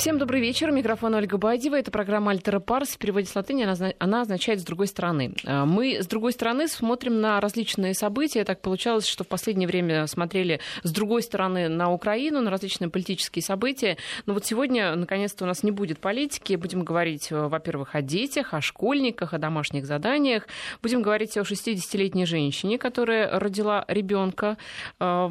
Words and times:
Всем 0.00 0.16
добрый 0.16 0.40
вечер. 0.40 0.70
Микрофон 0.70 1.14
Ольга 1.14 1.36
Бадева. 1.36 1.74
Это 1.74 1.90
программа 1.90 2.30
«Альтера 2.30 2.58
Парс». 2.58 2.88
В 2.94 2.96
переводе 2.96 3.26
с 3.26 3.36
латыни 3.36 3.64
она, 3.64 3.92
она 3.98 4.22
означает 4.22 4.60
«с 4.60 4.64
другой 4.64 4.86
стороны». 4.86 5.34
А, 5.44 5.66
мы 5.66 6.00
с 6.00 6.06
другой 6.06 6.32
стороны 6.32 6.68
смотрим 6.68 7.20
на 7.20 7.38
различные 7.38 7.92
события. 7.92 8.44
Так 8.44 8.62
получалось, 8.62 9.06
что 9.06 9.24
в 9.24 9.28
последнее 9.28 9.68
время 9.68 10.06
смотрели 10.06 10.60
с 10.84 10.90
другой 10.90 11.22
стороны 11.22 11.68
на 11.68 11.92
Украину, 11.92 12.40
на 12.40 12.50
различные 12.50 12.88
политические 12.88 13.42
события. 13.42 13.98
Но 14.24 14.32
вот 14.32 14.46
сегодня, 14.46 14.96
наконец-то, 14.96 15.44
у 15.44 15.46
нас 15.46 15.62
не 15.62 15.70
будет 15.70 15.98
политики. 15.98 16.54
Будем 16.54 16.82
говорить, 16.82 17.30
э, 17.30 17.48
во-первых, 17.48 17.94
о 17.94 18.00
детях, 18.00 18.54
о 18.54 18.62
школьниках, 18.62 19.34
о 19.34 19.38
домашних 19.38 19.84
заданиях. 19.84 20.48
Будем 20.80 21.02
говорить 21.02 21.36
о 21.36 21.42
60-летней 21.42 22.24
женщине, 22.24 22.78
которая 22.78 23.38
родила 23.38 23.84
ребенка. 23.86 24.56
В 24.98 25.28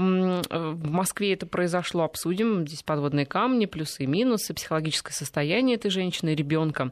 Москве 0.92 1.34
это 1.34 1.48
произошло. 1.48 2.04
Обсудим. 2.04 2.68
Здесь 2.68 2.84
подводные 2.84 3.26
камни, 3.26 3.66
плюсы 3.66 4.04
и 4.04 4.06
минусы 4.06 4.54
психологическое 4.60 5.14
состояние 5.14 5.78
этой 5.78 5.90
женщины, 5.90 6.36
ребенка. 6.36 6.92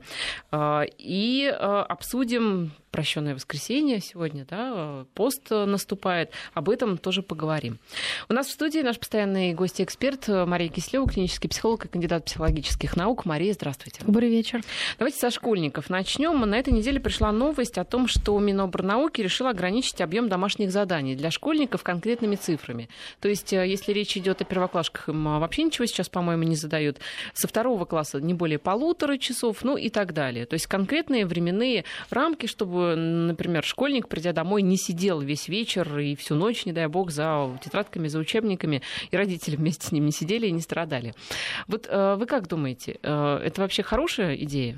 А, 0.52 0.84
и 0.98 1.54
а, 1.54 1.84
обсудим 1.84 2.72
прощенное 2.92 3.36
воскресенье 3.36 4.00
сегодня, 4.00 4.46
да, 4.50 5.06
пост 5.14 5.52
наступает. 5.52 6.32
Об 6.54 6.70
этом 6.70 6.98
тоже 6.98 7.22
поговорим. 7.22 7.78
У 8.28 8.34
нас 8.34 8.48
в 8.48 8.52
студии 8.52 8.80
наш 8.80 8.98
постоянный 8.98 9.54
гость-эксперт 9.54 10.28
Мария 10.28 10.70
Кислева, 10.70 11.08
клинический 11.08 11.48
психолог 11.48 11.86
и 11.86 11.90
кандидат 11.90 12.26
психологических 12.26 12.96
наук. 12.96 13.26
Мария, 13.26 13.54
здравствуйте. 13.54 14.02
Добрый 14.04 14.30
вечер. 14.30 14.62
Давайте 14.98 15.20
со 15.20 15.30
школьников 15.30 15.92
начнем. 15.92 16.40
На 16.40 16.58
этой 16.58 16.74
неделе 16.74 17.00
пришла 17.00 17.32
новость 17.32 17.78
о 17.78 17.84
том, 17.84 18.08
что 18.08 18.40
Минобрнауки 18.40 19.22
решил 19.22 19.46
ограничить 19.46 20.02
объем 20.02 20.28
домашних 20.28 20.72
заданий 20.72 21.16
для 21.16 21.30
школьников 21.30 21.84
конкретными 21.84 22.36
цифрами. 22.36 22.90
То 23.20 23.28
есть, 23.28 23.54
э, 23.54 23.68
если 23.68 23.92
речь 23.92 24.18
идет 24.18 24.42
о 24.42 24.46
первоклашках, 24.46 25.10
им 25.10 25.28
а, 25.28 25.40
вообще 25.40 25.64
ничего 25.64 25.86
сейчас, 25.86 26.10
по-моему, 26.10 26.44
не 26.44 26.56
задают. 26.56 26.98
Со 27.34 27.48
второго 27.58 27.86
класса 27.86 28.22
не 28.22 28.36
более 28.36 28.60
полутора 28.60 29.18
часов, 29.18 29.64
ну 29.64 29.78
и 29.78 29.90
так 29.90 30.14
далее. 30.14 30.46
То 30.46 30.54
есть 30.54 30.68
конкретные 30.68 31.26
временные 31.26 31.86
рамки, 32.12 32.46
чтобы 32.46 32.96
например, 32.96 33.64
школьник, 33.64 34.08
придя 34.08 34.32
домой, 34.32 34.62
не 34.62 34.78
сидел 34.78 35.22
весь 35.22 35.48
вечер 35.48 35.98
и 35.98 36.16
всю 36.16 36.36
ночь, 36.36 36.68
не 36.68 36.72
дай 36.72 36.86
бог, 36.86 37.10
за 37.10 37.58
тетрадками, 37.64 38.10
за 38.10 38.20
учебниками, 38.20 38.84
и 39.10 39.18
родители 39.18 39.56
вместе 39.56 39.88
с 39.88 39.92
ним 39.92 40.06
не 40.06 40.12
сидели 40.12 40.46
и 40.46 40.52
не 40.52 40.62
страдали. 40.62 41.16
Вот 41.68 41.88
э, 41.90 42.16
вы 42.20 42.28
как 42.28 42.48
думаете, 42.48 43.00
э, 43.02 43.42
это 43.44 43.62
вообще 43.62 43.82
хорошая 43.82 44.36
идея? 44.36 44.78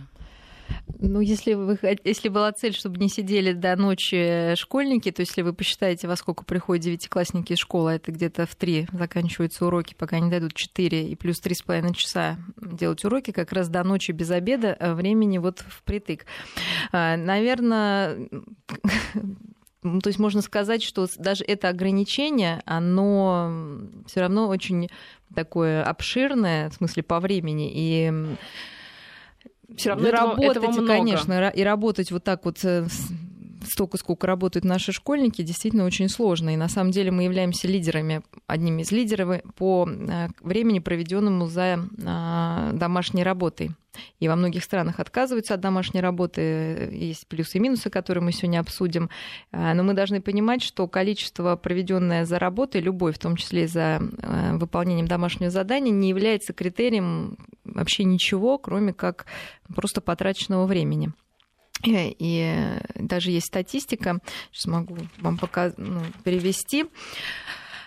Ну, 1.00 1.22
если, 1.22 1.54
вы, 1.54 1.78
если 2.04 2.30
была 2.30 2.52
цель, 2.52 2.74
чтобы 2.74 2.98
не 2.98 3.10
сидели 3.10 3.54
до 3.54 3.76
ночи 3.76 4.56
школьники, 4.56 5.12
то 5.12 5.22
если 5.22 5.42
вы 5.42 5.54
посчитаете, 5.54 6.08
во 6.08 6.16
сколько 6.16 6.44
приходят 6.44 6.84
девятиклассники 6.84 7.54
из 7.54 7.60
школы, 7.60 7.92
это 7.92 8.12
где-то 8.12 8.46
в 8.46 8.56
три 8.56 8.88
заканчиваются 8.92 9.66
уроки, 9.66 9.96
пока 9.98 10.20
не 10.20 10.30
дойдут 10.30 10.54
четыре 10.54 11.08
и 11.10 11.16
плюс 11.16 11.40
три 11.40 11.56
с 11.56 11.62
половиной 11.62 11.94
часа 11.94 12.38
делать 12.58 13.04
уроки, 13.06 13.32
как 13.32 13.54
раз 13.54 13.70
до 13.70 13.84
ночи 13.84 14.12
без 14.12 14.30
обеда 14.32 14.76
а 14.80 14.94
времени 14.94 15.38
вот 15.38 15.64
впритык. 15.68 16.26
А, 16.92 17.16
Наверное, 17.18 18.28
то 19.82 20.08
есть 20.08 20.20
можно 20.20 20.42
сказать, 20.42 20.84
что 20.84 21.08
даже 21.18 21.44
это 21.46 21.70
ограничение, 21.70 22.62
оно 22.66 23.52
все 24.08 24.22
равно 24.22 24.48
очень 24.48 24.90
такое 25.34 25.84
обширное, 25.84 26.70
в 26.70 26.74
смысле 26.74 27.04
по 27.04 27.20
времени, 27.20 27.72
и 27.74 28.36
все 29.78 29.90
равно 29.90 30.12
работать, 30.12 30.44
этого, 30.44 30.64
этого 30.66 30.72
много. 30.72 30.88
конечно, 30.88 31.50
и 31.50 31.64
работать 31.64 32.12
вот 32.12 32.24
так 32.24 32.46
вот 32.46 32.64
э, 32.64 32.88
столько, 33.64 33.98
сколько 33.98 34.28
работают 34.28 34.66
наши 34.66 34.92
школьники, 34.92 35.42
действительно 35.42 35.86
очень 35.86 36.10
сложно. 36.10 36.54
И 36.54 36.58
на 36.58 36.68
самом 36.70 36.92
деле 36.92 37.12
мы 37.12 37.24
являемся 37.24 37.68
лидерами, 37.68 38.22
одними 38.48 38.82
из 38.82 38.92
лидеров 38.92 39.42
по 39.56 39.88
э, 39.90 40.28
времени, 40.42 40.80
проведенному 40.80 41.48
за 41.48 41.80
э, 41.80 42.72
домашней 42.74 43.24
работой. 43.24 43.72
И 44.20 44.28
во 44.28 44.36
многих 44.36 44.64
странах 44.64 45.00
отказываются 45.00 45.56
от 45.56 45.62
домашней 45.62 46.00
работы. 46.00 46.90
Есть 46.94 47.28
плюсы 47.28 47.58
и 47.58 47.60
минусы, 47.60 47.90
которые 47.90 48.24
мы 48.24 48.32
сегодня 48.32 48.60
обсудим. 48.60 49.10
Но 49.52 49.84
мы 49.84 49.94
должны 49.94 50.22
понимать, 50.22 50.62
что 50.62 50.88
количество, 50.88 51.56
проведенное 51.56 52.24
за 52.24 52.40
работой, 52.40 52.82
любой, 52.82 53.12
в 53.12 53.20
том 53.20 53.36
числе 53.36 53.68
за 53.68 54.00
выполнением 54.54 55.08
домашнего 55.08 55.50
задания, 55.50 55.92
не 55.92 56.10
является 56.10 56.54
критерием 56.54 57.38
вообще 57.66 58.04
ничего, 58.04 58.58
кроме 58.58 58.94
как 58.94 59.26
просто 59.74 60.02
потраченного 60.02 60.66
времени. 60.66 61.12
И 61.84 62.78
даже 62.96 63.32
есть 63.32 63.48
статистика, 63.48 64.20
сейчас 64.52 64.66
могу 64.68 64.98
вам 65.20 65.38
пока 65.38 65.74
ну, 65.78 66.02
перевести. 66.24 66.86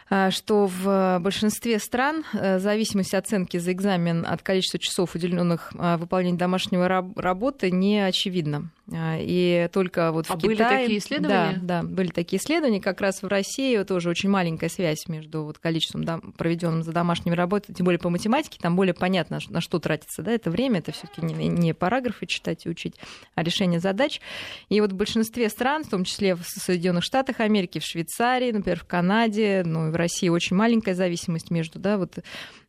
А, 0.09 0.31
что 0.31 0.67
в 0.67 1.19
большинстве 1.21 1.79
стран 1.79 2.25
э, 2.35 2.59
зависимость 2.59 3.15
оценки 3.15 3.57
за 3.57 3.73
экзамен 3.73 4.27
от 4.27 4.43
количества 4.43 4.79
часов, 4.79 5.15
уделенных 5.15 5.73
выполнению 5.73 6.39
домашнего 6.39 6.87
работы, 7.17 7.71
не 7.71 8.01
очевидна. 8.01 8.69
А, 8.95 9.17
и 9.19 9.69
только 9.73 10.13
вот 10.13 10.27
в 10.27 10.31
а 10.31 10.37
Китае... 10.37 10.49
были 10.49 10.59
такие 10.59 10.99
исследования? 10.99 11.59
Да, 11.63 11.83
да, 11.83 11.89
были 11.89 12.09
такие 12.09 12.41
исследования. 12.41 12.81
Как 12.81 13.01
раз 13.01 13.23
в 13.23 13.27
России 13.27 13.83
тоже 13.85 14.11
очень 14.11 14.29
маленькая 14.29 14.69
связь 14.69 15.07
между 15.09 15.45
вот 15.45 15.59
количеством 15.59 16.05
да, 16.05 16.21
проведенным 16.37 16.83
за 16.83 16.93
домашними 16.93 17.35
работами, 17.35 17.75
тем 17.75 17.85
более 17.85 17.99
по 17.99 18.11
математике, 18.11 18.59
там 18.61 18.77
более 18.77 18.95
понятно, 18.95 19.39
на 19.49 19.61
что 19.61 19.79
тратится 19.79 20.23
да, 20.23 20.33
это 20.33 20.51
время. 20.51 20.81
Это 20.81 20.93
все 20.93 21.07
таки 21.07 21.25
не, 21.25 21.49
не 21.49 21.75
параграфы 21.75 22.27
читать 22.27 22.67
и 22.67 22.69
учить, 22.69 22.97
а 23.35 23.43
решение 23.43 23.81
задач. 23.81 24.21
И 24.69 24.81
вот 24.81 24.93
в 24.93 24.97
большинстве 24.97 25.49
стран, 25.49 25.85
в 25.85 25.91
том 25.91 26.05
числе 26.05 26.35
в 26.35 26.43
Соединенных 26.45 27.05
Штатах 27.05 27.41
Америки, 27.41 27.79
в 27.79 27.85
Швейцарии, 27.85 28.53
например, 28.53 28.79
в 28.79 28.85
Канаде, 28.85 29.63
ну 29.65 29.89
и 29.89 29.91
в 29.91 29.97
России 29.97 30.29
очень 30.29 30.57
маленькая 30.57 30.95
зависимость 30.95 31.51
между 31.51 31.79
да, 31.79 31.99
вот, 31.99 32.19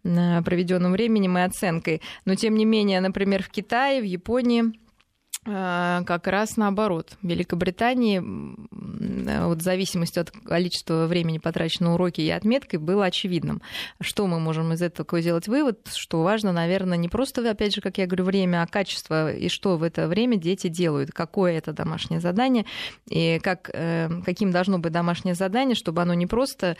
проведенным 0.03 0.91
временем 0.91 1.37
и 1.37 1.41
оценкой. 1.41 2.01
Но 2.25 2.35
тем 2.35 2.55
не 2.55 2.65
менее, 2.65 2.99
например, 2.99 3.43
в 3.43 3.49
Китае, 3.49 4.01
в 4.01 4.05
Японии 4.05 4.63
а, 4.63 4.82
как 5.45 6.27
раз 6.27 6.57
наоборот. 6.57 7.17
В 7.21 7.27
Великобритании 7.27 8.19
вот 8.19 9.61
зависимость 9.61 10.17
от 10.17 10.31
количества 10.31 11.05
времени, 11.07 11.37
потраченного 11.37 11.95
уроки 11.95 12.21
и 12.21 12.29
отметкой, 12.29 12.79
было 12.79 13.05
очевидным. 13.05 13.61
Что 13.99 14.27
мы 14.27 14.39
можем 14.39 14.73
из 14.73 14.81
этого 14.81 15.21
сделать 15.21 15.47
вывод? 15.47 15.89
Что 15.93 16.23
важно, 16.23 16.51
наверное, 16.53 16.97
не 16.97 17.09
просто, 17.09 17.49
опять 17.49 17.75
же, 17.75 17.81
как 17.81 17.97
я 17.97 18.05
говорю, 18.05 18.25
время, 18.25 18.63
а 18.63 18.67
качество, 18.67 19.33
и 19.33 19.49
что 19.49 19.77
в 19.77 19.83
это 19.83 20.07
время 20.07 20.37
дети 20.37 20.67
делают, 20.67 21.11
какое 21.11 21.57
это 21.57 21.73
домашнее 21.73 22.21
задание, 22.21 22.65
и 23.09 23.39
как, 23.43 23.69
э, 23.73 24.09
каким 24.25 24.51
должно 24.51 24.79
быть 24.79 24.91
домашнее 24.91 25.35
задание, 25.35 25.75
чтобы 25.75 26.01
оно 26.01 26.13
не 26.13 26.25
просто 26.25 26.77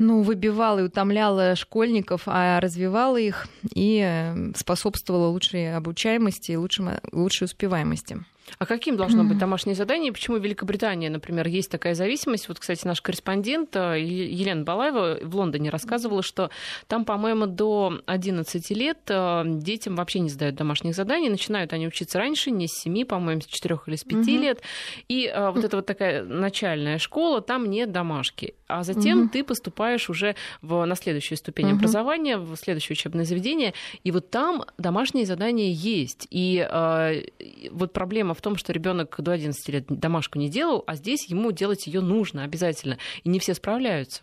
ну, 0.00 0.22
выбивала 0.22 0.78
и 0.80 0.84
утомляла 0.84 1.54
школьников, 1.54 2.22
а 2.26 2.58
развивала 2.58 3.18
их 3.18 3.46
и 3.74 4.02
э, 4.02 4.52
способствовала 4.56 5.28
лучшей 5.28 5.76
обучаемости 5.76 6.52
и 6.52 6.56
лучшей, 6.56 6.86
лучшей 7.12 7.44
успеваемости. 7.44 8.18
А 8.58 8.66
каким 8.66 8.96
должно 8.96 9.24
быть 9.24 9.38
домашнее 9.38 9.74
задание? 9.74 10.12
Почему 10.12 10.38
в 10.38 10.44
Великобритании, 10.44 11.08
например, 11.08 11.46
есть 11.46 11.70
такая 11.70 11.94
зависимость? 11.94 12.48
Вот, 12.48 12.58
кстати, 12.58 12.86
наш 12.86 13.00
корреспондент 13.00 13.74
э, 13.76 14.00
Елена 14.00 14.64
Балаева 14.64 15.18
в 15.22 15.36
Лондоне 15.36 15.70
рассказывала, 15.70 16.22
что 16.22 16.50
там, 16.86 17.04
по-моему, 17.04 17.46
до 17.46 18.00
11 18.06 18.70
лет 18.70 18.98
э, 19.08 19.42
детям 19.46 19.96
вообще 19.96 20.20
не 20.20 20.28
задают 20.28 20.56
домашних 20.56 20.94
заданий. 20.94 21.28
Начинают 21.28 21.72
они 21.72 21.86
учиться 21.86 22.18
раньше, 22.18 22.50
не 22.50 22.68
с 22.68 22.72
7, 22.72 23.04
по-моему, 23.04 23.40
с 23.40 23.46
4 23.46 23.78
или 23.86 23.96
с 23.96 24.04
5 24.04 24.18
угу. 24.18 24.30
лет. 24.30 24.62
И 25.08 25.26
э, 25.26 25.50
вот 25.50 25.64
эта 25.64 25.76
вот 25.76 25.86
такая 25.86 26.24
начальная 26.24 26.98
школа, 26.98 27.40
там 27.40 27.68
нет 27.70 27.92
домашки. 27.92 28.54
А 28.68 28.82
затем 28.82 29.22
угу. 29.22 29.28
ты 29.30 29.44
поступаешь 29.44 30.08
уже 30.10 30.36
в, 30.62 30.84
на 30.84 30.94
следующую 30.94 31.38
ступень 31.38 31.66
угу. 31.66 31.76
образования, 31.76 32.38
в 32.38 32.56
следующее 32.56 32.94
учебное 32.94 33.24
заведение. 33.24 33.74
И 34.04 34.10
вот 34.10 34.30
там 34.30 34.64
домашние 34.78 35.26
задания 35.26 35.70
есть. 35.70 36.26
И 36.30 36.66
э, 36.68 37.22
вот 37.70 37.92
проблема 37.92 38.34
в 38.34 38.39
в 38.40 38.42
том, 38.42 38.56
что 38.56 38.72
ребенок 38.72 39.14
до 39.18 39.32
11 39.32 39.68
лет 39.68 39.84
домашку 39.88 40.38
не 40.38 40.48
делал, 40.48 40.82
а 40.86 40.96
здесь 40.96 41.28
ему 41.28 41.52
делать 41.52 41.86
ее 41.86 42.00
нужно 42.00 42.42
обязательно. 42.42 42.96
И 43.22 43.28
не 43.28 43.38
все 43.38 43.52
справляются. 43.52 44.22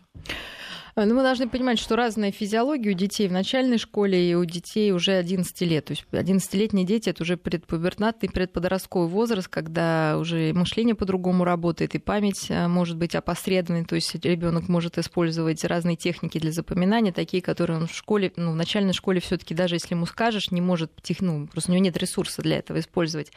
Э, 0.98 1.04
ну, 1.04 1.14
мы 1.14 1.22
должны 1.22 1.48
понимать, 1.48 1.78
что 1.78 1.94
разная 1.94 2.32
физиология 2.32 2.90
у 2.90 2.94
детей 2.94 3.28
в 3.28 3.32
начальной 3.32 3.78
школе 3.78 4.30
и 4.30 4.34
у 4.34 4.44
детей 4.44 4.90
уже 4.90 5.12
11 5.12 5.60
лет. 5.60 5.84
То 5.84 5.92
есть 5.92 6.04
11-летние 6.10 6.84
дети— 6.84 7.08
это 7.10 7.22
уже 7.22 7.36
предпубертатный, 7.36 8.28
предподростковый 8.28 9.08
возраст, 9.08 9.46
когда 9.46 10.16
уже 10.18 10.52
мышление 10.52 10.96
по-другому 10.96 11.44
работает, 11.44 11.94
и 11.94 11.98
память 11.98 12.46
э, 12.48 12.66
может 12.66 12.96
быть 12.96 13.14
опосредованной. 13.14 13.84
То 13.84 13.94
есть 13.94 14.12
ребенок 14.24 14.68
может 14.68 14.98
использовать 14.98 15.64
разные 15.64 15.96
техники 15.96 16.38
для 16.38 16.50
запоминания, 16.50 17.12
такие, 17.12 17.42
которые 17.42 17.78
он 17.78 17.86
в 17.86 17.94
школе, 17.94 18.32
ну, 18.34 18.52
в 18.52 18.56
начальной 18.56 18.92
школе 18.92 19.20
все 19.20 19.36
таки 19.36 19.54
даже 19.54 19.76
если 19.76 19.94
ему 19.94 20.06
скажешь, 20.06 20.50
не 20.50 20.60
может, 20.60 20.90
ну, 21.20 21.46
просто 21.46 21.70
у 21.70 21.74
него 21.74 21.84
нет 21.84 21.96
ресурса 21.96 22.42
для 22.42 22.58
этого 22.58 22.80
использовать. 22.80 23.30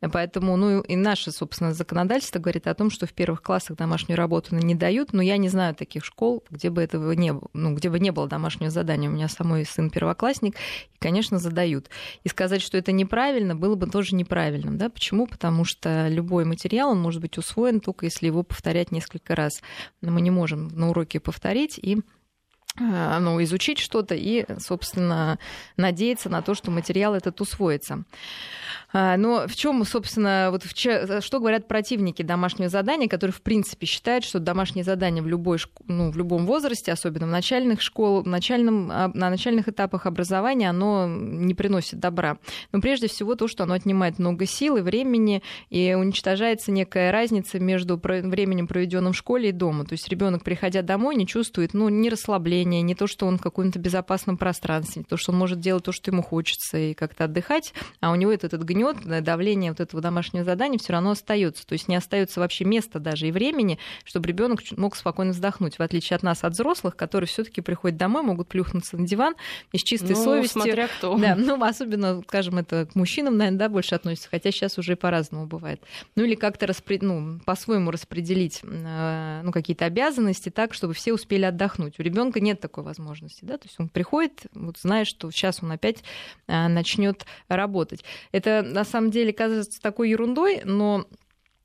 Поэтому, 0.00 0.56
ну, 0.56 0.82
и 0.82 0.94
наше, 0.94 1.32
собственно, 1.32 1.74
законодательство 1.74 2.38
говорит 2.38 2.68
о 2.68 2.74
том, 2.74 2.90
что 2.90 3.06
в 3.06 3.12
первых 3.12 3.42
классах 3.42 3.76
домашнюю 3.76 4.16
работу 4.16 4.54
не 4.54 4.76
дают, 4.76 5.12
но 5.12 5.20
я 5.20 5.36
не 5.36 5.48
знаю 5.48 5.74
таких 5.74 6.04
школ, 6.04 6.44
где 6.50 6.70
бы 6.70 6.82
этого 7.08 7.12
не, 7.12 7.34
ну, 7.52 7.74
где 7.74 7.90
бы 7.90 7.98
не 7.98 8.10
было 8.10 8.28
домашнего 8.28 8.70
задания, 8.70 9.08
у 9.08 9.12
меня 9.12 9.28
самой 9.28 9.64
сын 9.64 9.90
первоклассник, 9.90 10.54
и, 10.54 10.98
конечно, 10.98 11.38
задают. 11.38 11.88
И 12.24 12.28
сказать, 12.28 12.62
что 12.62 12.76
это 12.76 12.92
неправильно, 12.92 13.54
было 13.54 13.74
бы 13.74 13.86
тоже 13.86 14.14
неправильным. 14.14 14.78
Да? 14.78 14.88
Почему? 14.88 15.26
Потому 15.26 15.64
что 15.64 16.08
любой 16.08 16.44
материал, 16.44 16.90
он 16.90 17.00
может 17.00 17.20
быть 17.20 17.38
усвоен 17.38 17.80
только 17.80 18.06
если 18.06 18.26
его 18.26 18.42
повторять 18.42 18.92
несколько 18.92 19.34
раз. 19.34 19.62
Но 20.02 20.12
мы 20.12 20.20
не 20.20 20.30
можем 20.30 20.68
на 20.68 20.90
уроке 20.90 21.20
повторить 21.20 21.78
и 21.78 21.98
ну, 22.78 23.42
изучить 23.42 23.78
что-то 23.78 24.14
и, 24.14 24.44
собственно, 24.58 25.38
надеяться 25.76 26.28
на 26.28 26.42
то, 26.42 26.54
что 26.54 26.70
материал 26.70 27.14
этот 27.14 27.40
усвоится. 27.40 28.04
А, 28.90 29.18
но 29.18 29.46
в 29.46 29.54
чем, 29.54 29.84
собственно, 29.84 30.48
вот 30.50 30.64
в 30.64 30.72
че, 30.72 31.20
что 31.20 31.40
говорят 31.40 31.68
противники 31.68 32.22
домашнего 32.22 32.70
задания, 32.70 33.06
которые, 33.06 33.34
в 33.34 33.42
принципе, 33.42 33.86
считают, 33.86 34.24
что 34.24 34.38
домашнее 34.38 34.82
задание 34.82 35.22
в, 35.22 35.26
любой, 35.26 35.58
ну, 35.86 36.10
в 36.10 36.16
любом 36.16 36.46
возрасте, 36.46 36.90
особенно 36.92 37.26
в 37.26 37.30
начальных 37.30 37.82
школах, 37.82 38.24
в 38.24 38.28
начальном, 38.28 38.90
а, 38.90 39.10
на 39.12 39.28
начальных 39.28 39.68
этапах 39.68 40.06
образования, 40.06 40.70
оно 40.70 41.06
не 41.06 41.54
приносит 41.54 42.00
добра. 42.00 42.38
Но 42.72 42.80
прежде 42.80 43.08
всего 43.08 43.34
то, 43.34 43.46
что 43.46 43.64
оно 43.64 43.74
отнимает 43.74 44.18
много 44.18 44.46
сил 44.46 44.76
и 44.78 44.80
времени, 44.80 45.42
и 45.68 45.92
уничтожается 45.92 46.72
некая 46.72 47.12
разница 47.12 47.58
между 47.58 47.98
временем, 47.98 48.66
проведенным 48.66 49.12
в 49.12 49.16
школе 49.16 49.50
и 49.50 49.52
дома. 49.52 49.84
То 49.84 49.92
есть 49.92 50.08
ребенок, 50.08 50.44
приходя 50.44 50.80
домой, 50.80 51.16
не 51.16 51.26
чувствует 51.26 51.74
ну, 51.74 51.90
ни 51.90 52.08
расслабления, 52.08 52.67
ни 52.76 52.94
то, 52.94 53.06
что 53.06 53.26
он 53.26 53.38
в 53.38 53.42
каком-то 53.42 53.78
безопасном 53.78 54.36
пространстве, 54.36 55.04
то, 55.08 55.16
что 55.16 55.32
он 55.32 55.38
может 55.38 55.60
делать 55.60 55.84
то, 55.84 55.92
что 55.92 56.10
ему 56.10 56.22
хочется, 56.22 56.78
и 56.78 56.94
как-то 56.94 57.24
отдыхать, 57.24 57.72
а 58.00 58.10
у 58.10 58.14
него 58.14 58.32
этот, 58.32 58.48
этот 58.54 58.66
гнет, 58.66 58.96
давление 59.22 59.72
вот 59.72 59.80
этого 59.80 60.02
домашнего 60.02 60.44
задания 60.44 60.78
все 60.78 60.92
равно 60.92 61.12
остается. 61.12 61.66
То 61.66 61.74
есть 61.74 61.88
не 61.88 61.96
остается 61.96 62.40
вообще 62.40 62.64
места 62.64 62.98
даже 62.98 63.28
и 63.28 63.32
времени, 63.32 63.78
чтобы 64.04 64.28
ребенок 64.28 64.60
мог 64.76 64.96
спокойно 64.96 65.32
вздохнуть, 65.32 65.78
в 65.78 65.82
отличие 65.82 66.16
от 66.16 66.22
нас, 66.22 66.44
от 66.44 66.52
взрослых, 66.52 66.96
которые 66.96 67.28
все-таки 67.28 67.60
приходят 67.60 67.98
домой, 67.98 68.22
могут 68.22 68.48
плюхнуться 68.48 68.96
на 68.96 69.06
диван 69.06 69.34
и 69.72 69.78
с 69.78 69.82
чистой 69.82 70.16
ну, 70.16 70.24
совестью. 70.24 70.62
Смотря 70.62 70.88
кто. 70.88 71.16
Да, 71.18 71.34
ну, 71.36 71.62
особенно, 71.62 72.22
скажем, 72.26 72.58
это 72.58 72.86
к 72.86 72.94
мужчинам, 72.94 73.36
наверное, 73.36 73.58
да, 73.58 73.68
больше 73.68 73.94
относится, 73.94 74.28
хотя 74.30 74.50
сейчас 74.50 74.78
уже 74.78 74.96
по-разному 74.96 75.46
бывает. 75.46 75.80
Ну, 76.16 76.24
или 76.24 76.34
как-то 76.34 76.66
распри... 76.66 76.98
ну, 77.00 77.40
по-своему 77.44 77.90
распределить 77.90 78.60
э, 78.62 79.40
ну, 79.42 79.52
какие-то 79.52 79.84
обязанности 79.84 80.48
так, 80.48 80.74
чтобы 80.74 80.94
все 80.94 81.12
успели 81.12 81.44
отдохнуть. 81.44 81.98
У 81.98 82.02
ребенка 82.02 82.40
нет 82.48 82.60
такой 82.60 82.84
возможности, 82.84 83.44
да, 83.44 83.58
то 83.58 83.66
есть 83.66 83.78
он 83.78 83.88
приходит, 83.88 84.46
вот 84.54 84.78
зная, 84.78 85.04
что 85.04 85.30
сейчас 85.30 85.62
он 85.62 85.70
опять 85.72 86.02
э, 86.46 86.68
начнет 86.68 87.26
работать. 87.48 88.04
Это 88.32 88.62
на 88.62 88.84
самом 88.84 89.10
деле 89.10 89.32
кажется 89.32 89.80
такой 89.80 90.10
ерундой, 90.10 90.62
но 90.64 91.04
а, 91.04 91.06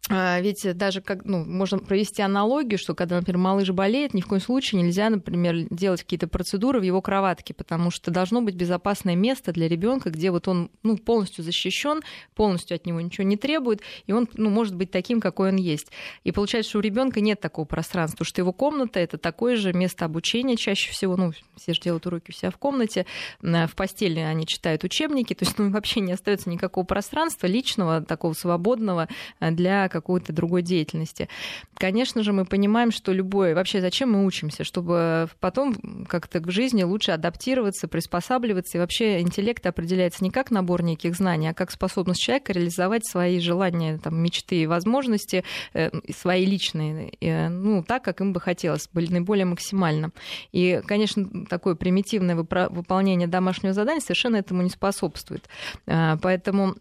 ведь 0.10 0.68
даже 0.76 1.00
как, 1.00 1.24
ну, 1.24 1.46
можно 1.46 1.80
провести 1.80 2.22
аналогию, 2.22 2.78
что 2.78 2.94
когда, 2.94 3.16
например, 3.16 3.38
малыш 3.38 3.70
болеет, 3.70 4.14
ни 4.14 4.20
в 4.20 4.28
коем 4.28 4.42
случае 4.42 4.82
нельзя, 4.82 5.10
например, 5.10 5.66
делать 5.70 6.04
какие-то 6.04 6.28
процедуры 6.28 6.82
в 6.82 6.84
его 6.84 7.02
кроватке, 7.02 7.54
потому 7.54 7.90
что 7.90 8.12
должно 8.12 8.42
быть 8.42 8.56
безопасное 8.56 9.16
место 9.16 9.54
для 9.54 9.70
ребенка, 9.70 10.10
где 10.10 10.30
вот 10.32 10.50
он 10.50 10.70
ну, 10.84 10.98
полностью 10.98 11.44
защищен, 11.46 12.02
полностью 12.36 12.76
от 12.76 12.86
него 12.86 13.00
ничего 13.00 13.26
не 13.26 13.38
требует, 13.38 13.82
и 14.06 14.12
он 14.12 14.28
ну, 14.34 14.50
может 14.50 14.76
быть 14.76 14.92
таким, 14.92 15.22
какой 15.22 15.50
он 15.50 15.56
есть. 15.56 15.88
И 16.26 16.34
получается, 16.34 16.72
что 16.72 16.80
у 16.80 16.82
ребенка 16.82 17.22
нет 17.22 17.40
такого 17.40 17.64
пространства, 17.64 18.26
что 18.26 18.42
его 18.42 18.52
комната 18.52 19.00
это 19.00 19.18
такое 19.18 19.56
же 19.56 19.72
место 19.72 20.04
обучения 20.04 20.58
чаще 20.58 20.92
всего, 20.92 21.16
ну, 21.16 21.32
все 21.56 21.74
же 21.74 21.80
делают 21.80 22.06
уроки 22.06 22.32
у 22.32 22.34
себя 22.34 22.52
в 22.52 22.58
комнате, 22.58 23.06
в 23.42 23.72
постели 23.74 24.20
они 24.20 24.46
читают 24.46 24.84
учебники, 24.84 25.34
то 25.34 25.46
есть 25.46 25.58
ну, 25.58 25.70
вообще 25.72 26.02
не 26.02 26.12
остается 26.12 26.50
никакого 26.50 26.84
пространства 26.84 27.48
личного, 27.48 28.02
такого 28.02 28.34
свободного 28.34 29.08
э, 29.40 29.52
для 29.52 29.88
какой-то 30.04 30.34
другой 30.34 30.62
деятельности. 30.62 31.30
Конечно 31.76 32.24
же, 32.24 32.34
мы 32.34 32.46
понимаем, 32.46 32.92
что 32.92 33.14
любое... 33.14 33.56
Вообще, 33.56 33.80
зачем 33.80 34.12
мы 34.12 34.26
учимся? 34.26 34.66
Чтобы 34.66 35.30
потом 35.40 36.06
как-то 36.08 36.42
в 36.42 36.52
жизни 36.52 36.84
лучше 36.84 37.12
адаптироваться, 37.12 37.88
приспосабливаться. 37.88 38.78
И 38.78 38.82
вообще 38.82 39.22
интеллект 39.22 39.66
определяется 39.66 40.24
не 40.24 40.30
как 40.30 40.52
набор 40.52 40.84
неких 40.84 41.16
знаний, 41.16 41.48
а 41.48 41.54
как 41.54 41.72
способность 41.72 42.22
человека 42.22 42.52
реализовать 42.52 43.08
свои 43.08 43.40
желания, 43.40 43.98
там, 43.98 44.22
мечты 44.22 44.64
и 44.64 44.68
возможности, 44.68 45.46
э, 45.74 45.90
свои 46.16 46.46
личные, 46.46 47.14
э, 47.22 47.48
ну, 47.48 47.82
так, 47.84 48.04
как 48.04 48.20
им 48.20 48.34
бы 48.34 48.42
хотелось, 48.42 48.90
были 48.94 49.10
наиболее 49.12 49.46
максимально. 49.46 50.12
И, 50.52 50.82
конечно, 50.86 51.46
такое 51.46 51.76
примитивное 51.76 52.36
выполнение 52.36 53.28
домашнего 53.28 53.74
задания 53.74 54.02
совершенно 54.02 54.36
этому 54.36 54.62
не 54.64 54.70
способствует. 54.70 55.48
Э, 55.88 56.18
поэтому 56.22 56.76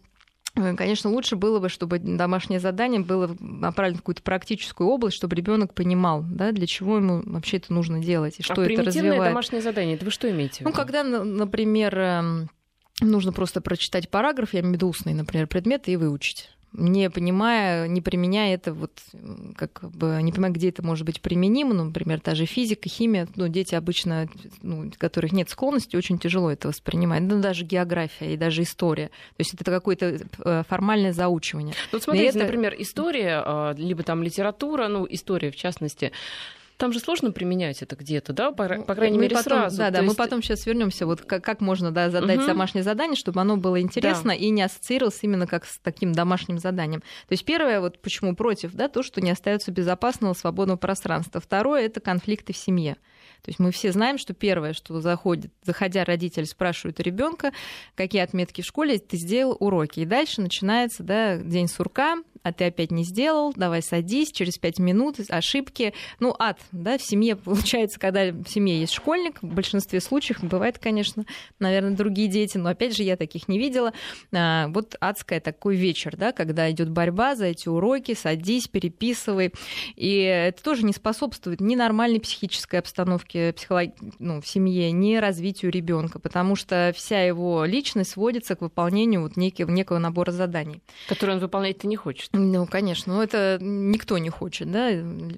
конечно, 0.55 1.09
лучше 1.09 1.35
было 1.35 1.59
бы, 1.59 1.69
чтобы 1.69 1.97
домашнее 1.99 2.59
задание 2.59 3.01
было 3.01 3.35
направлено 3.39 3.97
в 3.97 4.01
какую-то 4.01 4.21
практическую 4.21 4.87
область, 4.87 5.15
чтобы 5.15 5.35
ребенок 5.35 5.73
понимал, 5.73 6.23
да, 6.23 6.51
для 6.51 6.67
чего 6.67 6.97
ему 6.97 7.23
вообще 7.25 7.57
это 7.57 7.73
нужно 7.73 7.99
делать 7.99 8.35
и 8.39 8.43
что 8.43 8.61
а 8.61 8.65
это 8.65 8.83
развивает. 8.83 9.23
домашнее 9.23 9.61
задание, 9.61 9.95
это 9.95 10.05
вы 10.05 10.11
что 10.11 10.29
имеете 10.29 10.57
в 10.57 10.59
виду? 10.61 10.69
Ну, 10.69 10.75
когда, 10.75 11.03
например, 11.03 11.97
эм, 11.97 12.49
нужно 13.01 13.31
просто 13.31 13.61
прочитать 13.61 14.09
параграф, 14.09 14.53
я 14.53 14.59
имею 14.59 14.73
в 14.73 14.75
виду 14.75 14.89
устный, 14.89 15.13
например, 15.13 15.47
предмет 15.47 15.87
и 15.87 15.95
выучить 15.95 16.49
не 16.73 17.09
понимая, 17.09 17.87
не 17.87 18.01
применяя 18.01 18.55
это, 18.55 18.73
вот 18.73 18.91
как 19.55 19.81
бы 19.91 20.19
не 20.21 20.31
понимая, 20.31 20.51
где 20.51 20.69
это 20.69 20.83
может 20.83 21.05
быть 21.05 21.21
применимо, 21.21 21.73
ну, 21.73 21.85
например, 21.85 22.19
та 22.19 22.35
же 22.35 22.45
физика, 22.45 22.89
химия, 22.89 23.27
ну, 23.35 23.47
дети 23.47 23.75
обычно, 23.75 24.27
ну, 24.61 24.87
у 24.87 24.91
которых 24.97 25.31
нет 25.31 25.49
склонности, 25.49 25.95
очень 25.95 26.17
тяжело 26.17 26.51
это 26.51 26.67
воспринимать, 26.67 27.21
ну, 27.21 27.41
даже 27.41 27.63
география 27.63 28.33
и 28.33 28.37
даже 28.37 28.63
история. 28.63 29.07
То 29.07 29.39
есть 29.39 29.53
это 29.53 29.65
какое-то 29.65 30.19
э, 30.43 30.63
формальное 30.67 31.13
заучивание. 31.13 31.75
Ну, 31.91 31.97
вот 31.97 32.03
смотрите, 32.03 32.29
это... 32.29 32.39
например, 32.39 32.75
история, 32.77 33.43
а, 33.45 33.73
либо 33.77 34.03
там 34.03 34.23
литература, 34.23 34.87
ну, 34.87 35.05
история 35.09 35.51
в 35.51 35.55
частности, 35.55 36.11
там 36.83 36.91
же 36.91 36.99
сложно 36.99 37.31
применять 37.31 37.81
это 37.81 37.95
где-то, 37.95 38.33
да, 38.33 38.51
по, 38.51 38.67
по 38.67 38.93
крайней 38.93 39.15
мы 39.15 39.23
мере, 39.23 39.37
потом, 39.37 39.59
сразу. 39.59 39.77
Да, 39.77 39.89
да, 39.89 39.99
есть... 39.99 40.09
мы 40.09 40.15
потом 40.17 40.43
сейчас 40.43 40.65
вернемся, 40.65 41.05
вот 41.05 41.21
как, 41.21 41.41
как 41.41 41.61
можно 41.61 41.91
да, 41.91 42.09
задать 42.09 42.39
угу. 42.39 42.47
домашнее 42.47 42.83
задание, 42.83 43.15
чтобы 43.15 43.39
оно 43.39 43.55
было 43.55 43.79
интересно 43.79 44.31
да. 44.31 44.35
и 44.35 44.49
не 44.49 44.63
ассоциировалось 44.63 45.17
именно 45.21 45.47
как 45.47 45.63
с 45.63 45.79
таким 45.79 46.11
домашним 46.11 46.59
заданием. 46.59 46.99
То 46.99 47.31
есть 47.31 47.45
первое, 47.45 47.79
вот 47.79 48.01
почему 48.01 48.35
против, 48.35 48.73
да, 48.73 48.89
то, 48.89 49.01
что 49.01 49.21
не 49.21 49.31
остается 49.31 49.71
безопасного 49.71 50.33
свободного 50.33 50.75
пространства. 50.75 51.39
Второе 51.39 51.85
это 51.85 52.01
конфликты 52.01 52.51
в 52.51 52.57
семье. 52.57 52.97
То 53.43 53.49
есть 53.49 53.59
мы 53.59 53.71
все 53.71 53.93
знаем, 53.93 54.17
что 54.17 54.33
первое, 54.33 54.73
что 54.73 54.99
заходит, 54.99 55.53
заходя 55.63 56.03
родитель 56.03 56.45
спрашивает 56.45 56.99
у 56.99 57.03
ребенка, 57.03 57.53
какие 57.95 58.21
отметки 58.21 58.59
в 58.59 58.65
школе, 58.65 58.99
ты 58.99 59.15
сделал 59.15 59.55
уроки. 59.57 60.01
И 60.01 60.05
дальше 60.05 60.41
начинается 60.41 61.01
да, 61.01 61.37
день 61.37 61.69
сурка, 61.69 62.17
а 62.43 62.51
ты 62.51 62.65
опять 62.65 62.91
не 62.91 63.03
сделал, 63.03 63.53
давай 63.55 63.81
садись, 63.81 64.31
через 64.31 64.57
пять 64.57 64.77
минут, 64.77 65.17
ошибки. 65.29 65.93
Ну, 66.19 66.35
ад, 66.37 66.59
да, 66.71 66.97
в 66.97 67.01
семье 67.01 67.35
получается, 67.37 67.99
когда 67.99 68.31
в 68.31 68.47
семье 68.47 68.81
есть 68.81 68.93
школьник, 68.93 69.41
в 69.41 69.53
большинстве 69.53 70.01
случаев 70.01 70.43
бывает, 70.43 70.77
конечно, 70.77 71.25
наверное, 71.59 71.95
другие 71.95 72.27
дети, 72.27 72.57
но 72.57 72.69
опять 72.69 72.95
же 72.95 73.03
я 73.03 73.15
таких 73.15 73.47
не 73.47 73.57
видела. 73.57 73.93
А, 74.33 74.67
вот 74.67 74.95
адская 74.99 75.39
такой 75.39 75.77
вечер, 75.77 76.17
да, 76.17 76.33
когда 76.33 76.69
идет 76.69 76.89
борьба 76.89 77.35
за 77.35 77.45
эти 77.45 77.69
уроки, 77.69 78.13
садись, 78.13 78.67
переписывай. 78.67 79.53
И 79.95 80.17
это 80.17 80.61
тоже 80.61 80.83
не 80.83 80.93
способствует 80.93 81.61
ни 81.61 81.75
нормальной 81.75 82.19
психической 82.19 82.79
обстановке 82.79 83.53
психолог... 83.53 83.91
ну, 84.19 84.41
в 84.41 84.47
семье, 84.47 84.91
ни 84.91 85.15
развитию 85.15 85.71
ребенка, 85.71 86.19
потому 86.19 86.55
что 86.55 86.93
вся 86.95 87.23
его 87.23 87.63
личность 87.63 88.11
сводится 88.11 88.55
к 88.55 88.61
выполнению 88.61 89.21
вот 89.21 89.37
некого, 89.37 89.71
некого 89.71 89.97
набора 89.97 90.31
заданий. 90.31 90.81
Которые 91.07 91.37
он 91.37 91.41
выполнять-то 91.41 91.87
не 91.87 91.95
хочет. 91.95 92.32
Ну, 92.35 92.65
конечно, 92.65 93.13
но 93.13 93.23
это 93.23 93.59
никто 93.61 94.17
не 94.17 94.31
хочет, 94.31 94.71
да, 94.71 94.89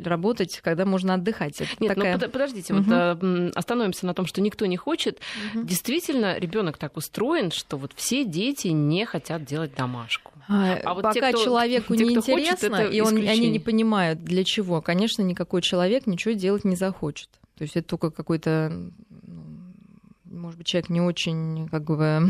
работать, 0.05 0.61
когда 0.63 0.85
можно 0.85 1.15
отдыхать. 1.15 1.59
Это 1.59 1.69
Нет, 1.81 1.89
ну, 1.89 2.01
такая... 2.03 2.17
ну 2.17 2.29
подождите, 2.29 2.73
угу. 2.73 2.83
вот 2.83 2.91
а, 2.93 3.51
остановимся 3.53 4.05
на 4.05 4.13
том, 4.13 4.25
что 4.25 4.39
никто 4.39 4.65
не 4.65 4.77
хочет. 4.77 5.19
Угу. 5.53 5.65
Действительно, 5.65 6.37
ребенок 6.37 6.77
так 6.77 6.95
устроен, 6.95 7.51
что 7.51 7.75
вот 7.75 7.91
все 7.97 8.23
дети 8.23 8.69
не 8.69 9.05
хотят 9.05 9.43
делать 9.43 9.75
домашку. 9.75 10.31
А, 10.47 10.77
а 10.85 10.93
вот 10.93 11.03
Пока 11.03 11.13
те, 11.13 11.33
кто, 11.33 11.43
человеку 11.43 11.97
те, 11.97 12.05
не 12.05 12.15
интересно, 12.15 12.77
хочет, 12.77 12.93
и 12.93 13.01
он, 13.01 13.17
они 13.17 13.49
не 13.49 13.59
понимают, 13.59 14.23
для 14.23 14.45
чего, 14.45 14.81
конечно, 14.81 15.21
никакой 15.21 15.61
человек 15.61 16.07
ничего 16.07 16.33
делать 16.33 16.63
не 16.63 16.77
захочет. 16.77 17.27
То 17.57 17.63
есть 17.63 17.75
это 17.75 17.89
только 17.89 18.09
какой-то, 18.09 18.71
ну, 19.23 20.39
может 20.39 20.57
быть, 20.57 20.67
человек 20.67 20.89
не 20.89 21.01
очень, 21.01 21.67
как 21.69 21.83
бы, 21.83 22.29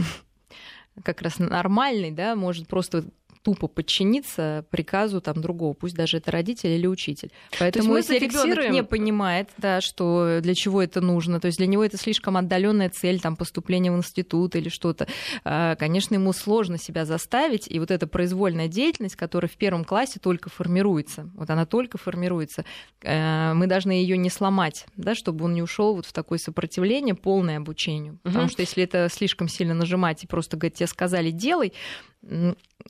как 1.03 1.21
раз 1.21 1.37
нормальный, 1.37 2.09
да, 2.09 2.35
может 2.35 2.67
просто 2.67 3.05
тупо 3.45 3.67
подчиниться 3.67 4.65
приказу 4.71 5.21
там 5.21 5.39
другого, 5.39 5.73
пусть 5.73 5.93
даже 5.95 6.17
это 6.17 6.31
родитель 6.31 6.71
или 6.71 6.87
учитель. 6.87 7.31
Поэтому 7.59 7.95
если 7.95 8.17
ребенок 8.17 8.71
не 8.71 8.83
понимает, 8.83 9.49
да, 9.57 9.81
что 9.81 10.39
для 10.41 10.55
чего 10.55 10.81
это 10.81 10.99
нужно, 10.99 11.39
то 11.39 11.45
есть 11.45 11.59
для 11.59 11.67
него 11.67 11.85
это 11.85 11.95
слишком 11.95 12.37
отдаленная 12.37 12.89
цель, 12.89 13.19
там 13.21 13.35
поступление 13.35 13.91
в 13.91 13.97
институт 13.97 14.55
или 14.55 14.69
что-то, 14.69 15.07
а, 15.43 15.75
конечно, 15.75 16.15
ему 16.15 16.33
сложно 16.33 16.79
себя 16.79 17.05
заставить, 17.05 17.67
и 17.69 17.79
вот 17.79 17.91
эта 17.91 18.07
произвольная 18.07 18.67
деятельность, 18.67 19.15
которая 19.15 19.47
в 19.47 19.57
первом 19.57 19.85
классе 19.85 20.19
только 20.19 20.49
формируется, 20.49 21.29
вот 21.35 21.47
она 21.51 21.67
только 21.67 21.99
формируется, 21.99 22.65
э, 23.03 23.53
мы 23.53 23.67
должны 23.67 23.91
ее 23.91 24.17
не 24.17 24.31
сломать, 24.31 24.87
да, 24.97 25.13
чтобы 25.13 25.45
он 25.45 25.53
не 25.53 25.61
ушел 25.61 25.93
вот 25.95 26.07
в 26.07 26.13
такое 26.13 26.39
сопротивление 26.39 27.13
полное 27.13 27.57
обучению, 27.57 28.17
потому 28.23 28.45
угу. 28.45 28.53
что 28.53 28.61
если 28.61 28.83
это 28.83 29.07
слишком 29.11 29.47
сильно 29.49 29.75
нажимать 29.75 30.23
и 30.23 30.27
просто 30.27 30.57
говорить, 30.57 30.77
тебе 30.77 30.87
сказали 30.87 31.29
делай, 31.29 31.73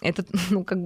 этот, 0.01 0.27
ну, 0.49 0.63
как 0.63 0.77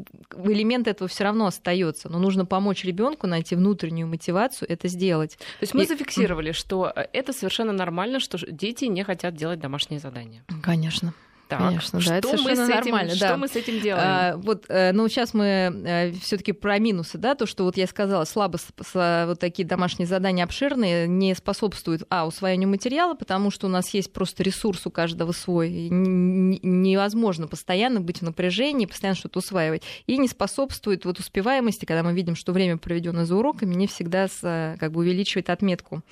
элемент 0.43 0.87
этого 0.87 1.07
все 1.07 1.23
равно 1.23 1.47
остается, 1.47 2.09
но 2.09 2.19
нужно 2.19 2.45
помочь 2.45 2.83
ребенку 2.83 3.27
найти 3.27 3.55
внутреннюю 3.55 4.07
мотивацию 4.07 4.69
это 4.69 4.87
сделать. 4.87 5.37
То 5.37 5.63
есть 5.63 5.73
мы 5.73 5.83
и... 5.83 5.87
зафиксировали, 5.87 6.51
что 6.51 6.91
э, 6.95 7.07
это 7.13 7.33
совершенно 7.33 7.71
нормально, 7.71 8.19
что 8.19 8.37
дети 8.49 8.85
не 8.85 9.03
хотят 9.03 9.35
делать 9.35 9.59
домашние 9.59 9.99
задания. 9.99 10.43
Конечно. 10.61 11.13
Так, 11.49 11.61
Конечно, 11.61 11.99
да, 12.05 12.17
это 12.17 12.27
мы 12.27 12.55
с 12.55 12.59
этим, 12.59 12.75
нормально. 12.75 13.15
Что 13.15 13.29
да. 13.29 13.37
мы 13.37 13.47
с 13.47 13.55
этим 13.55 13.79
делаем? 13.79 14.05
А, 14.05 14.37
вот, 14.37 14.65
э, 14.69 14.91
ну, 14.91 15.07
сейчас 15.07 15.33
мы 15.33 15.45
э, 15.45 16.11
все-таки 16.21 16.51
про 16.51 16.77
минусы, 16.77 17.17
да, 17.17 17.33
то, 17.33 17.47
что 17.47 17.63
вот 17.63 17.75
я 17.75 17.87
сказала, 17.87 18.23
слабо 18.25 18.59
вот 18.93 19.39
такие 19.39 19.67
домашние 19.67 20.05
задания 20.05 20.43
обширные 20.43 21.07
не 21.07 21.33
способствуют, 21.33 22.03
а, 22.11 22.27
усвоению 22.27 22.69
материала, 22.69 23.15
потому 23.15 23.49
что 23.49 23.65
у 23.65 23.69
нас 23.71 23.89
есть 23.95 24.13
просто 24.13 24.43
ресурс 24.43 24.85
у 24.85 24.91
каждого 24.91 25.31
свой, 25.31 25.89
невозможно 25.89 27.47
постоянно 27.47 27.99
быть 27.99 28.19
в 28.19 28.21
напряжении, 28.21 28.85
постоянно 28.85 29.17
что-то 29.17 29.39
усваивать, 29.39 29.81
и 30.05 30.19
не 30.19 30.27
способствует 30.27 31.05
вот 31.05 31.17
успеваемости, 31.17 31.85
когда 31.85 32.03
мы 32.03 32.13
видим, 32.13 32.35
что 32.35 32.53
время, 32.53 32.77
проведенное 32.77 33.25
за 33.25 33.35
уроками, 33.35 33.73
не 33.73 33.87
всегда 33.87 34.27
с, 34.27 34.77
как 34.79 34.91
бы 34.91 34.99
увеличивает 34.99 35.49
отметку. 35.49 36.03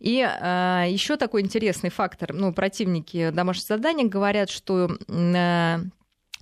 И 0.00 0.20
а, 0.20 0.84
еще 0.88 1.16
такой 1.16 1.42
интересный 1.42 1.90
фактор, 1.90 2.32
ну, 2.32 2.52
противники 2.52 3.30
домашних 3.30 3.68
заданий 3.68 4.06
говорят, 4.06 4.50
что 4.50 4.63
что 4.64 4.96
э, 5.08 5.78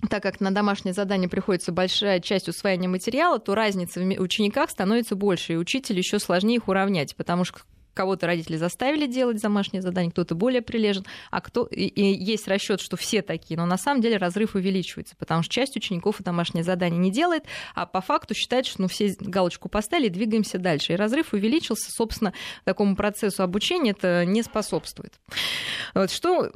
так 0.09 0.23
как 0.23 0.39
на 0.39 0.51
домашнее 0.51 0.93
задание 0.93 1.29
приходится 1.29 1.71
большая 1.71 2.19
часть 2.19 2.47
усвоения 2.47 2.89
материала, 2.89 3.39
то 3.39 3.55
разница 3.55 3.99
в 3.99 4.21
учениках 4.21 4.69
становится 4.69 5.15
больше, 5.15 5.53
и 5.53 5.57
учителю 5.57 5.99
еще 5.99 6.19
сложнее 6.19 6.55
их 6.55 6.67
уравнять, 6.67 7.15
потому 7.15 7.43
что 7.43 7.59
кого-то 7.93 8.25
родители 8.25 8.57
заставили 8.57 9.05
делать 9.05 9.39
домашнее 9.39 9.81
задание, 9.81 10.11
кто-то 10.11 10.33
более 10.33 10.63
прилежен, 10.63 11.05
а 11.29 11.41
кто 11.41 11.65
и, 11.65 11.85
и 11.85 12.23
есть 12.23 12.47
расчет, 12.47 12.81
что 12.81 12.97
все 12.97 13.21
такие, 13.21 13.55
но 13.55 13.67
на 13.67 13.77
самом 13.77 14.01
деле 14.01 14.17
разрыв 14.17 14.55
увеличивается, 14.55 15.15
потому 15.15 15.43
что 15.43 15.53
часть 15.53 15.77
учеников 15.77 16.17
домашнее 16.19 16.63
задание 16.63 16.99
не 16.99 17.11
делает, 17.11 17.43
а 17.75 17.85
по 17.85 18.01
факту 18.01 18.33
считает, 18.33 18.65
что 18.65 18.81
ну, 18.81 18.87
все 18.87 19.15
галочку 19.19 19.69
поставили 19.69 20.09
двигаемся 20.09 20.57
дальше. 20.57 20.93
И 20.93 20.95
разрыв 20.95 21.33
увеличился, 21.33 21.91
собственно, 21.91 22.33
такому 22.63 22.95
процессу 22.95 23.43
обучения 23.43 23.91
это 23.91 24.25
не 24.25 24.41
способствует. 24.41 25.13
Вот 25.93 26.09
что 26.09 26.49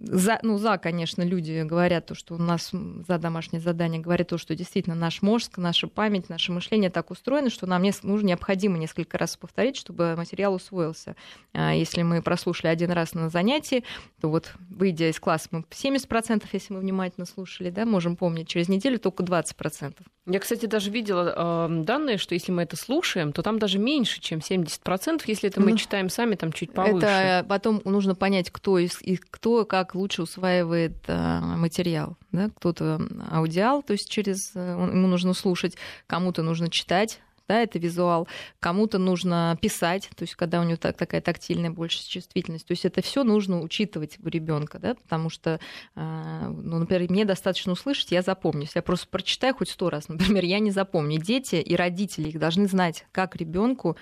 за, 0.00 0.38
ну, 0.42 0.58
за, 0.58 0.78
конечно, 0.78 1.22
люди 1.22 1.62
говорят 1.62 2.06
то, 2.06 2.14
что 2.14 2.34
у 2.34 2.38
нас 2.38 2.70
за 2.72 3.18
домашнее 3.18 3.60
задание 3.60 4.00
говорят 4.00 4.28
то, 4.28 4.38
что 4.38 4.54
действительно 4.54 4.94
наш 4.94 5.22
мозг, 5.22 5.58
наша 5.58 5.88
память, 5.88 6.28
наше 6.28 6.52
мышление 6.52 6.88
так 6.88 7.10
устроено, 7.10 7.50
что 7.50 7.66
нам 7.66 7.82
нужно 8.02 8.26
необходимо 8.26 8.78
несколько 8.78 9.18
раз 9.18 9.36
повторить, 9.36 9.76
чтобы 9.76 10.14
материал 10.16 10.54
усвоился. 10.54 11.16
А 11.52 11.74
если 11.74 12.02
мы 12.02 12.22
прослушали 12.22 12.70
один 12.70 12.92
раз 12.92 13.14
на 13.14 13.28
занятии, 13.28 13.82
то 14.20 14.30
вот, 14.30 14.52
выйдя 14.70 15.10
из 15.10 15.18
класса, 15.18 15.48
мы 15.50 15.64
70%, 15.70 16.44
если 16.52 16.74
мы 16.74 16.80
внимательно 16.80 17.26
слушали, 17.26 17.70
да, 17.70 17.84
можем 17.84 18.16
помнить, 18.16 18.48
через 18.48 18.68
неделю 18.68 18.98
только 18.98 19.24
20%. 19.24 19.94
Я, 20.30 20.40
кстати, 20.40 20.66
даже 20.66 20.90
видела 20.90 21.68
э, 21.68 21.82
данные, 21.84 22.18
что 22.18 22.34
если 22.34 22.52
мы 22.52 22.62
это 22.62 22.76
слушаем, 22.76 23.32
то 23.32 23.40
там 23.40 23.58
даже 23.58 23.78
меньше, 23.78 24.20
чем 24.20 24.40
70%, 24.40 25.22
если 25.26 25.48
это 25.48 25.58
мы 25.60 25.70
ну, 25.70 25.76
читаем 25.78 26.10
сами, 26.10 26.34
там 26.34 26.52
чуть 26.52 26.72
повыше. 26.72 27.06
Это 27.06 27.46
потом 27.48 27.80
нужно 27.84 28.14
понять, 28.14 28.50
кто, 28.50 28.78
из, 28.78 29.00
и 29.00 29.16
кто 29.16 29.64
как 29.64 29.87
лучше 29.94 30.22
усваивает 30.22 30.96
э, 31.06 31.40
материал. 31.40 32.16
Да? 32.32 32.50
Кто-то 32.56 33.00
аудиал, 33.30 33.82
то 33.82 33.92
есть 33.92 34.10
через 34.10 34.52
э, 34.54 34.60
ему 34.60 35.06
нужно 35.08 35.34
слушать, 35.34 35.76
кому-то 36.06 36.42
нужно 36.42 36.70
читать, 36.70 37.20
да, 37.48 37.62
это 37.62 37.78
визуал, 37.78 38.28
кому-то 38.60 38.98
нужно 38.98 39.56
писать, 39.60 40.10
то 40.14 40.22
есть 40.22 40.34
когда 40.34 40.60
у 40.60 40.64
него 40.64 40.76
так, 40.76 40.96
такая 40.96 41.22
тактильная 41.22 41.70
больше 41.70 42.06
чувствительность. 42.06 42.66
То 42.66 42.72
есть 42.72 42.84
это 42.84 43.00
все 43.00 43.24
нужно 43.24 43.60
учитывать 43.60 44.18
у 44.22 44.28
ребенка, 44.28 44.78
да, 44.78 44.94
потому 44.94 45.30
что, 45.30 45.58
а, 45.96 46.48
ну, 46.48 46.78
например, 46.78 47.10
мне 47.10 47.24
достаточно 47.24 47.72
услышать, 47.72 48.12
я 48.12 48.20
запомню. 48.22 48.62
Если 48.62 48.78
я 48.78 48.82
просто 48.82 49.08
прочитаю 49.08 49.54
хоть 49.54 49.70
сто 49.70 49.88
раз, 49.88 50.08
например, 50.08 50.44
я 50.44 50.58
не 50.58 50.70
запомню. 50.70 51.18
Дети 51.18 51.56
и 51.56 51.74
родители 51.74 52.28
их 52.28 52.38
должны 52.38 52.68
знать, 52.68 53.06
как 53.12 53.34
ребенку 53.34 53.96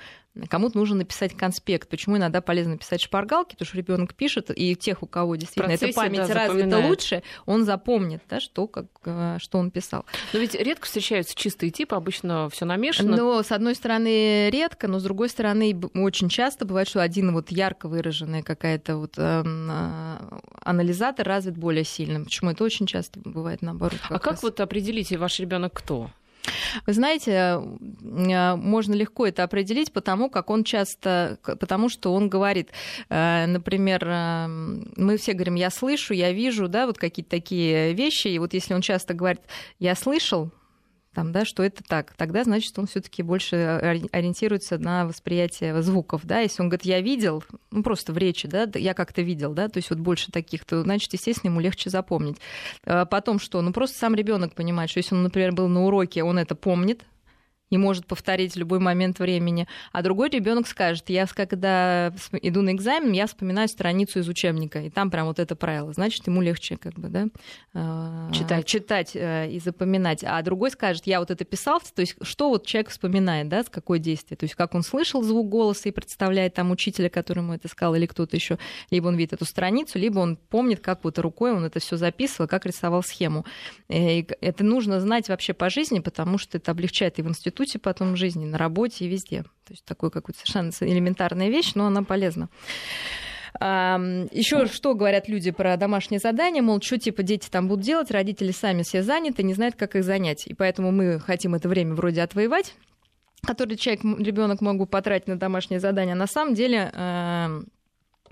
Кому-то 0.48 0.78
нужно 0.78 0.96
написать 0.96 1.36
конспект. 1.36 1.88
Почему 1.88 2.16
иногда 2.16 2.40
полезно 2.40 2.76
писать 2.76 3.00
шпаргалки? 3.00 3.52
Потому 3.52 3.66
что 3.66 3.76
ребенок 3.76 4.14
пишет, 4.14 4.50
и 4.54 4.74
тех, 4.74 5.02
у 5.02 5.06
кого 5.06 5.36
действительно 5.36 5.72
эта 5.72 5.92
память 5.92 6.28
да, 6.28 6.34
развита 6.34 6.78
лучше, 6.78 7.22
он 7.46 7.64
запомнит, 7.64 8.22
да, 8.28 8.40
что, 8.40 8.66
как, 8.66 8.86
э, 9.04 9.36
что 9.40 9.58
он 9.58 9.70
писал. 9.70 10.04
Но 10.32 10.38
ведь 10.38 10.54
редко 10.54 10.86
встречаются 10.86 11.34
чистые 11.34 11.70
типы, 11.70 11.94
обычно 11.94 12.48
все 12.50 12.64
намешано. 12.64 13.16
Но, 13.16 13.42
с 13.42 13.52
одной 13.52 13.74
стороны, 13.74 14.50
редко, 14.50 14.88
но 14.88 14.98
с 14.98 15.02
другой 15.02 15.28
стороны, 15.28 15.78
очень 15.94 16.28
часто 16.28 16.64
бывает, 16.66 16.88
что 16.88 17.00
один 17.00 17.32
вот 17.32 17.50
ярко 17.50 17.88
выраженный 17.88 18.42
какая-то 18.42 18.96
вот 18.96 19.14
э, 19.16 19.44
анализатор 20.62 21.26
развит 21.26 21.56
более 21.56 21.84
сильно. 21.84 22.24
Почему 22.24 22.50
это 22.50 22.64
очень 22.64 22.86
часто 22.86 23.20
бывает 23.20 23.62
наоборот? 23.62 23.98
Как 24.08 24.16
а 24.16 24.18
как 24.18 24.42
вот 24.42 24.60
определите, 24.60 25.18
ваш 25.18 25.40
ребенок 25.40 25.72
кто? 25.74 26.10
Вы 26.86 26.92
знаете, 26.92 27.30
э, 27.30 28.56
можно 28.56 28.94
легко 28.94 29.26
это 29.26 29.42
определить, 29.42 29.92
потому 29.92 30.30
как 30.30 30.50
он 30.50 30.64
часто, 30.64 31.38
потому 31.42 31.88
что 31.88 32.12
он 32.14 32.28
говорит, 32.28 32.70
э, 33.08 33.46
например, 33.46 34.06
э, 34.06 34.46
мы 34.48 35.16
все 35.16 35.32
говорим, 35.32 35.54
я 35.54 35.70
слышу, 35.70 36.14
я 36.14 36.32
вижу, 36.32 36.68
да, 36.68 36.86
вот 36.86 36.98
какие-то 36.98 37.30
такие 37.30 37.94
вещи, 37.94 38.28
и 38.28 38.38
вот 38.38 38.54
если 38.54 38.74
он 38.74 38.80
часто 38.80 39.14
говорит, 39.14 39.42
я 39.78 39.94
слышал, 39.94 40.50
там, 41.16 41.32
да, 41.32 41.46
что 41.46 41.62
это 41.62 41.82
так, 41.82 42.12
тогда, 42.18 42.44
значит, 42.44 42.78
он 42.78 42.86
все-таки 42.86 43.22
больше 43.22 43.56
ориентируется 44.12 44.76
на 44.76 45.06
восприятие 45.06 45.80
звуков, 45.80 46.26
да, 46.26 46.40
если 46.40 46.60
он 46.60 46.68
говорит, 46.68 46.84
я 46.84 47.00
видел, 47.00 47.42
ну, 47.70 47.82
просто 47.82 48.12
в 48.12 48.18
речи, 48.18 48.46
да, 48.46 48.68
я 48.74 48.92
как-то 48.92 49.22
видел, 49.22 49.54
да, 49.54 49.68
то 49.68 49.78
есть 49.78 49.88
вот 49.88 49.98
больше 49.98 50.30
таких, 50.30 50.66
то, 50.66 50.82
значит, 50.82 51.10
естественно, 51.14 51.50
ему 51.50 51.60
легче 51.60 51.88
запомнить. 51.88 52.36
А 52.84 53.06
потом 53.06 53.38
что? 53.38 53.62
Ну, 53.62 53.72
просто 53.72 53.98
сам 53.98 54.14
ребенок 54.14 54.54
понимает, 54.54 54.90
что 54.90 54.98
если 54.98 55.14
он, 55.14 55.22
например, 55.22 55.52
был 55.52 55.68
на 55.68 55.86
уроке, 55.86 56.22
он 56.22 56.38
это 56.38 56.54
помнит, 56.54 57.06
и 57.70 57.76
может 57.76 58.06
повторить 58.06 58.54
в 58.54 58.56
любой 58.56 58.78
момент 58.78 59.18
времени. 59.18 59.66
А 59.92 60.02
другой 60.02 60.30
ребенок 60.30 60.66
скажет, 60.66 61.08
я 61.08 61.26
когда 61.26 62.14
иду 62.40 62.62
на 62.62 62.72
экзамен, 62.72 63.12
я 63.12 63.26
вспоминаю 63.26 63.68
страницу 63.68 64.20
из 64.20 64.28
учебника, 64.28 64.80
и 64.80 64.90
там 64.90 65.10
прям 65.10 65.26
вот 65.26 65.38
это 65.38 65.56
правило. 65.56 65.92
Значит, 65.92 66.26
ему 66.26 66.40
легче 66.40 66.76
как 66.76 66.94
бы, 66.94 67.08
да, 67.08 67.26
а, 67.74 68.30
читать, 68.32 68.66
читать 68.66 69.10
э, 69.14 69.50
и 69.50 69.58
запоминать. 69.58 70.22
А 70.24 70.40
другой 70.42 70.70
скажет, 70.70 71.06
я 71.06 71.18
вот 71.18 71.30
это 71.30 71.44
писал, 71.44 71.80
то 71.94 72.00
есть 72.00 72.16
что 72.22 72.48
вот 72.48 72.66
человек 72.66 72.90
вспоминает, 72.90 73.48
да, 73.48 73.64
с 73.64 73.68
какое 73.68 73.98
действие, 73.98 74.36
то 74.36 74.44
есть 74.44 74.54
как 74.54 74.74
он 74.74 74.82
слышал 74.82 75.22
звук 75.22 75.48
голоса 75.48 75.88
и 75.88 75.92
представляет 75.92 76.54
там 76.54 76.70
учителя, 76.70 77.10
который 77.10 77.40
ему 77.40 77.54
это 77.54 77.68
сказал, 77.68 77.94
или 77.96 78.06
кто-то 78.06 78.36
еще, 78.36 78.58
либо 78.90 79.08
он 79.08 79.16
видит 79.16 79.34
эту 79.34 79.44
страницу, 79.44 79.98
либо 79.98 80.20
он 80.20 80.36
помнит, 80.36 80.80
как 80.80 81.02
вот 81.04 81.18
рукой 81.18 81.52
он 81.52 81.64
это 81.64 81.80
все 81.80 81.96
записывал, 81.96 82.48
как 82.48 82.64
рисовал 82.66 83.02
схему. 83.02 83.44
Э, 83.88 84.20
и 84.20 84.28
это 84.40 84.64
нужно 84.64 85.00
знать 85.00 85.28
вообще 85.28 85.52
по 85.52 85.68
жизни, 85.68 85.98
потому 85.98 86.38
что 86.38 86.58
это 86.58 86.70
облегчает 86.70 87.18
и 87.18 87.22
в 87.22 87.28
институте 87.28 87.55
институте 87.56 87.78
потом 87.78 88.12
в 88.12 88.16
жизни, 88.16 88.46
на 88.46 88.58
работе 88.58 89.04
и 89.04 89.08
везде. 89.08 89.42
То 89.42 89.72
есть 89.72 89.84
такой 89.84 90.10
какой-то 90.10 90.38
совершенно 90.38 90.70
элементарная 90.80 91.48
вещь, 91.48 91.72
но 91.74 91.86
она 91.86 92.02
полезна. 92.02 92.48
Еще 93.58 94.66
что 94.66 94.94
говорят 94.94 95.28
люди 95.28 95.50
про 95.50 95.76
домашние 95.78 96.20
задания, 96.20 96.62
мол, 96.62 96.80
что 96.82 96.98
типа 96.98 97.22
дети 97.22 97.48
там 97.48 97.68
будут 97.68 97.84
делать, 97.84 98.10
родители 98.10 98.52
сами 98.52 98.82
все 98.82 99.02
заняты, 99.02 99.42
не 99.42 99.54
знают, 99.54 99.76
как 99.76 99.96
их 99.96 100.04
занять. 100.04 100.46
И 100.46 100.52
поэтому 100.52 100.92
мы 100.92 101.18
хотим 101.18 101.54
это 101.54 101.68
время 101.68 101.94
вроде 101.94 102.20
отвоевать, 102.20 102.74
которое 103.46 103.76
человек, 103.76 104.04
ребенок 104.04 104.60
мог 104.60 104.90
потратить 104.90 105.28
на 105.28 105.38
домашнее 105.38 105.80
задание. 105.80 106.14
На 106.14 106.26
самом 106.26 106.54
деле 106.54 106.92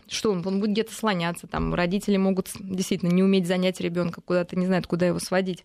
что 0.07 0.33
он, 0.33 0.47
он 0.47 0.61
будет 0.61 0.73
где-то 0.73 0.95
слоняться, 0.95 1.47
там 1.47 1.73
родители 1.73 2.19
могут 2.19 2.51
действительно 2.61 3.11
не 3.11 3.23
уметь 3.23 3.47
занять 3.47 3.81
ребенка 3.81 4.21
куда-то, 4.21 4.55
не 4.55 4.67
знают, 4.67 4.87
куда 4.87 5.07
его 5.07 5.19
сводить. 5.19 5.65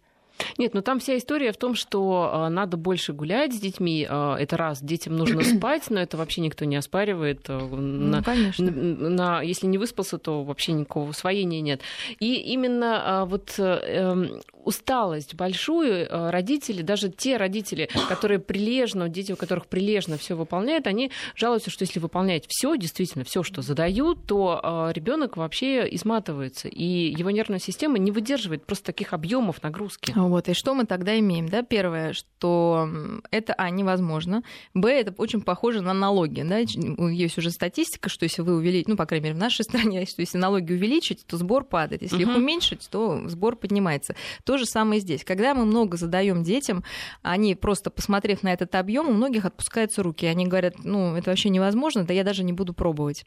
Нет, 0.57 0.73
ну 0.73 0.81
там 0.81 0.99
вся 0.99 1.17
история 1.17 1.51
в 1.51 1.57
том, 1.57 1.75
что 1.75 2.29
а, 2.31 2.49
надо 2.49 2.77
больше 2.77 3.13
гулять 3.13 3.53
с 3.53 3.59
детьми. 3.59 4.05
А, 4.09 4.35
это 4.37 4.57
раз, 4.57 4.81
детям 4.81 5.15
нужно 5.15 5.43
спать, 5.57 5.89
но 5.89 5.99
это 5.99 6.17
вообще 6.17 6.41
никто 6.41 6.65
не 6.65 6.75
оспаривает. 6.75 7.49
Э, 7.49 7.57
ну, 7.59 7.77
на, 7.77 8.23
конечно. 8.23 8.69
На, 8.69 9.09
на, 9.09 9.41
если 9.41 9.67
не 9.67 9.77
выспался, 9.77 10.17
то 10.17 10.43
вообще 10.43 10.73
никакого 10.73 11.09
усвоения 11.09 11.61
нет. 11.61 11.81
И 12.19 12.35
именно 12.35 13.21
а, 13.21 13.25
вот 13.25 13.55
э, 13.57 13.63
эм, 13.63 14.41
усталость 14.63 15.35
большую 15.35 16.07
родители, 16.09 16.81
даже 16.81 17.09
те 17.09 17.37
родители, 17.37 17.89
которые 18.07 18.39
прилежно, 18.39 19.09
дети, 19.09 19.31
у 19.31 19.35
которых 19.35 19.67
прилежно 19.67 20.17
все 20.17 20.35
выполняют, 20.35 20.87
они 20.87 21.11
жалуются, 21.35 21.69
что 21.69 21.83
если 21.83 21.99
выполнять 21.99 22.45
все, 22.47 22.75
действительно 22.75 23.23
все, 23.23 23.43
что 23.43 23.61
задают, 23.61 24.25
то 24.27 24.91
ребенок 24.93 25.37
вообще 25.37 25.87
изматывается, 25.95 26.67
и 26.67 26.83
его 26.83 27.31
нервная 27.31 27.59
система 27.59 27.97
не 27.97 28.11
выдерживает 28.11 28.65
просто 28.65 28.87
таких 28.87 29.13
объемов 29.13 29.63
нагрузки. 29.63 30.13
Вот, 30.29 30.47
и 30.47 30.53
что 30.53 30.75
мы 30.75 30.85
тогда 30.85 31.17
имеем? 31.19 31.49
Да? 31.49 31.63
Первое, 31.63 32.13
что 32.13 32.87
это, 33.31 33.53
а, 33.53 33.69
невозможно. 33.71 34.43
Б, 34.75 34.91
это 34.91 35.13
очень 35.17 35.41
похоже 35.41 35.81
на 35.81 35.93
налоги. 35.93 36.43
Да? 36.43 36.59
Есть 36.59 37.37
уже 37.39 37.49
статистика, 37.49 38.09
что 38.09 38.25
если 38.25 38.43
вы 38.43 38.55
увеличите, 38.55 38.91
ну, 38.91 38.97
по 38.97 39.07
крайней 39.07 39.25
мере, 39.25 39.35
в 39.35 39.39
нашей 39.39 39.63
стране, 39.63 40.05
что 40.09 40.21
если 40.21 40.37
налоги 40.37 40.73
увеличить, 40.73 41.25
то 41.25 41.37
сбор 41.37 41.63
падает. 41.63 42.03
Если 42.03 42.23
угу. 42.23 42.31
их 42.31 42.37
уменьшить, 42.37 42.87
то 42.91 43.27
сбор 43.27 43.55
поднимается. 43.55 44.15
То 44.43 44.57
же 44.57 44.65
самое 44.65 45.01
здесь. 45.01 45.23
Когда 45.23 45.55
мы 45.55 45.65
много 45.65 45.97
задаем 45.97 46.43
детям, 46.43 46.83
они 47.23 47.55
просто 47.55 47.89
посмотрев 47.89 48.43
на 48.43 48.53
этот 48.53 48.75
объем, 48.75 49.09
у 49.09 49.13
многих 49.13 49.45
отпускаются 49.45 50.03
руки. 50.03 50.27
Они 50.27 50.45
говорят, 50.45 50.75
ну, 50.83 51.15
это 51.15 51.31
вообще 51.31 51.49
невозможно, 51.49 52.03
да 52.03 52.13
я 52.13 52.23
даже 52.23 52.43
не 52.43 52.53
буду 52.53 52.73
пробовать. 52.73 53.25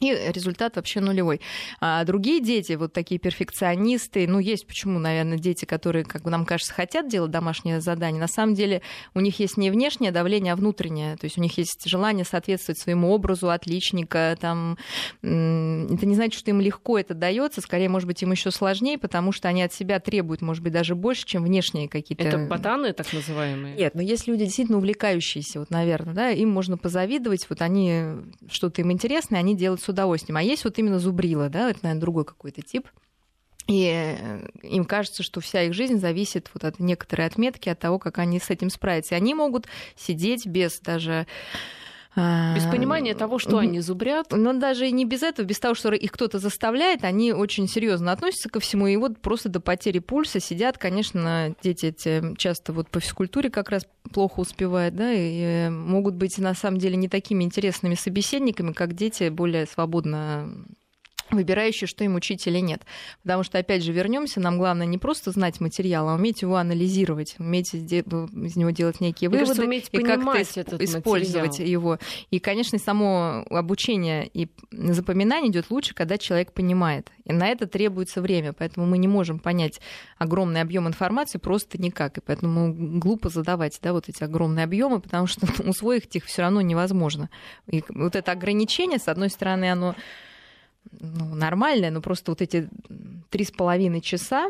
И 0.00 0.12
результат 0.32 0.76
вообще 0.76 1.00
нулевой. 1.00 1.40
А 1.80 2.04
другие 2.04 2.40
дети, 2.40 2.74
вот 2.74 2.92
такие 2.92 3.18
перфекционисты, 3.18 4.26
ну, 4.26 4.38
есть 4.38 4.66
почему, 4.66 4.98
наверное, 4.98 5.38
дети, 5.38 5.64
которые, 5.64 6.04
как 6.04 6.24
нам 6.24 6.44
кажется, 6.44 6.74
хотят 6.74 7.08
делать 7.08 7.30
домашнее 7.30 7.80
задание, 7.80 8.20
на 8.20 8.28
самом 8.28 8.54
деле 8.54 8.82
у 9.14 9.20
них 9.20 9.40
есть 9.40 9.56
не 9.56 9.70
внешнее 9.70 10.12
давление, 10.12 10.52
а 10.52 10.56
внутреннее. 10.56 11.16
То 11.16 11.24
есть 11.24 11.38
у 11.38 11.40
них 11.40 11.56
есть 11.58 11.88
желание 11.88 12.24
соответствовать 12.24 12.78
своему 12.78 13.10
образу 13.10 13.50
отличника. 13.50 14.36
Там, 14.40 14.76
это 15.22 16.06
не 16.06 16.14
значит, 16.14 16.38
что 16.38 16.50
им 16.50 16.60
легко 16.60 16.98
это 16.98 17.14
дается, 17.14 17.60
скорее, 17.60 17.88
может 17.88 18.06
быть, 18.06 18.22
им 18.22 18.32
еще 18.32 18.50
сложнее, 18.50 18.98
потому 18.98 19.32
что 19.32 19.48
они 19.48 19.62
от 19.62 19.72
себя 19.72 19.98
требуют, 20.00 20.42
может 20.42 20.62
быть, 20.62 20.72
даже 20.72 20.94
больше, 20.94 21.24
чем 21.26 21.44
внешние 21.44 21.88
какие-то. 21.88 22.24
Это 22.24 22.38
ботаны, 22.46 22.92
так 22.92 23.12
называемые? 23.12 23.76
Нет, 23.76 23.94
но 23.94 24.02
есть 24.02 24.26
люди 24.26 24.44
действительно 24.44 24.78
увлекающиеся, 24.78 25.60
вот, 25.60 25.70
наверное, 25.70 26.14
да, 26.14 26.30
им 26.30 26.50
можно 26.50 26.76
позавидовать, 26.76 27.46
вот 27.48 27.62
они, 27.62 28.02
что-то 28.50 28.82
им 28.82 28.92
интересно, 28.92 29.38
они 29.38 29.56
делают 29.56 29.80
с 29.86 29.88
удовольствием. 29.88 30.36
А 30.36 30.42
есть 30.42 30.64
вот 30.64 30.78
именно 30.78 30.98
зубрила, 30.98 31.48
да, 31.48 31.70
это, 31.70 31.80
наверное, 31.82 32.00
другой 32.00 32.24
какой-то 32.24 32.62
тип. 32.62 32.88
И 33.66 33.90
э, 33.90 34.48
им 34.62 34.84
кажется, 34.84 35.22
что 35.22 35.40
вся 35.40 35.62
их 35.62 35.74
жизнь 35.74 35.98
зависит 35.98 36.50
вот 36.54 36.64
от 36.64 36.78
некоторой 36.78 37.26
отметки, 37.26 37.68
от 37.68 37.78
того, 37.78 37.98
как 37.98 38.18
они 38.18 38.38
с 38.38 38.50
этим 38.50 38.70
справятся. 38.70 39.14
И 39.14 39.18
они 39.18 39.34
могут 39.34 39.66
сидеть 39.96 40.46
без 40.46 40.78
даже 40.80 41.26
без 42.16 42.64
а, 42.64 42.70
понимания 42.70 43.14
того, 43.14 43.38
что 43.38 43.58
они 43.58 43.80
зубрят. 43.80 44.32
Но 44.32 44.54
даже 44.54 44.88
и 44.88 44.92
не 44.92 45.04
без 45.04 45.22
этого, 45.22 45.44
без 45.44 45.58
того, 45.58 45.74
что 45.74 45.92
их 45.92 46.10
кто-то 46.12 46.38
заставляет, 46.38 47.04
они 47.04 47.32
очень 47.32 47.68
серьезно 47.68 48.10
относятся 48.12 48.48
ко 48.48 48.58
всему. 48.58 48.86
И 48.86 48.96
вот 48.96 49.18
просто 49.20 49.50
до 49.50 49.60
потери 49.60 49.98
пульса 49.98 50.40
сидят, 50.40 50.78
конечно, 50.78 51.54
дети 51.62 51.86
эти 51.86 52.34
часто 52.36 52.72
вот 52.72 52.88
по 52.88 53.00
физкультуре 53.00 53.50
как 53.50 53.68
раз 53.68 53.86
плохо 54.12 54.40
успевают, 54.40 54.96
да, 54.96 55.12
и 55.12 55.40
э, 55.40 55.70
могут 55.70 56.14
быть 56.14 56.38
на 56.38 56.54
самом 56.54 56.78
деле 56.78 56.96
не 56.96 57.08
такими 57.08 57.44
интересными 57.44 57.94
собеседниками, 57.94 58.72
как 58.72 58.94
дети 58.94 59.28
более 59.28 59.66
свободно 59.66 60.48
выбирающие, 61.30 61.88
что 61.88 62.04
им 62.04 62.14
учить 62.14 62.46
или 62.46 62.58
нет. 62.58 62.82
Потому 63.22 63.42
что, 63.42 63.58
опять 63.58 63.82
же, 63.82 63.92
вернемся, 63.92 64.40
нам 64.40 64.58
главное 64.58 64.86
не 64.86 64.98
просто 64.98 65.30
знать 65.30 65.60
материал, 65.60 66.08
а 66.08 66.14
уметь 66.14 66.42
его 66.42 66.56
анализировать, 66.56 67.36
уметь 67.38 67.74
из 67.74 68.56
него 68.56 68.70
делать 68.70 69.00
некие 69.00 69.28
Мне 69.28 69.40
выводы 69.40 69.66
кажется, 69.66 69.90
и 69.92 70.02
как-то 70.02 70.84
использовать 70.84 71.58
материал. 71.58 71.70
его. 71.70 71.98
И, 72.30 72.38
конечно, 72.38 72.78
само 72.78 73.44
обучение 73.50 74.28
и 74.32 74.48
запоминание 74.70 75.50
идет 75.50 75.70
лучше, 75.70 75.94
когда 75.94 76.18
человек 76.18 76.52
понимает. 76.52 77.10
И 77.24 77.32
на 77.32 77.48
это 77.48 77.66
требуется 77.66 78.22
время, 78.22 78.52
поэтому 78.52 78.86
мы 78.86 78.98
не 78.98 79.08
можем 79.08 79.38
понять 79.38 79.80
огромный 80.18 80.60
объем 80.60 80.86
информации 80.86 81.38
просто 81.38 81.80
никак. 81.80 82.18
И 82.18 82.20
поэтому 82.20 82.72
глупо 82.72 83.28
задавать 83.28 83.78
да, 83.82 83.92
вот 83.92 84.08
эти 84.08 84.22
огромные 84.22 84.64
объемы, 84.64 85.00
потому 85.00 85.26
что 85.26 85.46
усвоить 85.68 86.14
их 86.14 86.24
все 86.26 86.42
равно 86.42 86.60
невозможно. 86.60 87.30
И 87.66 87.82
вот 87.88 88.14
это 88.14 88.32
ограничение, 88.32 88.98
с 88.98 89.08
одной 89.08 89.30
стороны, 89.30 89.70
оно 89.70 89.96
ну, 90.92 91.34
нормальная, 91.34 91.90
но 91.90 92.00
просто 92.00 92.30
вот 92.30 92.42
эти 92.42 92.68
три 93.30 93.44
с 93.44 93.50
половиной 93.50 94.00
часа, 94.00 94.48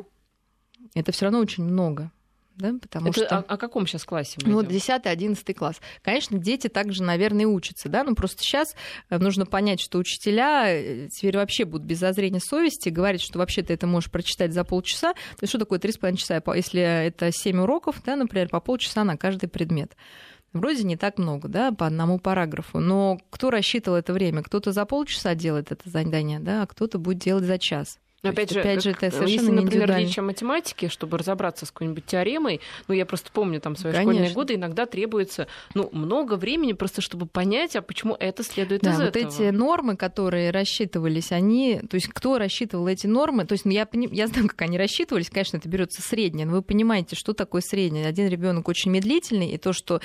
это 0.94 1.12
все 1.12 1.26
равно 1.26 1.40
очень 1.40 1.64
много. 1.64 2.10
Да, 2.56 2.72
потому 2.80 3.08
это 3.08 3.26
что... 3.26 3.38
о, 3.38 3.40
о 3.40 3.56
каком 3.58 3.86
сейчас 3.86 4.04
классе 4.04 4.38
мы 4.42 4.50
Ну, 4.50 4.56
вот 4.56 4.68
10-11 4.68 5.52
класс. 5.52 5.78
Конечно, 6.02 6.38
дети 6.38 6.68
также, 6.68 7.02
наверное, 7.02 7.46
учатся, 7.46 7.90
да, 7.90 8.02
но 8.02 8.14
просто 8.14 8.42
сейчас 8.42 8.74
э, 9.10 9.18
нужно 9.18 9.44
понять, 9.44 9.78
что 9.78 9.98
учителя 9.98 10.64
э, 10.66 11.08
теперь 11.12 11.36
вообще 11.36 11.66
будут 11.66 11.86
без 11.86 11.98
зазрения 11.98 12.40
совести 12.40 12.88
говорить, 12.88 13.20
что 13.20 13.38
вообще 13.38 13.62
ты 13.62 13.74
это 13.74 13.86
можешь 13.86 14.10
прочитать 14.10 14.54
за 14.54 14.64
полчаса. 14.64 15.12
То 15.12 15.42
есть 15.42 15.50
что 15.50 15.58
такое 15.58 15.78
3,5 15.78 16.16
часа? 16.16 16.42
Если 16.54 16.80
это 16.80 17.30
7 17.30 17.60
уроков, 17.60 18.02
да, 18.06 18.16
например, 18.16 18.48
по 18.48 18.60
полчаса 18.60 19.04
на 19.04 19.18
каждый 19.18 19.50
предмет. 19.50 19.94
Вроде 20.60 20.84
не 20.84 20.96
так 20.96 21.18
много, 21.18 21.48
да, 21.48 21.72
по 21.72 21.86
одному 21.86 22.18
параграфу, 22.18 22.78
но 22.78 23.18
кто 23.30 23.50
рассчитывал 23.50 23.98
это 23.98 24.12
время? 24.12 24.42
Кто-то 24.42 24.72
за 24.72 24.84
полчаса 24.84 25.34
делает 25.34 25.72
это 25.72 25.88
задание, 25.88 26.40
да, 26.40 26.62
а 26.62 26.66
кто-то 26.66 26.98
будет 26.98 27.18
делать 27.18 27.44
за 27.44 27.58
час. 27.58 27.98
Но 28.26 28.30
опять 28.30 28.50
же, 28.50 28.60
опять 28.60 28.82
же, 28.82 28.90
это 28.90 29.10
совершенно 29.10 29.30
если, 29.30 29.50
например, 29.50 29.96
речь 29.96 30.18
о 30.18 30.22
математике, 30.22 30.88
чтобы 30.88 31.18
разобраться 31.18 31.66
с 31.66 31.70
какой-нибудь 31.70 32.06
теоремой, 32.06 32.60
ну, 32.88 32.94
я 32.94 33.06
просто 33.06 33.30
помню 33.30 33.60
там 33.60 33.76
свои 33.76 33.92
Конечно. 33.92 34.12
школьные 34.12 34.34
годы, 34.34 34.54
иногда 34.54 34.86
требуется, 34.86 35.46
ну, 35.74 35.88
много 35.92 36.36
времени 36.36 36.72
просто, 36.72 37.02
чтобы 37.02 37.26
понять, 37.26 37.76
а 37.76 37.82
почему 37.82 38.16
это 38.18 38.42
следует 38.42 38.82
да, 38.82 38.92
из 38.92 38.98
вот 38.98 39.16
этого. 39.16 39.32
эти 39.32 39.50
нормы, 39.50 39.96
которые 39.96 40.50
рассчитывались, 40.50 41.30
они, 41.30 41.80
то 41.88 41.94
есть 41.94 42.08
кто 42.08 42.38
рассчитывал 42.38 42.88
эти 42.88 43.06
нормы, 43.06 43.44
то 43.44 43.52
есть 43.52 43.64
ну, 43.64 43.70
я, 43.70 43.86
я 43.92 44.26
знаю, 44.26 44.48
как 44.48 44.62
они 44.62 44.78
рассчитывались, 44.78 45.30
конечно, 45.30 45.58
это 45.58 45.68
берется 45.68 46.02
среднее, 46.02 46.46
но 46.46 46.52
вы 46.52 46.62
понимаете, 46.62 47.16
что 47.16 47.32
такое 47.32 47.60
среднее. 47.60 48.06
Один 48.06 48.28
ребенок 48.28 48.68
очень 48.68 48.90
медлительный, 48.90 49.50
и 49.50 49.58
то, 49.58 49.72
что 49.72 50.00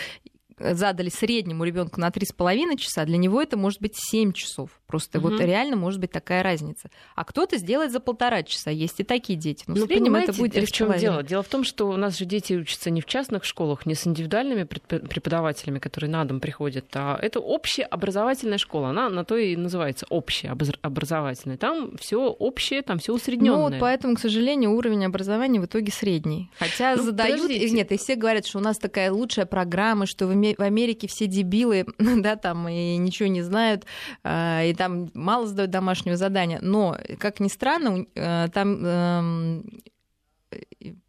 задали 0.74 1.10
среднему 1.10 1.64
ребенку 1.64 2.00
на 2.00 2.10
3,5 2.10 2.78
часа, 2.78 3.06
для 3.06 3.18
него 3.18 3.42
это 3.42 3.58
может 3.58 3.82
быть 3.82 3.96
7 3.96 4.34
часов. 4.34 4.70
Просто 4.92 5.20
угу. 5.20 5.30
вот 5.30 5.40
реально 5.40 5.78
может 5.78 6.02
быть 6.02 6.12
такая 6.12 6.44
разница. 6.44 6.90
А 7.16 7.24
кто-то 7.24 7.58
сделает 7.58 7.94
за 7.94 8.02
полтора 8.02 8.44
часа. 8.44 8.72
Есть 8.72 9.00
и 9.00 9.04
такие 9.04 9.40
дети. 9.40 9.64
Но 9.68 9.76
ну, 9.76 9.86
в 9.86 9.88
среднем 9.88 10.16
это 10.16 10.34
будет 10.34 10.68
в 10.68 10.72
чем 10.72 10.98
дело? 10.98 11.24
Дело 11.24 11.44
в 11.44 11.48
том, 11.48 11.64
что 11.64 11.88
у 11.88 11.96
нас 11.96 12.18
же 12.18 12.26
дети 12.26 12.54
учатся 12.54 12.90
не 12.90 13.00
в 13.00 13.06
частных 13.06 13.46
школах, 13.46 13.86
не 13.86 13.96
с 13.96 14.06
индивидуальными 14.06 14.64
преподавателями, 14.64 15.80
которые 15.80 16.10
на 16.10 16.26
дом 16.26 16.42
приходят, 16.42 16.86
а 16.94 17.18
это 17.22 17.40
общая 17.40 17.84
образовательная 17.84 18.58
школа. 18.58 18.90
Она 18.90 19.10
на 19.10 19.24
то 19.24 19.38
и 19.38 19.56
называется 19.56 20.06
общая 20.10 20.50
образовательная. 20.82 21.58
Там 21.58 21.96
все 21.98 22.28
общее, 22.28 22.82
там 22.82 23.00
все 23.00 23.14
усредненное. 23.14 23.58
Ну 23.58 23.64
вот 23.70 23.80
поэтому, 23.80 24.16
к 24.16 24.20
сожалению, 24.20 24.72
уровень 24.72 25.06
образования 25.06 25.62
в 25.62 25.66
итоге 25.66 25.92
средний. 25.94 26.50
Хотя 26.60 26.98
ну, 26.98 27.04
задают... 27.04 27.42
Подождите. 27.42 27.72
Нет, 27.72 27.92
и 27.94 27.98
все 27.98 28.16
говорят, 28.16 28.46
что 28.46 28.60
у 28.60 28.62
нас 28.62 28.78
такая 28.78 29.10
лучшая 29.12 29.46
программа, 29.46 30.06
что 30.06 30.28
в 30.28 30.36
Америке 30.60 31.08
все 31.08 31.28
дебилы, 31.28 31.86
да, 31.98 32.36
там 32.36 32.68
и 32.68 32.98
ничего 32.98 33.30
не 33.30 33.42
знают, 33.42 33.86
а, 34.24 34.64
и 34.64 34.74
там 34.74 35.10
мало 35.14 35.48
сдают 35.48 35.72
домашнего 35.72 36.18
задания, 36.18 36.60
но, 36.62 36.98
как 37.20 37.40
ни 37.40 37.48
странно, 37.48 38.06
э, 38.16 38.48
там 38.54 38.86
эм, 38.86 39.82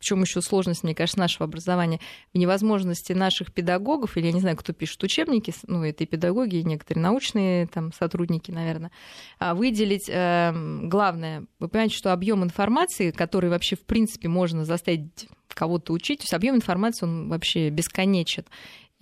в 0.00 0.04
чем 0.04 0.22
еще 0.22 0.40
сложность, 0.40 0.84
мне 0.84 0.94
кажется, 0.94 1.18
нашего 1.18 1.44
образования, 1.44 2.00
в 2.32 2.38
невозможности 2.38 3.12
наших 3.12 3.52
педагогов, 3.52 4.16
или 4.16 4.26
я 4.26 4.32
не 4.32 4.40
знаю, 4.40 4.56
кто 4.56 4.72
пишет 4.72 5.02
учебники, 5.02 5.52
ну, 5.66 5.84
это 5.84 6.04
и 6.04 6.06
педагоги, 6.06 6.56
и 6.56 6.64
некоторые 6.64 7.02
научные 7.02 7.66
там, 7.66 7.92
сотрудники, 7.92 8.50
наверное, 8.50 8.90
а 9.38 9.54
выделить 9.54 10.08
э, 10.08 10.52
главное. 10.84 11.44
Вы 11.58 11.68
понимаете, 11.68 11.96
что 11.96 12.12
объем 12.12 12.44
информации, 12.44 13.10
который 13.10 13.50
вообще, 13.50 13.76
в 13.76 13.84
принципе, 13.84 14.28
можно 14.28 14.64
заставить 14.64 15.28
кого-то 15.48 15.92
учить, 15.92 16.20
то 16.20 16.24
есть 16.24 16.34
объем 16.34 16.56
информации, 16.56 17.06
он 17.06 17.28
вообще 17.28 17.68
бесконечен. 17.70 18.44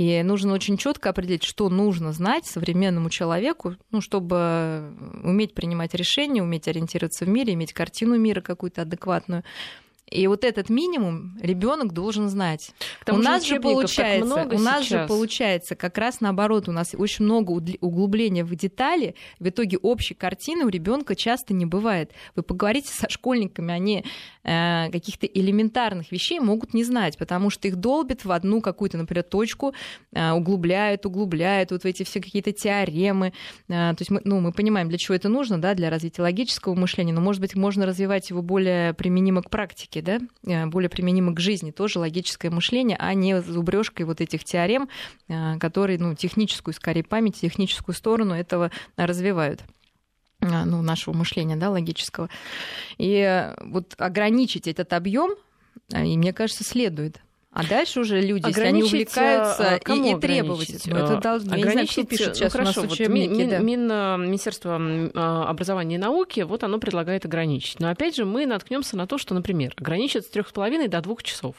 И 0.01 0.23
нужно 0.23 0.55
очень 0.55 0.79
четко 0.79 1.11
определить, 1.11 1.43
что 1.43 1.69
нужно 1.69 2.15
знать 2.15 2.47
современному 2.47 3.11
человеку, 3.11 3.77
ну, 3.91 4.01
чтобы 4.01 4.95
уметь 5.23 5.53
принимать 5.53 5.93
решения, 5.93 6.43
уметь 6.43 6.69
ориентироваться 6.69 7.27
в 7.27 7.29
мире, 7.29 7.53
иметь 7.53 7.75
картину 7.75 8.17
мира 8.17 8.41
какую-то 8.41 8.81
адекватную. 8.81 9.45
И 10.11 10.27
вот 10.27 10.45
этот 10.45 10.71
минимум 10.71 11.39
ребенок 11.41 11.93
должен 11.93 12.29
знать. 12.29 12.73
у 13.09 13.17
нас 13.17 13.47
же 13.47 13.61
получается, 13.61 14.45
у 14.45 14.59
нас 14.59 14.85
сейчас. 14.85 15.03
же 15.03 15.07
получается 15.07 15.77
как 15.77 15.99
раз 15.99 16.21
наоборот, 16.21 16.69
у 16.69 16.73
нас 16.73 16.95
очень 16.99 17.25
много 17.25 17.53
углубления 17.53 18.45
в 18.45 18.55
детали, 18.57 19.15
в 19.39 19.49
итоге 19.49 19.79
общей 19.79 20.15
картины 20.15 20.65
у 20.65 20.69
ребенка 20.69 21.15
часто 21.15 21.55
не 21.55 21.65
бывает. 21.65 22.11
Вы 22.35 22.43
поговорите 22.43 22.93
со 22.93 23.09
школьниками, 23.09 23.73
они 23.73 24.05
э, 24.43 24.91
каких-то 24.91 25.27
элементарных 25.27 26.11
вещей 26.11 26.41
могут 26.41 26.75
не 26.75 26.83
знать, 26.83 27.17
потому 27.17 27.51
что 27.51 27.69
их 27.69 27.77
долбят 27.77 28.25
в 28.25 28.33
одну 28.33 28.61
какую-то, 28.61 28.99
например, 28.99 29.23
точку, 29.23 29.75
э, 30.13 30.33
углубляют, 30.33 31.07
углубляют 31.07 31.71
вот 31.71 31.83
в 31.83 31.85
эти 31.85 32.03
все 32.03 32.21
какие-то 32.21 32.51
теоремы. 32.51 33.33
Э, 33.69 33.95
то 33.95 33.97
есть 34.01 34.11
мы, 34.11 34.21
ну, 34.25 34.41
мы 34.41 34.53
понимаем, 34.53 34.89
для 34.89 34.99
чего 34.99 35.15
это 35.15 35.29
нужно, 35.29 35.61
да, 35.61 35.75
для 35.75 35.89
развития 35.89 36.23
логического 36.23 36.75
мышления, 36.75 37.13
но, 37.13 37.21
может 37.21 37.41
быть, 37.41 37.55
можно 37.55 37.87
развивать 37.87 38.31
его 38.31 38.43
более 38.43 38.93
применимо 38.95 39.43
к 39.43 39.51
практике 39.51 40.00
логики, 40.01 40.21
да, 40.45 40.53
э, 40.53 40.67
более 40.67 40.89
применимы 40.89 41.35
к 41.35 41.41
жизни, 41.41 41.71
тоже 41.71 41.99
логическое 41.99 42.51
мышление, 42.51 42.97
а 42.99 43.15
не 43.15 43.41
зубрежкой 43.41 44.07
вот 44.07 44.21
этих 44.21 44.45
теорем, 44.45 44.89
э, 45.29 45.59
которые, 45.59 45.99
ну, 45.99 46.15
техническую, 46.15 46.75
скорее, 46.75 47.05
память, 47.05 47.41
техническую 47.41 47.95
сторону 47.95 48.35
этого 48.35 48.71
развивают 48.97 49.63
э, 50.41 50.65
ну, 50.65 50.83
нашего 50.83 51.15
мышления, 51.15 51.57
да, 51.57 51.71
логического. 51.71 52.29
И 52.99 53.53
вот 53.61 53.95
ограничить 53.99 54.67
этот 54.67 54.93
объем, 54.93 55.35
и 55.91 56.17
мне 56.17 56.33
кажется, 56.33 56.65
следует. 56.65 57.21
А 57.53 57.67
дальше 57.67 58.01
уже 58.01 58.21
люди, 58.21 58.47
если 58.47 58.63
они 58.63 58.85
увлекаются 58.85 59.81
а, 59.85 59.93
и, 59.93 60.13
и 60.13 60.21
требовать, 60.21 60.87
ну, 60.87 60.97
это 60.97 61.17
должно, 61.17 61.57
я 61.57 61.65
не 61.65 61.73
знаю, 61.73 61.89
кто 61.89 62.05
пишет 62.05 62.37
сейчас 62.37 62.55
ну, 62.55 62.61
хорошо, 62.61 62.81
у 62.83 62.85
нас 62.85 62.93
учебники. 62.93 63.29
Вот, 63.29 63.39
Мин, 63.39 63.51
да. 63.51 63.59
Мин, 63.59 64.29
Министерство 64.29 64.81
а, 65.15 65.49
образования 65.49 65.97
и 65.97 65.99
науки, 65.99 66.41
вот 66.43 66.63
оно 66.63 66.79
предлагает 66.79 67.25
ограничить. 67.25 67.81
Но 67.81 67.91
опять 67.91 68.15
же 68.15 68.25
мы 68.25 68.47
наткнемся 68.47 68.97
на 68.97 69.09
то, 69.09 69.19
что, 69.19 69.35
например, 69.35 69.75
ограничить 69.77 70.27
с 70.27 70.29
трех 70.29 70.49
с 70.49 70.53
половиной 70.53 70.87
до 70.87 71.01
двух 71.01 71.25
часов. 71.25 71.57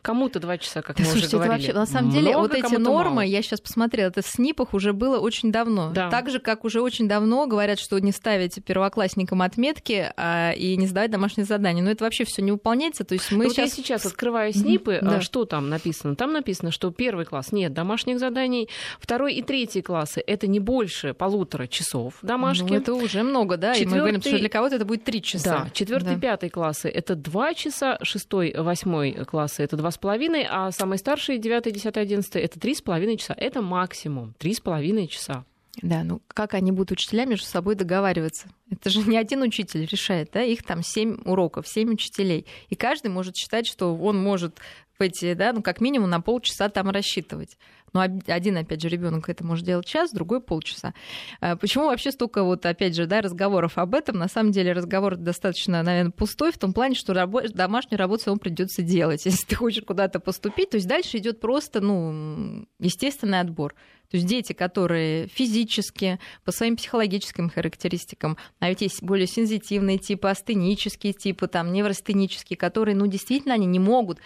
Кому-то 0.00 0.40
два 0.40 0.56
часа, 0.56 0.80
как 0.80 0.96
да, 0.96 1.02
мы 1.02 1.10
слушайте, 1.10 1.36
уже 1.36 1.44
говорили. 1.44 1.66
Вообще, 1.66 1.78
на 1.78 1.86
самом 1.86 2.10
деле, 2.10 2.30
Много, 2.30 2.42
вот 2.42 2.54
эти 2.54 2.76
нормы, 2.76 3.10
мало. 3.16 3.20
я 3.20 3.42
сейчас 3.42 3.60
посмотрела, 3.60 4.08
это 4.08 4.22
в 4.22 4.26
СНИПах 4.26 4.72
уже 4.72 4.94
было 4.94 5.18
очень 5.18 5.52
давно. 5.52 5.90
Да. 5.92 6.08
Так 6.08 6.30
же, 6.30 6.38
как 6.38 6.64
уже 6.64 6.80
очень 6.80 7.06
давно 7.06 7.46
говорят, 7.46 7.78
что 7.78 7.98
не 7.98 8.12
ставить 8.12 8.64
первоклассникам 8.64 9.42
отметки 9.42 10.10
а, 10.16 10.52
и 10.52 10.74
не 10.78 10.86
сдавать 10.86 11.10
домашние 11.10 11.44
задания. 11.44 11.84
Но 11.84 11.90
это 11.90 12.04
вообще 12.04 12.24
все 12.24 12.40
не 12.40 12.50
выполняется. 12.50 13.04
То 13.04 13.12
есть 13.12 13.30
мы 13.30 13.44
ну, 13.44 13.50
сейчас... 13.50 13.70
Вот 13.70 13.78
я 13.78 13.84
сейчас 13.84 14.06
открываю 14.06 14.54
СНИПы, 14.54 15.00
да. 15.02 15.10
Что 15.34 15.46
там 15.46 15.68
написано? 15.68 16.14
Там 16.14 16.32
написано, 16.32 16.70
что 16.70 16.92
первый 16.92 17.24
класс 17.24 17.50
нет 17.50 17.72
домашних 17.72 18.20
заданий, 18.20 18.68
второй 19.00 19.34
и 19.34 19.42
третий 19.42 19.82
классы 19.82 20.22
это 20.24 20.46
не 20.46 20.60
больше 20.60 21.12
полутора 21.12 21.66
часов 21.66 22.14
домашних. 22.22 22.70
Ну, 22.70 22.76
это 22.76 22.94
уже 22.94 23.24
много, 23.24 23.56
да? 23.56 23.74
Четвертый... 23.74 23.90
И 23.90 23.94
мы 23.94 23.98
говорим, 23.98 24.20
что 24.20 24.38
для 24.38 24.48
кого-то 24.48 24.76
это 24.76 24.84
будет 24.84 25.02
три 25.02 25.20
часа. 25.20 25.64
Да, 25.64 25.70
четвертый, 25.72 26.14
да. 26.14 26.20
пятый 26.20 26.50
классы 26.50 26.88
это 26.88 27.16
два 27.16 27.52
часа, 27.52 27.98
шестой, 28.02 28.54
восьмой 28.56 29.10
классы 29.24 29.64
это 29.64 29.76
два 29.76 29.90
с 29.90 29.98
половиной, 29.98 30.46
а 30.48 30.70
самые 30.70 30.98
старшие 30.98 31.38
девятый, 31.38 31.72
десятый, 31.72 32.04
одиннадцатый 32.04 32.40
это 32.40 32.60
три 32.60 32.72
с 32.76 32.80
половиной 32.80 33.16
часа. 33.16 33.34
Это 33.36 33.60
максимум 33.60 34.36
три 34.38 34.54
с 34.54 34.60
половиной 34.60 35.08
часа. 35.08 35.44
Да, 35.82 36.04
ну 36.04 36.20
как 36.28 36.54
они 36.54 36.72
будут 36.72 36.92
учителя 36.92 37.24
между 37.24 37.46
собой 37.46 37.74
договариваться? 37.74 38.48
Это 38.70 38.90
же 38.90 39.02
не 39.02 39.16
один 39.16 39.42
учитель 39.42 39.84
решает, 39.84 40.30
да, 40.32 40.42
их 40.42 40.62
там 40.62 40.82
семь 40.82 41.18
уроков, 41.24 41.68
семь 41.68 41.92
учителей. 41.92 42.46
И 42.68 42.74
каждый 42.74 43.10
может 43.10 43.36
считать, 43.36 43.66
что 43.66 43.94
он 43.96 44.22
может 44.22 44.58
в 44.98 45.02
эти, 45.02 45.34
да, 45.34 45.52
ну 45.52 45.62
как 45.62 45.80
минимум 45.80 46.10
на 46.10 46.20
полчаса 46.20 46.68
там 46.68 46.90
рассчитывать. 46.90 47.56
Но 47.94 48.00
один, 48.00 48.56
опять 48.56 48.82
же, 48.82 48.88
ребенок 48.88 49.28
это 49.28 49.44
может 49.44 49.64
делать 49.64 49.86
час, 49.86 50.10
другой 50.10 50.40
полчаса. 50.40 50.94
А 51.40 51.54
почему 51.54 51.86
вообще 51.86 52.10
столько 52.10 52.42
вот, 52.42 52.66
опять 52.66 52.96
же, 52.96 53.06
да, 53.06 53.20
разговоров 53.20 53.78
об 53.78 53.94
этом? 53.94 54.18
На 54.18 54.26
самом 54.26 54.50
деле 54.50 54.72
разговор 54.72 55.16
достаточно, 55.16 55.80
наверное, 55.82 56.10
пустой 56.10 56.50
в 56.50 56.58
том 56.58 56.72
плане, 56.72 56.96
что 56.96 57.12
рабо- 57.12 57.48
домашнюю 57.48 58.00
работу 58.00 58.24
равно 58.26 58.40
придется 58.40 58.82
делать, 58.82 59.24
если 59.26 59.46
ты 59.46 59.54
хочешь 59.54 59.84
куда-то 59.84 60.18
поступить. 60.18 60.70
То 60.70 60.76
есть 60.76 60.88
дальше 60.88 61.18
идет 61.18 61.40
просто, 61.40 61.80
ну, 61.80 62.66
естественный 62.80 63.38
отбор. 63.38 63.76
То 64.14 64.18
есть 64.18 64.28
дети, 64.28 64.52
которые 64.52 65.26
физически, 65.26 66.20
по 66.44 66.52
своим 66.52 66.76
психологическим 66.76 67.50
характеристикам, 67.50 68.36
а 68.60 68.68
ведь 68.68 68.80
есть 68.82 69.02
более 69.02 69.26
сензитивные 69.26 69.98
типы, 69.98 70.28
астенические 70.28 71.12
типы, 71.12 71.48
там, 71.48 71.72
невростенические, 71.72 72.56
которые, 72.56 72.94
ну, 72.94 73.08
действительно, 73.08 73.54
они 73.54 73.66
не 73.66 73.80
могут 73.80 74.20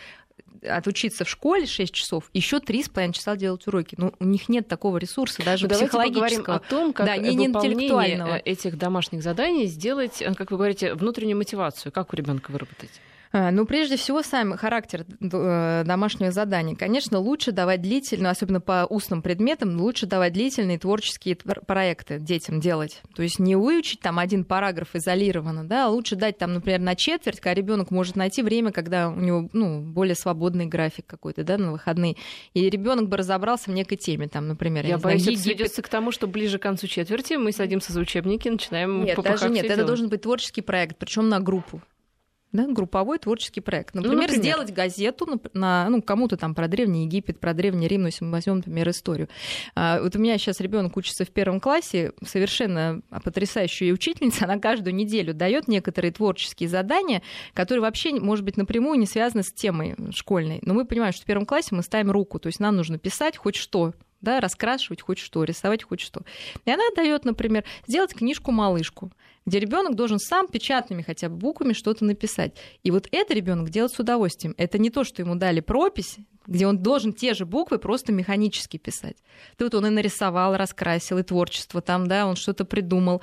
отучиться 0.61 1.24
в 1.24 1.29
школе 1.31 1.64
6 1.64 1.90
часов, 1.94 2.29
еще 2.35 2.59
3,5 2.59 3.12
часа 3.14 3.35
делать 3.35 3.66
уроки. 3.66 3.94
Ну, 3.96 4.12
у 4.20 4.24
них 4.27 4.51
нет 4.51 4.68
такого 4.68 4.98
ресурса, 4.98 5.42
даже 5.42 5.68
ну, 5.68 5.74
психологического. 5.74 6.20
Давайте 6.20 6.42
поговорим 6.42 6.66
о 6.66 6.68
том, 6.68 6.92
как 6.92 7.07
да, 7.07 7.16
не 7.16 7.48
выполнение 7.48 8.42
этих 8.44 8.77
домашних 8.77 9.22
заданий 9.22 9.64
сделать, 9.68 10.22
как 10.37 10.51
вы 10.51 10.59
говорите, 10.59 10.92
внутреннюю 10.92 11.38
мотивацию. 11.38 11.92
Как 11.92 12.12
у 12.12 12.16
ребенка 12.16 12.51
выработать? 12.51 13.01
А, 13.33 13.51
ну, 13.51 13.67
прежде 13.67 13.97
всего, 13.97 14.23
сам 14.23 14.57
характер 14.57 15.05
э, 15.21 15.83
домашнего 15.85 16.33
задания. 16.33 16.75
Конечно, 16.75 17.19
лучше 17.19 17.53
давать 17.53 17.83
длительные, 17.83 18.31
особенно 18.31 18.61
по 18.61 18.87
устным 18.88 19.23
предметам, 19.23 19.81
лучше 19.81 20.07
давать 20.07 20.33
длительные 20.33 20.79
творческие 20.79 21.37
проекты 21.37 22.19
детям 22.19 22.61
делать. 22.61 23.03
То 23.14 23.23
есть 23.23 23.38
не 23.38 23.57
выучить 23.57 24.01
там 24.01 24.19
один 24.19 24.45
параграф 24.45 24.95
изолированно, 24.95 25.64
да, 25.64 25.87
а 25.87 25.88
лучше 25.88 26.17
дать 26.17 26.38
там, 26.38 26.55
например, 26.55 26.81
на 26.81 26.95
четверть, 26.95 27.41
когда 27.41 27.55
ребенок 27.55 27.91
может 27.91 28.17
найти 28.17 28.43
время, 28.43 28.73
когда 28.73 29.11
у 29.11 29.21
него 29.21 29.49
ну, 29.53 29.81
более 29.81 30.14
свободный 30.14 30.67
график 30.67 31.07
какой-то, 31.07 31.45
да, 31.45 31.59
на 31.59 31.73
выходные. 31.73 32.17
И 32.55 32.69
ребенок 32.71 33.09
бы 33.09 33.17
разобрался 33.17 33.71
в 33.71 33.75
некой 33.75 33.99
теме, 33.99 34.29
там, 34.29 34.49
например, 34.49 34.85
я, 34.85 34.91
я 34.93 34.99
боюсь, 34.99 35.23
знаю, 35.23 35.35
это 35.35 35.43
сведется 35.43 35.83
к 35.83 35.88
тому, 35.88 36.12
что 36.12 36.27
ближе 36.27 36.59
к 36.59 36.62
концу 36.62 36.87
четверти 36.87 37.35
мы 37.35 37.53
садимся 37.53 37.93
за 37.93 38.01
учебники, 38.01 38.49
начинаем 38.49 39.05
Нет, 39.05 39.21
даже 39.23 39.51
нет, 39.51 39.67
это 39.67 39.85
должен 39.85 40.09
быть 40.09 40.23
творческий 40.23 40.62
проект, 40.62 40.97
причем 40.97 41.29
на 41.29 41.41
группу 41.41 41.83
да, 42.53 42.67
групповой 42.67 43.19
творческий 43.19 43.61
проект. 43.61 43.95
Например, 43.95 44.17
ну, 44.17 44.23
например. 44.23 44.43
сделать 44.43 44.73
газету 44.73 45.27
на, 45.27 45.41
на 45.53 45.89
ну, 45.91 46.01
кому-то 46.01 46.37
там 46.37 46.55
про 46.55 46.67
Древний 46.67 47.05
Египет, 47.05 47.39
про 47.39 47.53
Древний 47.53 47.89
Рим, 47.89 48.03
ну, 48.03 48.07
если 48.07 48.25
мы 48.25 48.33
возьмем, 48.33 48.57
например, 48.57 48.89
историю. 48.89 49.29
А, 49.75 50.01
вот 50.01 50.17
у 50.17 50.19
меня 50.19 50.39
сейчас 50.39 50.61
ребенок 50.61 50.97
учится 50.97 51.25
в 51.25 51.31
первом 51.31 51.61
классе, 51.61 52.13
совершенно 52.25 53.03
потрясающая 53.23 53.93
учительница, 53.93 54.45
она 54.45 54.59
каждую 54.59 54.95
неделю 54.95 55.35
дает 55.35 55.69
некоторые 55.69 56.11
творческие 56.13 56.69
задания, 56.69 57.23
которые 57.53 57.83
вообще, 57.83 58.13
может 58.15 58.45
быть, 58.45 58.57
напрямую 58.57 58.99
не 58.99 59.07
связаны 59.07 59.43
с 59.43 59.53
темой 59.53 59.95
школьной. 60.13 60.61
Но 60.63 60.73
мы 60.73 60.87
понимаем, 60.87 61.13
что 61.13 61.25
в 61.25 61.27
первом 61.27 61.45
классе 61.45 61.75
мы 61.75 61.83
ставим 61.83 62.11
руку, 62.11 62.39
то 62.39 62.47
есть 62.47 62.61
нам 62.61 62.77
нужно 62.77 62.99
писать 62.99 63.37
хоть 63.37 63.57
что, 63.57 63.93
да, 64.21 64.41
раскрашивать 64.41 65.03
хоть 65.03 65.19
что, 65.19 65.45
рисовать 65.45 65.83
хоть 65.83 66.01
что. 66.01 66.23
И 66.65 66.71
она 66.71 66.85
дает, 66.97 67.25
например, 67.25 67.65
сделать 67.87 68.15
книжку-малышку 68.15 69.13
где 69.49 69.61
ребенок 69.61 69.95
должен 69.97 70.19
сам 70.19 70.47
печатными 70.47 71.03
хотя 71.03 71.29
бы 71.29 71.37
буквами 71.37 71.73
что-то 71.73 72.05
написать. 72.05 72.57
И 72.83 72.91
вот 72.91 73.09
это 73.11 73.35
ребенок 73.35 73.71
делает 73.71 73.93
с 73.93 73.99
удовольствием. 73.99 74.55
Это 74.59 74.79
не 74.79 74.91
то, 74.91 75.05
что 75.05 75.23
ему 75.23 75.35
дали 75.35 75.61
пропись, 75.61 76.19
где 76.47 76.67
он 76.67 76.79
должен 76.79 77.13
те 77.13 77.35
же 77.35 77.47
буквы 77.47 77.79
просто 77.79 78.13
механически 78.13 78.77
писать. 78.77 79.17
Тут 79.57 79.75
он 79.75 79.87
и 79.87 79.91
нарисовал, 79.91 80.57
раскрасил, 80.57 81.19
и 81.19 81.23
творчество 81.23 81.81
там, 81.81 82.07
да, 82.07 82.27
он 82.27 82.37
что-то 82.37 82.65
придумал 82.65 83.23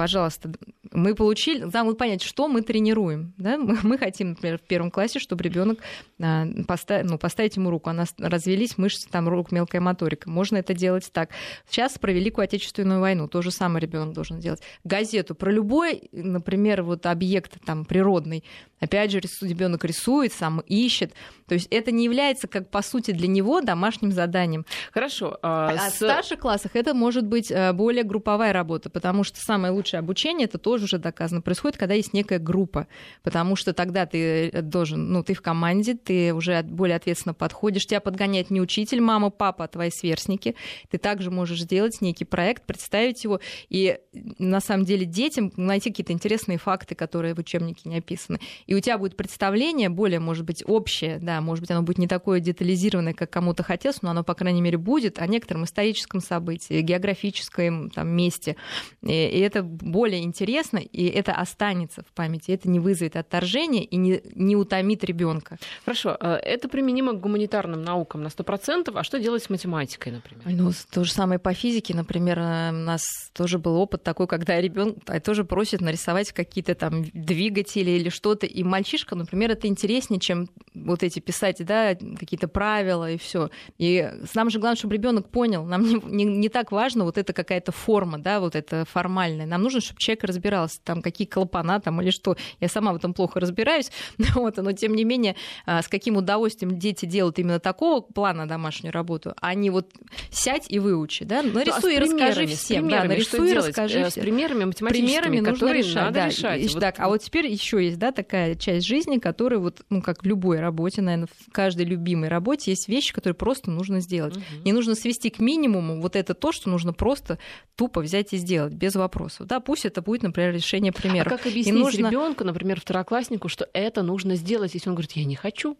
пожалуйста, 0.00 0.50
мы 0.92 1.14
получили, 1.14 1.60
нам 1.60 1.88
надо 1.88 1.94
понять, 1.94 2.22
что 2.22 2.48
мы 2.48 2.62
тренируем. 2.62 3.34
Да? 3.36 3.58
Мы, 3.58 3.76
мы 3.82 3.98
хотим, 3.98 4.30
например, 4.30 4.56
в 4.56 4.62
первом 4.62 4.90
классе, 4.90 5.18
чтобы 5.18 5.44
ребенок 5.44 5.80
а, 6.18 6.46
поставил, 6.66 7.10
ну, 7.10 7.18
поставить 7.18 7.56
ему 7.56 7.68
руку, 7.68 7.90
она 7.90 8.06
развелись 8.16 8.78
мышцы, 8.78 9.06
там 9.10 9.28
рук, 9.28 9.52
мелкая 9.52 9.82
моторика. 9.82 10.30
Можно 10.30 10.56
это 10.56 10.72
делать 10.72 11.10
так. 11.12 11.28
Сейчас 11.68 11.98
про 11.98 12.12
Великую 12.12 12.44
Отечественную 12.44 12.98
войну 12.98 13.28
то 13.28 13.42
же 13.42 13.50
самое 13.50 13.82
ребенок 13.82 14.14
должен 14.14 14.40
делать. 14.40 14.62
Газету 14.82 15.34
про 15.34 15.52
любой, 15.52 16.08
например, 16.12 16.82
вот 16.82 17.04
объект 17.04 17.62
там 17.66 17.84
природный. 17.84 18.42
Опять 18.80 19.10
же, 19.10 19.20
ребенок 19.20 19.84
рисует, 19.84 20.32
сам 20.32 20.60
ищет. 20.60 21.12
То 21.46 21.54
есть 21.54 21.68
это 21.70 21.90
не 21.90 22.04
является, 22.04 22.48
как 22.48 22.70
по 22.70 22.80
сути, 22.80 23.10
для 23.10 23.28
него 23.28 23.60
домашним 23.60 24.12
заданием. 24.12 24.64
Хорошо. 24.92 25.38
А, 25.42 25.70
а 25.70 25.90
с... 25.90 25.94
в 25.94 25.96
старших 25.96 26.40
классах 26.40 26.76
это 26.76 26.94
может 26.94 27.26
быть 27.26 27.50
э, 27.50 27.72
более 27.72 28.04
групповая 28.04 28.52
работа, 28.52 28.88
потому 28.88 29.24
что 29.24 29.40
самое 29.40 29.72
лучшее 29.72 29.98
обучение, 29.98 30.46
это 30.46 30.58
тоже 30.58 30.84
уже 30.84 30.98
доказано, 30.98 31.42
происходит, 31.42 31.76
когда 31.76 31.94
есть 31.94 32.12
некая 32.14 32.38
группа, 32.38 32.86
потому 33.22 33.56
что 33.56 33.74
тогда 33.74 34.06
ты 34.06 34.48
э, 34.48 34.62
должен, 34.62 35.12
ну, 35.12 35.22
ты 35.22 35.34
в 35.34 35.42
команде, 35.42 35.94
ты 35.94 36.32
уже 36.32 36.62
более 36.62 36.96
ответственно 36.96 37.34
подходишь, 37.34 37.86
тебя 37.86 38.00
подгоняет 38.00 38.50
не 38.50 38.60
учитель, 38.60 39.00
мама, 39.00 39.30
папа, 39.30 39.64
а 39.64 39.68
твои 39.68 39.90
сверстники, 39.90 40.54
ты 40.88 40.98
также 40.98 41.30
можешь 41.30 41.60
сделать 41.60 42.00
некий 42.00 42.24
проект, 42.24 42.64
представить 42.64 43.24
его, 43.24 43.40
и 43.68 43.98
на 44.38 44.60
самом 44.60 44.84
деле 44.84 45.04
детям 45.04 45.52
найти 45.56 45.90
какие-то 45.90 46.12
интересные 46.12 46.58
факты, 46.58 46.94
которые 46.94 47.34
в 47.34 47.38
учебнике 47.38 47.88
не 47.88 47.98
описаны. 47.98 48.38
И 48.70 48.74
у 48.76 48.78
тебя 48.78 48.98
будет 48.98 49.16
представление 49.16 49.88
более, 49.88 50.20
может 50.20 50.44
быть, 50.44 50.62
общее, 50.64 51.18
да, 51.20 51.40
может 51.40 51.60
быть, 51.60 51.72
оно 51.72 51.82
будет 51.82 51.98
не 51.98 52.06
такое 52.06 52.38
детализированное, 52.38 53.14
как 53.14 53.28
кому-то 53.28 53.64
хотелось, 53.64 54.00
но 54.00 54.10
оно, 54.10 54.22
по 54.22 54.34
крайней 54.34 54.62
мере, 54.62 54.78
будет 54.78 55.18
о 55.18 55.26
некотором 55.26 55.64
историческом 55.64 56.20
событии, 56.20 56.80
географическом 56.80 57.90
там, 57.90 58.06
месте. 58.10 58.54
И, 59.02 59.10
и 59.10 59.40
это 59.40 59.64
более 59.64 60.22
интересно, 60.22 60.78
и 60.78 61.04
это 61.06 61.32
останется 61.32 62.02
в 62.02 62.12
памяти, 62.12 62.52
это 62.52 62.70
не 62.70 62.78
вызовет 62.78 63.16
отторжения 63.16 63.82
и 63.82 63.96
не, 63.96 64.22
не 64.36 64.54
утомит 64.54 65.02
ребенка. 65.02 65.58
Хорошо, 65.84 66.16
э, 66.20 66.34
это 66.34 66.68
применимо 66.68 67.14
к 67.14 67.20
гуманитарным 67.20 67.82
наукам 67.82 68.22
на 68.22 68.28
100%, 68.28 68.92
а 68.94 69.02
что 69.02 69.18
делать 69.18 69.42
с 69.42 69.50
математикой, 69.50 70.12
например? 70.12 70.44
Ну, 70.46 70.70
то 70.92 71.02
же 71.02 71.10
самое 71.10 71.40
по 71.40 71.52
физике, 71.54 71.96
например, 71.96 72.38
э, 72.38 72.70
у 72.70 72.84
нас 72.84 73.02
тоже 73.32 73.58
был 73.58 73.74
опыт 73.78 74.04
такой, 74.04 74.28
когда 74.28 74.60
ребенок 74.60 74.98
тоже 75.24 75.44
просит 75.44 75.80
нарисовать 75.80 76.30
какие-то 76.30 76.76
там 76.76 77.02
двигатели 77.12 77.90
или 77.90 78.10
что-то, 78.10 78.46
и 78.46 78.59
мальчишка, 78.64 79.14
например, 79.14 79.50
это 79.50 79.66
интереснее, 79.66 80.20
чем 80.20 80.48
вот 80.74 81.02
эти 81.02 81.18
писать, 81.20 81.64
да, 81.64 81.94
какие-то 81.94 82.48
правила 82.48 83.10
и 83.10 83.18
все. 83.18 83.50
И 83.78 84.10
нам 84.34 84.50
же 84.50 84.58
главное, 84.58 84.76
чтобы 84.76 84.94
ребенок 84.94 85.28
понял, 85.28 85.64
нам 85.64 85.82
не, 85.82 85.94
не, 86.04 86.24
не 86.24 86.48
так 86.48 86.72
важно 86.72 87.04
вот 87.04 87.18
это 87.18 87.32
какая-то 87.32 87.72
форма, 87.72 88.18
да, 88.18 88.40
вот 88.40 88.54
это 88.54 88.84
формальная. 88.84 89.46
Нам 89.46 89.62
нужно, 89.62 89.80
чтобы 89.80 89.98
человек 90.00 90.24
разбирался, 90.24 90.80
там, 90.82 91.02
какие 91.02 91.26
клапана 91.26 91.80
там 91.80 92.00
или 92.02 92.10
что. 92.10 92.36
Я 92.60 92.68
сама 92.68 92.92
в 92.92 92.96
этом 92.96 93.14
плохо 93.14 93.40
разбираюсь, 93.40 93.90
вот, 94.34 94.56
но 94.56 94.72
тем 94.72 94.94
не 94.94 95.04
менее, 95.04 95.36
а, 95.66 95.82
с 95.82 95.88
каким 95.88 96.16
удовольствием 96.16 96.78
дети 96.78 97.06
делают 97.06 97.38
именно 97.38 97.60
такого 97.60 98.00
плана 98.00 98.46
домашнюю 98.46 98.92
работу, 98.92 99.34
а 99.40 99.54
не 99.54 99.70
вот 99.70 99.92
сядь 100.30 100.70
и 100.70 100.78
выучи, 100.78 101.24
да, 101.24 101.42
нарисуй 101.42 101.80
ну, 101.82 101.88
а 101.88 101.92
и 101.92 101.98
расскажи 101.98 102.46
всем. 102.46 102.88
Да, 102.88 103.04
нарисуй 103.04 103.50
и 103.50 103.54
расскажи 103.54 104.00
э, 104.00 104.10
С 104.10 104.14
примерами 104.14 104.64
математическими, 104.64 105.20
примерами 105.20 105.40
нужно 105.40 105.72
решать, 105.72 105.94
надо 105.94 106.12
да, 106.12 106.28
решать. 106.28 106.62
И, 106.62 106.68
вот. 106.68 106.80
Так, 106.80 106.94
а 106.98 107.08
вот 107.08 107.22
теперь 107.22 107.46
еще 107.46 107.84
есть, 107.84 107.98
да, 107.98 108.12
такая 108.12 108.49
часть 108.56 108.86
жизни, 108.86 109.18
которая 109.18 109.60
вот, 109.60 109.82
ну, 109.90 110.02
как 110.02 110.22
в 110.22 110.26
любой 110.26 110.60
работе, 110.60 111.02
наверное, 111.02 111.28
в 111.28 111.52
каждой 111.52 111.84
любимой 111.86 112.28
работе 112.28 112.70
есть 112.70 112.88
вещи, 112.88 113.12
которые 113.12 113.34
просто 113.34 113.70
нужно 113.70 114.00
сделать. 114.00 114.36
Угу. 114.36 114.44
Не 114.64 114.72
нужно 114.72 114.94
свести 114.94 115.30
к 115.30 115.38
минимуму 115.38 116.00
вот 116.00 116.16
это 116.16 116.34
то, 116.34 116.52
что 116.52 116.70
нужно 116.70 116.92
просто 116.92 117.38
тупо 117.76 118.00
взять 118.00 118.32
и 118.32 118.36
сделать, 118.36 118.72
без 118.72 118.94
вопросов. 118.94 119.46
Да, 119.46 119.60
пусть 119.60 119.84
это 119.84 120.02
будет, 120.02 120.22
например, 120.22 120.54
решение 120.54 120.92
примеров. 120.92 121.32
А 121.32 121.36
как 121.36 121.46
объяснить 121.46 121.74
нужно... 121.74 122.08
ребенку, 122.08 122.44
например, 122.44 122.80
второкласснику, 122.80 123.48
что 123.48 123.68
это 123.72 124.02
нужно 124.02 124.34
сделать, 124.36 124.74
если 124.74 124.88
он 124.88 124.94
говорит, 124.94 125.12
я 125.12 125.24
не 125.24 125.36
хочу? 125.36 125.76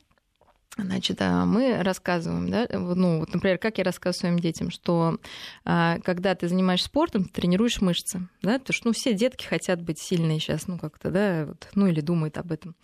Значит, 0.84 1.18
а, 1.20 1.44
мы 1.44 1.82
рассказываем, 1.82 2.48
да, 2.50 2.66
ну, 2.70 3.20
вот, 3.20 3.32
например, 3.32 3.58
как 3.58 3.78
я 3.78 3.84
рассказываю 3.84 4.20
своим 4.20 4.38
детям, 4.38 4.70
что 4.70 5.18
а, 5.64 5.98
когда 6.00 6.34
ты 6.34 6.48
занимаешься 6.48 6.86
спортом, 6.86 7.24
ты 7.24 7.30
тренируешь 7.30 7.80
мышцы, 7.80 8.28
да, 8.42 8.58
потому 8.58 8.74
что, 8.74 8.88
ну, 8.88 8.92
все 8.92 9.14
детки 9.14 9.44
хотят 9.44 9.82
быть 9.82 10.00
сильные 10.00 10.38
сейчас, 10.38 10.66
ну, 10.66 10.78
как-то, 10.78 11.10
да, 11.10 11.46
вот, 11.46 11.68
ну, 11.74 11.86
или 11.86 12.00
думают 12.00 12.38
об 12.38 12.52
этом. 12.52 12.74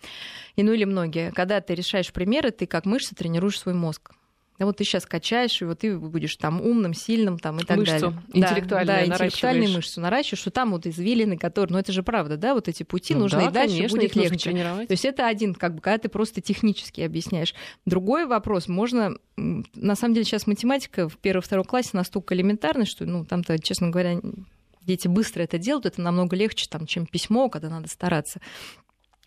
И, 0.55 0.63
ну, 0.63 0.73
или 0.73 0.83
многие. 0.83 1.31
Когда 1.31 1.61
ты 1.61 1.75
решаешь 1.75 2.11
примеры, 2.11 2.51
ты 2.51 2.65
как 2.65 2.85
мышцы 2.85 3.15
тренируешь 3.15 3.59
свой 3.59 3.75
мозг. 3.75 4.11
Да 4.59 4.65
вот 4.65 4.77
ты 4.77 4.83
сейчас 4.83 5.05
качаешь, 5.05 5.61
и 5.61 5.65
вот 5.65 5.79
ты 5.79 5.97
будешь 5.97 6.35
там 6.35 6.61
умным, 6.61 6.93
сильным 6.93 7.37
там, 7.37 7.59
и 7.59 7.63
так 7.63 7.77
мышцу 7.77 7.99
далее. 7.99 8.21
интеллектуальную 8.33 8.87
да, 8.87 9.05
да, 9.05 9.25
интеллектуальную 9.25 9.71
мышцу 9.71 10.01
наращиваешь, 10.01 10.39
что 10.39 10.49
там 10.49 10.71
вот 10.71 10.87
извилины, 10.87 11.37
которые... 11.37 11.73
Ну 11.73 11.79
это 11.79 11.91
же 11.91 12.01
правда, 12.01 12.37
да, 12.37 12.55
вот 12.55 12.67
эти 12.67 12.83
пути 12.83 13.13
ну, 13.13 13.21
нужны, 13.21 13.39
да, 13.39 13.49
и 13.49 13.51
дальше 13.51 13.75
конечно, 13.77 13.97
будет 13.97 14.15
легче. 14.15 14.51
То 14.51 14.91
есть 14.91 15.05
это 15.05 15.27
один, 15.27 15.53
как 15.53 15.75
бы, 15.75 15.81
когда 15.81 15.99
ты 15.99 16.09
просто 16.09 16.41
технически 16.41 17.01
объясняешь. 17.01 17.53
Другой 17.85 18.25
вопрос, 18.25 18.67
можно... 18.67 19.17
На 19.35 19.95
самом 19.95 20.15
деле 20.15 20.25
сейчас 20.25 20.47
математика 20.47 21.07
в 21.07 21.17
первом-втором 21.17 21.63
классе 21.63 21.91
настолько 21.93 22.33
элементарна, 22.33 22.85
что, 22.85 23.05
ну, 23.05 23.25
там-то, 23.25 23.59
честно 23.59 23.89
говоря, 23.89 24.19
дети 24.81 25.07
быстро 25.07 25.43
это 25.43 25.59
делают, 25.59 25.85
это 25.85 26.01
намного 26.01 26.35
легче, 26.35 26.65
там, 26.67 26.87
чем 26.87 27.05
письмо, 27.05 27.49
когда 27.49 27.69
надо 27.69 27.87
стараться 27.87 28.41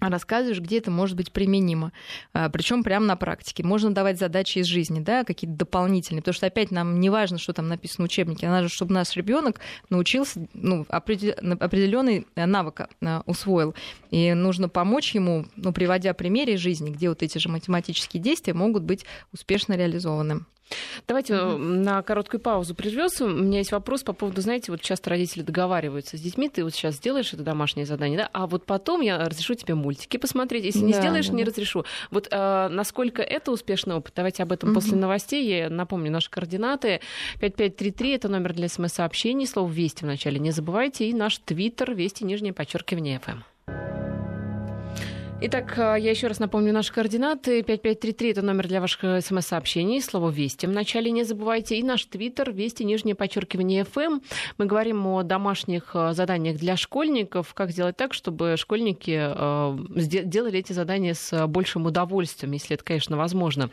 рассказываешь, 0.09 0.61
где 0.61 0.79
это 0.79 0.91
может 0.91 1.17
быть 1.17 1.33
применимо. 1.33 1.93
А, 2.33 2.49
Причем 2.49 2.83
прямо 2.83 3.07
на 3.07 3.17
практике. 3.17 3.63
Можно 3.63 3.93
давать 3.93 4.19
задачи 4.19 4.59
из 4.59 4.67
жизни, 4.67 5.01
да, 5.01 5.25
какие-то 5.25 5.57
дополнительные. 5.57 6.23
Потому 6.23 6.35
что 6.35 6.47
опять 6.47 6.71
нам 6.71 7.01
не 7.01 7.11
важно, 7.11 7.39
что 7.39 7.53
там 7.53 7.69
написано 7.69 8.07
в 8.07 8.11
учебнике. 8.11 8.49
Надо, 8.49 8.69
чтобы 8.69 8.95
наш 8.95 9.15
ребенок 9.17 9.61
научился, 9.91 10.47
ну, 10.55 10.87
определенный 10.89 12.27
навык 12.35 12.89
а, 13.03 13.23
усвоил. 13.27 13.75
И 14.11 14.33
нужно 14.33 14.69
помочь 14.69 15.15
ему, 15.15 15.47
ну, 15.57 15.73
приводя 15.73 16.15
примеры 16.15 16.53
из 16.53 16.61
жизни, 16.61 16.91
где 16.91 17.09
вот 17.09 17.23
эти 17.23 17.39
же 17.39 17.49
математические 17.49 18.23
действия 18.23 18.55
могут 18.55 18.85
быть 18.85 19.05
успешно 19.33 19.75
реализованы. 19.75 20.45
Давайте 21.07 21.35
mm-hmm. 21.35 21.59
на 21.59 22.03
короткую 22.03 22.41
паузу 22.41 22.75
прервемся. 22.75 23.25
У 23.25 23.29
меня 23.29 23.59
есть 23.59 23.73
вопрос 23.73 24.03
по 24.03 24.13
поводу, 24.13 24.41
знаете, 24.41 24.71
вот 24.73 24.81
часто 24.81 25.11
родители 25.11 25.43
договариваются 25.43 26.17
с 26.17 26.21
детьми, 26.21 26.49
ты 26.49 26.65
вот 26.65 26.75
сейчас 26.75 26.97
сделаешь 26.97 27.33
это 27.33 27.43
домашнее 27.43 27.87
задание, 27.87 28.19
да, 28.19 28.31
а 28.33 28.47
вот 28.47 28.67
потом 28.67 29.01
я 29.01 29.19
разрешу 29.19 29.55
тебе 29.55 29.75
мультики 29.75 30.17
посмотреть. 30.17 30.65
Если 30.65 30.81
не 30.81 30.93
да, 30.93 31.01
сделаешь, 31.01 31.29
да, 31.29 31.35
не 31.35 31.45
разрешу. 31.45 31.85
Вот 32.11 32.29
а, 32.31 32.69
насколько 32.69 33.23
это 33.23 33.51
успешный 33.51 33.95
опыт? 33.95 34.13
Давайте 34.17 34.43
об 34.43 34.53
этом 34.53 34.71
mm-hmm. 34.71 34.75
после 34.75 34.97
новостей. 34.97 35.47
Я 35.47 35.71
напомню 35.71 36.11
наши 36.11 36.31
координаты. 36.31 37.01
5533 37.41 38.11
это 38.13 38.29
номер 38.29 38.55
для 38.55 38.69
смс-сообщений, 38.69 39.47
слово 39.47 39.71
«Вести» 39.71 40.05
вначале 40.05 40.39
не 40.39 40.51
забывайте, 40.51 41.09
и 41.09 41.15
наш 41.15 41.39
твиттер 41.39 41.95
«Вести», 41.95 42.25
нижнее 42.25 42.53
подчеркивание 42.53 43.21
ФМ. 43.21 44.10
Итак, 45.43 45.73
а, 45.79 45.97
я 45.97 46.11
еще 46.11 46.27
раз 46.27 46.39
напомню 46.39 46.75
наши 46.75 46.93
координаты. 46.93 47.63
5533– 47.63 48.31
это 48.33 48.43
номер 48.43 48.69
для 48.69 48.79
ваших 48.79 49.05
э, 49.05 49.21
смс-сообщений. 49.23 50.03
Слово 50.03 50.29
«Вести» 50.29 50.67
вначале 50.67 51.11
не 51.11 51.25
забывайте. 51.25 51.79
И 51.79 51.83
наш 51.83 52.05
твиттер 52.05 52.51
«Вести», 52.51 52.83
нижнее 52.85 53.15
подчеркивание 53.15 53.85
ФМ. 53.85 54.21
Мы 54.59 54.67
говорим 54.67 55.07
о 55.07 55.23
домашних 55.23 55.93
э, 55.95 56.13
заданиях 56.13 56.59
для 56.59 56.77
школьников. 56.77 57.55
Как 57.55 57.71
сделать 57.71 57.97
так, 57.97 58.13
чтобы 58.13 58.57
школьники 58.59 59.19
э, 59.19 59.79
делали 60.25 60.59
эти 60.59 60.75
задания 60.75 61.15
с 61.15 61.47
большим 61.47 61.87
удовольствием, 61.87 62.53
если 62.53 62.75
это, 62.75 62.85
конечно, 62.85 63.17
возможно. 63.17 63.71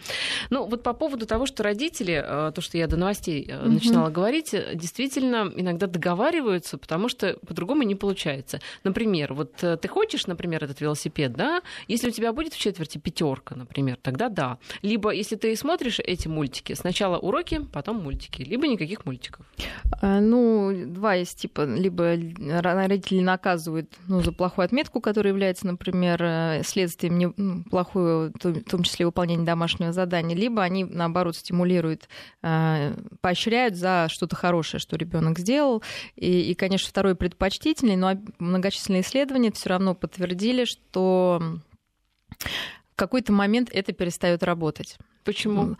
Ну, 0.50 0.66
вот 0.68 0.84
по 0.84 0.94
поводу 0.94 1.26
того, 1.26 1.46
что 1.46 1.64
родители, 1.64 2.24
то, 2.56 2.62
что 2.62 2.78
я 2.78 2.88
до 2.88 2.96
новостей 2.96 3.46
mm-hmm. 3.46 3.68
начинала 3.68 4.10
говорить, 4.10 4.56
действительно 4.74 5.52
иногда 5.54 5.88
договариваются, 5.88 6.78
потому 6.78 7.10
что 7.10 7.38
по-другому 7.46 7.84
не 7.84 7.96
получается. 7.96 8.62
Например, 8.86 9.34
вот 9.34 9.52
ты 9.58 9.88
хочешь, 9.90 10.28
например, 10.28 10.64
этот 10.64 10.80
велосипед, 10.80 11.34
да, 11.34 11.57
если 11.88 12.10
у 12.10 12.12
тебя 12.12 12.34
будет 12.34 12.54
в 12.54 12.60
четверти 12.60 12.98
пятерка, 12.98 13.56
например, 13.56 13.98
тогда 14.02 14.30
да. 14.30 14.58
Либо 14.82 15.12
если 15.12 15.36
ты 15.36 15.56
смотришь 15.56 16.00
эти 16.00 16.28
мультики, 16.28 16.74
сначала 16.74 17.18
уроки, 17.18 17.62
потом 17.72 17.98
мультики, 17.98 18.42
либо 18.42 18.68
никаких 18.68 19.06
мультиков. 19.06 19.46
А, 20.02 20.20
ну, 20.20 20.72
два 20.86 21.16
есть 21.16 21.40
типа. 21.40 21.66
Либо 21.66 22.18
родители 22.62 23.22
наказывают 23.22 23.92
ну, 24.08 24.22
за 24.22 24.32
плохую 24.32 24.66
отметку, 24.66 25.02
которая 25.02 25.34
является, 25.34 25.68
например, 25.68 26.22
э, 26.22 26.62
следствием 26.64 27.18
не, 27.18 27.34
ну, 27.36 27.64
плохого, 27.64 28.32
в 28.34 28.64
том 28.64 28.84
числе 28.84 29.06
выполнения 29.06 29.46
домашнего 29.46 29.92
задания, 29.92 30.36
либо 30.36 30.62
они, 30.62 30.84
наоборот, 30.84 31.36
стимулируют, 31.36 32.08
э, 32.44 32.96
поощряют 33.22 33.76
за 33.76 34.08
что-то 34.10 34.36
хорошее, 34.36 34.80
что 34.80 34.96
ребенок 34.96 35.40
сделал. 35.40 35.84
И, 36.16 36.52
и, 36.52 36.54
конечно, 36.54 36.90
второй 36.90 37.16
предпочтительный, 37.16 37.96
но 37.96 38.14
многочисленные 38.40 39.02
исследования 39.02 39.52
все 39.52 39.70
равно 39.70 39.96
подтвердили, 39.96 40.66
что 40.66 41.42
в 42.40 42.96
какой-то 42.96 43.32
момент 43.32 43.70
это 43.72 43.94
перестает 43.94 44.44
работать. 44.44 44.98
Почему? 45.28 45.76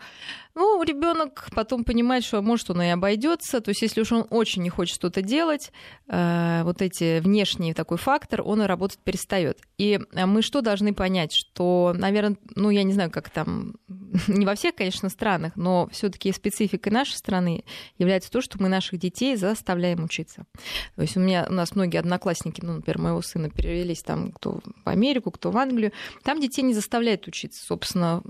Ну, 0.54 0.82
ребенок 0.82 1.48
потом 1.54 1.84
понимает, 1.84 2.22
что 2.22 2.42
может 2.42 2.68
он 2.68 2.82
и 2.82 2.88
обойдется. 2.88 3.62
То 3.62 3.70
есть, 3.70 3.80
если 3.80 4.02
уж 4.02 4.12
он 4.12 4.26
очень 4.28 4.62
не 4.62 4.68
хочет 4.68 4.96
что-то 4.96 5.22
делать, 5.22 5.72
э, 6.08 6.62
вот 6.64 6.82
эти 6.82 7.20
внешний 7.20 7.72
такой 7.72 7.96
фактор, 7.96 8.42
он 8.42 8.60
и 8.60 8.66
работать 8.66 8.98
перестает. 8.98 9.60
И 9.78 10.00
э, 10.12 10.26
мы 10.26 10.42
что 10.42 10.60
должны 10.60 10.92
понять, 10.92 11.32
что, 11.32 11.94
наверное, 11.96 12.36
ну, 12.56 12.68
я 12.68 12.82
не 12.82 12.92
знаю, 12.92 13.10
как 13.10 13.30
там, 13.30 13.76
не 14.28 14.44
во 14.44 14.54
всех, 14.54 14.74
конечно, 14.74 15.08
странах, 15.08 15.52
но 15.56 15.88
все-таки 15.92 16.30
спецификой 16.30 16.92
нашей 16.92 17.14
страны 17.14 17.64
является 17.96 18.30
то, 18.30 18.42
что 18.42 18.60
мы 18.60 18.68
наших 18.68 18.98
детей 18.98 19.36
заставляем 19.36 20.04
учиться. 20.04 20.44
То 20.96 21.02
есть 21.02 21.16
у 21.16 21.20
меня 21.20 21.46
у 21.48 21.54
нас 21.54 21.74
многие 21.74 21.98
одноклассники, 21.98 22.60
ну, 22.62 22.74
например, 22.74 22.98
моего 22.98 23.22
сына 23.22 23.48
перевелись 23.48 24.02
там, 24.02 24.32
кто 24.32 24.60
в 24.84 24.88
Америку, 24.88 25.30
кто 25.30 25.52
в 25.52 25.56
Англию, 25.56 25.92
там 26.22 26.38
детей 26.38 26.62
не 26.62 26.74
заставляют 26.74 27.26
учиться, 27.28 27.64
собственно 27.64 28.22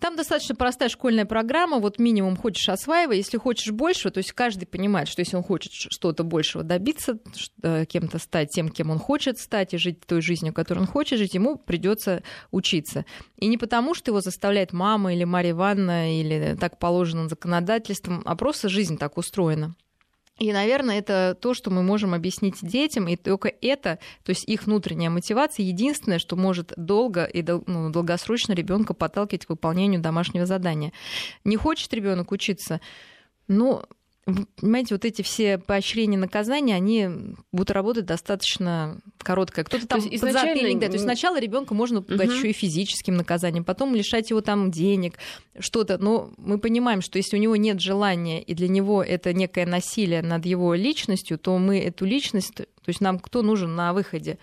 там 0.00 0.16
достаточно 0.16 0.54
простая 0.54 0.88
школьная 0.88 1.26
программа, 1.26 1.78
вот 1.78 1.98
минимум 1.98 2.36
хочешь 2.36 2.68
осваивай, 2.68 3.18
если 3.18 3.36
хочешь 3.36 3.70
больше, 3.72 4.10
то 4.10 4.18
есть 4.18 4.32
каждый 4.32 4.64
понимает, 4.64 5.08
что 5.08 5.20
если 5.20 5.36
он 5.36 5.42
хочет 5.42 5.72
что-то 5.72 6.24
большего 6.24 6.64
добиться, 6.64 7.18
э, 7.62 7.84
кем-то 7.86 8.18
стать 8.18 8.48
тем, 8.48 8.70
кем 8.70 8.90
он 8.90 8.98
хочет 8.98 9.38
стать, 9.38 9.74
и 9.74 9.78
жить 9.78 10.00
той 10.06 10.22
жизнью, 10.22 10.54
которой 10.54 10.80
он 10.80 10.86
хочет 10.86 11.18
жить, 11.18 11.34
ему 11.34 11.56
придется 11.56 12.22
учиться. 12.50 13.04
И 13.36 13.46
не 13.46 13.58
потому, 13.58 13.94
что 13.94 14.10
его 14.10 14.20
заставляет 14.20 14.72
мама 14.72 15.12
или 15.12 15.24
Мария 15.24 15.52
Ивановна, 15.52 16.18
или 16.18 16.56
так 16.58 16.78
положено 16.78 17.28
законодательством, 17.28 18.22
а 18.24 18.36
просто 18.36 18.68
жизнь 18.68 18.96
так 18.96 19.18
устроена. 19.18 19.74
И, 20.40 20.54
наверное, 20.54 20.98
это 20.98 21.36
то, 21.38 21.52
что 21.52 21.70
мы 21.70 21.82
можем 21.82 22.14
объяснить 22.14 22.56
детям, 22.62 23.06
и 23.08 23.16
только 23.16 23.52
это, 23.60 23.98
то 24.24 24.30
есть 24.30 24.48
их 24.48 24.64
внутренняя 24.64 25.10
мотивация, 25.10 25.66
единственное, 25.66 26.18
что 26.18 26.34
может 26.34 26.72
долго 26.78 27.24
и 27.24 27.44
ну, 27.66 27.90
долгосрочно 27.90 28.54
ребенка 28.54 28.94
подталкивать 28.94 29.44
к 29.44 29.50
выполнению 29.50 30.00
домашнего 30.00 30.46
задания. 30.46 30.94
Не 31.44 31.58
хочет 31.58 31.92
ребенок 31.92 32.32
учиться, 32.32 32.80
ну, 33.48 33.84
понимаете, 34.24 34.94
вот 34.94 35.04
эти 35.04 35.22
все 35.22 35.58
поощрения, 35.58 36.18
наказания, 36.18 36.74
они 36.74 37.08
будут 37.52 37.70
работать 37.70 38.06
достаточно 38.06 39.00
короткое. 39.18 39.64
Кто-то 39.64 39.86
там 39.86 40.00
изначально... 40.00 40.54
затыльник, 40.54 40.78
да. 40.78 40.86
То 40.86 40.92
есть 40.92 41.04
сначала 41.04 41.40
ребенка 41.40 41.74
можно 41.74 42.02
пугать 42.02 42.28
угу. 42.28 42.36
еще 42.36 42.50
и 42.50 42.52
физическим 42.52 43.16
наказанием, 43.16 43.64
потом 43.64 43.94
лишать 43.94 44.30
его 44.30 44.40
там 44.40 44.70
денег, 44.70 45.14
что-то. 45.58 45.98
Но 45.98 46.30
мы 46.36 46.58
понимаем, 46.58 47.00
что 47.00 47.18
если 47.18 47.36
у 47.36 47.40
него 47.40 47.56
нет 47.56 47.80
желания, 47.80 48.42
и 48.42 48.54
для 48.54 48.68
него 48.68 49.02
это 49.02 49.32
некое 49.32 49.66
насилие 49.66 50.22
над 50.22 50.44
его 50.46 50.74
личностью, 50.74 51.38
то 51.38 51.56
мы 51.58 51.80
эту 51.80 52.04
личность, 52.04 52.54
то 52.54 52.66
есть 52.86 53.00
нам 53.00 53.18
кто 53.18 53.42
нужен 53.42 53.74
на 53.74 53.92
выходе? 53.92 54.38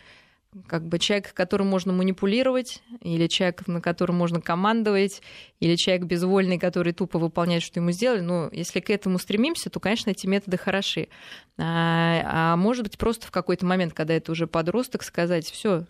Как 0.68 0.88
бы 0.88 1.00
человек, 1.00 1.34
которым 1.34 1.68
можно 1.68 1.94
манипулировать, 1.94 2.82
или 3.02 3.28
человек, 3.28 3.68
на 3.68 3.82
котором 3.82 4.16
можно 4.16 4.42
командовать, 4.42 5.22
или 5.60 5.76
человек 5.76 6.06
безвольный, 6.06 6.58
который 6.58 6.94
тупо 6.94 7.20
выполняет, 7.20 7.64
что 7.64 7.80
ему 7.80 7.92
сделали. 7.92 8.22
Но 8.22 8.50
если 8.52 8.80
к 8.80 8.90
этому 8.90 9.20
стремимся, 9.20 9.70
то, 9.70 9.80
конечно, 9.80 10.10
эти 10.10 10.28
методы 10.28 10.58
хороши. 10.58 11.10
А, 11.58 12.54
а 12.54 12.56
может 12.58 12.84
быть, 12.84 12.98
просто 12.98 13.28
в 13.28 13.32
какой-то 13.32 13.66
момент, 13.66 13.94
когда 13.94 14.14
это 14.14 14.32
уже 14.32 14.48
подросток, 14.48 15.04
сказать, 15.04 15.50
все, 15.50 15.86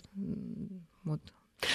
вот. 1.03 1.21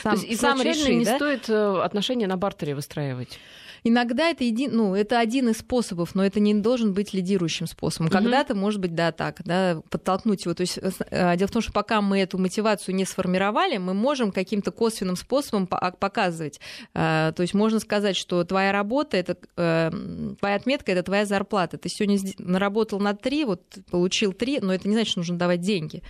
Сам, 0.03 0.15
То 0.15 0.21
есть 0.21 0.33
изначально 0.33 0.63
реши, 0.63 0.95
не 0.95 1.05
да? 1.05 1.17
стоит 1.17 1.49
э, 1.49 1.81
отношения 1.83 2.29
на 2.29 2.37
бартере 2.37 2.75
выстраивать. 2.75 3.41
Иногда 3.85 4.29
это, 4.29 4.45
един, 4.45 4.77
ну, 4.77 4.95
это 4.95 5.19
один 5.19 5.49
из 5.49 5.59
способов, 5.59 6.15
но 6.15 6.25
это 6.25 6.39
не 6.39 6.55
должен 6.55 6.93
быть 6.93 7.13
лидирующим 7.13 7.67
способом. 7.67 8.07
Угу. 8.07 8.13
Когда-то, 8.13 8.55
может 8.55 8.81
быть, 8.81 8.95
да, 8.95 9.11
так, 9.13 9.43
да, 9.45 9.83
подтолкнуть 9.91 10.45
его. 10.45 10.55
То 10.55 10.61
есть 10.61 10.79
э, 10.79 11.37
дело 11.37 11.49
в 11.49 11.51
том, 11.51 11.63
что 11.63 11.73
пока 11.73 12.01
мы 12.01 12.21
эту 12.21 12.39
мотивацию 12.39 12.95
не 12.95 13.05
сформировали, 13.05 13.79
мы 13.79 13.95
можем 13.95 14.31
каким-то 14.31 14.71
косвенным 14.71 15.17
способом 15.17 15.67
показывать. 15.67 16.61
Э, 16.95 17.33
то 17.35 17.43
есть 17.43 17.55
можно 17.55 17.81
сказать, 17.81 18.17
что 18.17 18.45
твоя 18.45 18.71
работа, 18.73 19.17
это, 19.17 19.37
э, 19.57 19.91
твоя 20.39 20.55
отметка, 20.55 20.93
это 20.93 21.03
твоя 21.03 21.27
зарплата. 21.27 21.77
Ты 21.77 21.89
сегодня 21.89 22.19
наработал 22.39 23.01
на 23.01 23.15
три, 23.15 23.45
вот 23.45 23.63
получил 23.91 24.33
три, 24.33 24.61
но 24.61 24.73
это 24.73 24.87
не 24.87 24.95
значит, 24.95 25.11
что 25.11 25.21
нужно 25.21 25.39
давать 25.39 25.61
деньги 25.61 26.03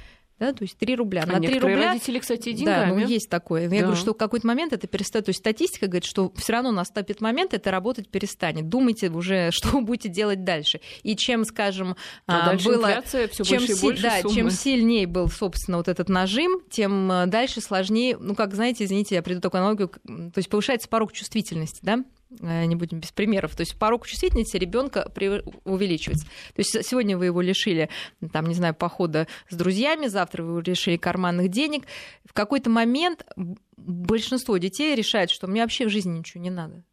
да, 0.43 0.53
то 0.53 0.63
есть 0.63 0.77
3 0.77 0.97
рубля. 0.97 1.23
А 1.25 1.31
на 1.31 1.41
3 1.41 1.59
рубля... 1.61 1.93
родители, 1.93 2.19
кстати, 2.19 2.53
деньгами. 2.53 2.91
Да, 2.91 2.95
ну 2.95 3.07
есть 3.07 3.31
такое. 3.31 3.69
Да. 3.69 3.77
Я 3.77 3.83
говорю, 3.83 3.97
что 3.97 4.13
в 4.13 4.17
какой-то 4.17 4.47
момент 4.47 4.73
это 4.73 4.89
перестает, 4.89 5.27
то 5.27 5.31
есть 5.31 5.39
статистика 5.39 5.87
говорит, 5.87 6.05
что 6.05 6.33
все 6.37 6.55
равно 6.55 6.73
наступит 6.73 7.21
момент, 7.21 7.55
это 7.55 7.71
работать 7.71 8.09
перестанет. 8.09 8.69
Думайте 8.69 9.09
уже, 9.09 9.51
что 9.53 9.69
вы 9.69 9.83
будете 9.83 10.09
делать 10.09 10.43
дальше. 10.43 10.81
И 11.05 11.15
чем, 11.15 11.45
скажем, 11.45 11.97
а, 12.27 12.43
а 12.43 12.47
дальше 12.47 12.69
было... 12.69 13.03
Все 13.05 13.29
чем, 13.29 13.59
больше 13.59 13.73
и 13.73 13.81
больше 13.81 14.03
да, 14.03 14.21
суммы. 14.21 14.35
чем 14.35 14.51
сильнее 14.51 15.07
был, 15.07 15.29
собственно, 15.29 15.77
вот 15.77 15.87
этот 15.87 16.09
нажим, 16.09 16.61
тем 16.71 17.11
э, 17.13 17.27
дальше 17.27 17.61
сложнее, 17.61 18.17
ну, 18.19 18.35
как, 18.35 18.55
знаете, 18.55 18.85
извините, 18.85 19.15
я 19.15 19.23
приду 19.23 19.41
такую 19.41 19.61
аналогию, 19.61 19.89
то 19.89 20.33
есть 20.37 20.49
повышается 20.49 20.89
порог 20.89 21.13
чувствительности, 21.13 21.81
да, 21.83 22.05
не 22.41 22.75
будем 22.77 23.01
без 23.01 23.13
примеров. 23.13 23.55
То 23.55 23.61
есть 23.61 23.79
порог 23.79 24.07
чувствительности 24.07 24.57
ребенка 24.57 25.11
увеличивается. 25.65 26.27
То 26.27 26.59
есть 26.59 26.85
сегодня 26.87 27.17
вы 27.17 27.27
его 27.27 27.41
лишили, 27.41 27.89
там, 28.33 28.47
не 28.47 28.55
знаю, 28.55 28.75
похода 28.75 29.27
с 29.49 29.55
друзьями, 29.57 30.07
завтра 30.07 30.43
вы 30.43 30.51
его 30.51 30.61
лишили 30.61 30.97
карманных 30.97 31.49
денег. 31.49 31.85
В 32.25 32.33
какой-то 32.33 32.71
момент 32.71 33.27
большинство 33.77 34.57
детей 34.59 34.95
решает, 34.95 35.31
что 35.31 35.47
мне 35.47 35.63
вообще 35.63 35.87
в 35.87 35.91
жизни 35.91 36.19
ничего 36.19 36.43
не 36.43 36.51
надо. 36.51 36.85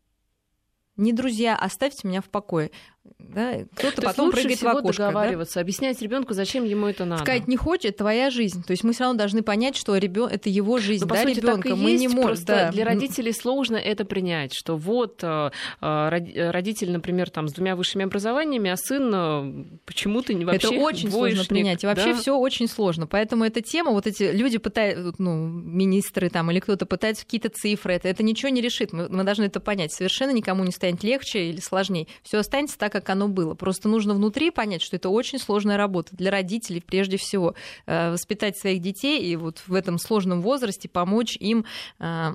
не 1.00 1.14
друзья, 1.14 1.56
оставьте 1.56 2.08
меня 2.08 2.22
в 2.22 2.30
покое. 2.30 2.72
Да? 3.18 3.60
Кто-то 3.76 4.02
потом 4.02 4.32
прыгает 4.32 4.62
в 4.62 4.68
окошко. 4.68 5.04
договариваться, 5.04 5.56
да? 5.56 5.62
объяснять 5.62 6.02
ребенку, 6.02 6.34
зачем 6.34 6.64
ему 6.64 6.88
это 6.88 7.06
надо. 7.06 7.24
Сказать 7.24 7.48
не 7.48 7.58
хочет, 7.58 7.98
твоя 7.98 8.30
жизнь. 8.30 8.64
То 8.64 8.72
есть 8.72 8.84
мы 8.84 8.94
все 8.94 9.04
равно 9.04 9.18
должны 9.18 9.44
понять, 9.44 9.76
что 9.76 9.96
ребен... 9.98 10.28
это 10.28 10.50
его 10.50 10.80
жизнь, 10.80 11.06
Но, 11.06 11.14
да, 11.14 11.24
ребенка. 11.26 11.76
Мы 11.76 11.92
есть, 11.92 12.02
не 12.02 12.08
можем. 12.08 12.46
Да. 12.46 12.72
Для 12.72 12.86
родителей 12.86 13.34
сложно 13.34 13.78
это 13.78 14.06
принять, 14.06 14.54
что 14.54 14.78
вот 14.78 15.20
э, 15.24 15.52
э, 15.82 16.52
родитель, 16.52 16.92
например, 16.92 17.30
там 17.30 17.48
с 17.48 17.54
двумя 17.54 17.76
высшими 17.76 18.06
образованиями, 18.06 18.70
а 18.70 18.78
сын 18.78 19.12
э, 19.14 19.66
почему-то 19.86 20.34
не 20.34 20.46
вообще. 20.46 20.68
Это 20.68 20.76
очень 20.76 21.10
двоечник, 21.10 21.38
сложно 21.38 21.46
принять. 21.46 21.84
И 21.84 21.88
вообще 21.88 22.14
да? 22.14 22.20
все 22.20 22.38
очень 22.38 22.68
сложно. 22.68 23.08
Поэтому 23.08 23.44
эта 23.44 23.62
тема, 23.62 23.92
вот 23.92 24.08
эти 24.08 24.24
люди 24.24 24.58
пытаются, 24.58 25.14
ну, 25.18 25.48
министры 25.48 26.30
там 26.30 26.52
или 26.52 26.60
кто-то 26.60 26.86
пытается 26.86 27.26
какие-то 27.26 27.50
цифры, 27.50 27.94
это, 27.94 28.08
это 28.08 28.24
ничего 28.24 28.50
не 28.50 28.62
решит. 28.62 28.94
Мы, 28.94 29.08
мы 29.10 29.24
должны 29.24 29.46
это 29.46 29.60
понять. 29.60 29.94
Совершенно 29.94 30.32
никому 30.32 30.64
не 30.64 30.72
станет 30.72 31.04
легче 31.04 31.50
или 31.50 31.60
сложнее. 31.60 32.08
Все 32.24 32.40
останется 32.40 32.78
так, 32.78 32.92
как 32.92 32.99
оно 33.08 33.28
было. 33.28 33.54
Просто 33.54 33.88
нужно 33.88 34.16
внутри 34.16 34.50
понять, 34.50 34.82
что 34.82 34.96
это 34.96 35.10
очень 35.10 35.38
сложная 35.38 35.78
работа 35.78 36.16
для 36.16 36.32
родителей 36.32 36.82
прежде 36.82 37.18
всего. 37.18 37.54
Э, 37.86 38.12
воспитать 38.12 38.58
своих 38.58 38.82
детей 38.82 39.24
и 39.24 39.36
вот 39.36 39.62
в 39.68 39.76
этом 39.76 40.00
сложном 40.00 40.42
возрасте 40.42 40.90
помочь 40.90 41.38
им 41.38 41.66
э, 42.00 42.32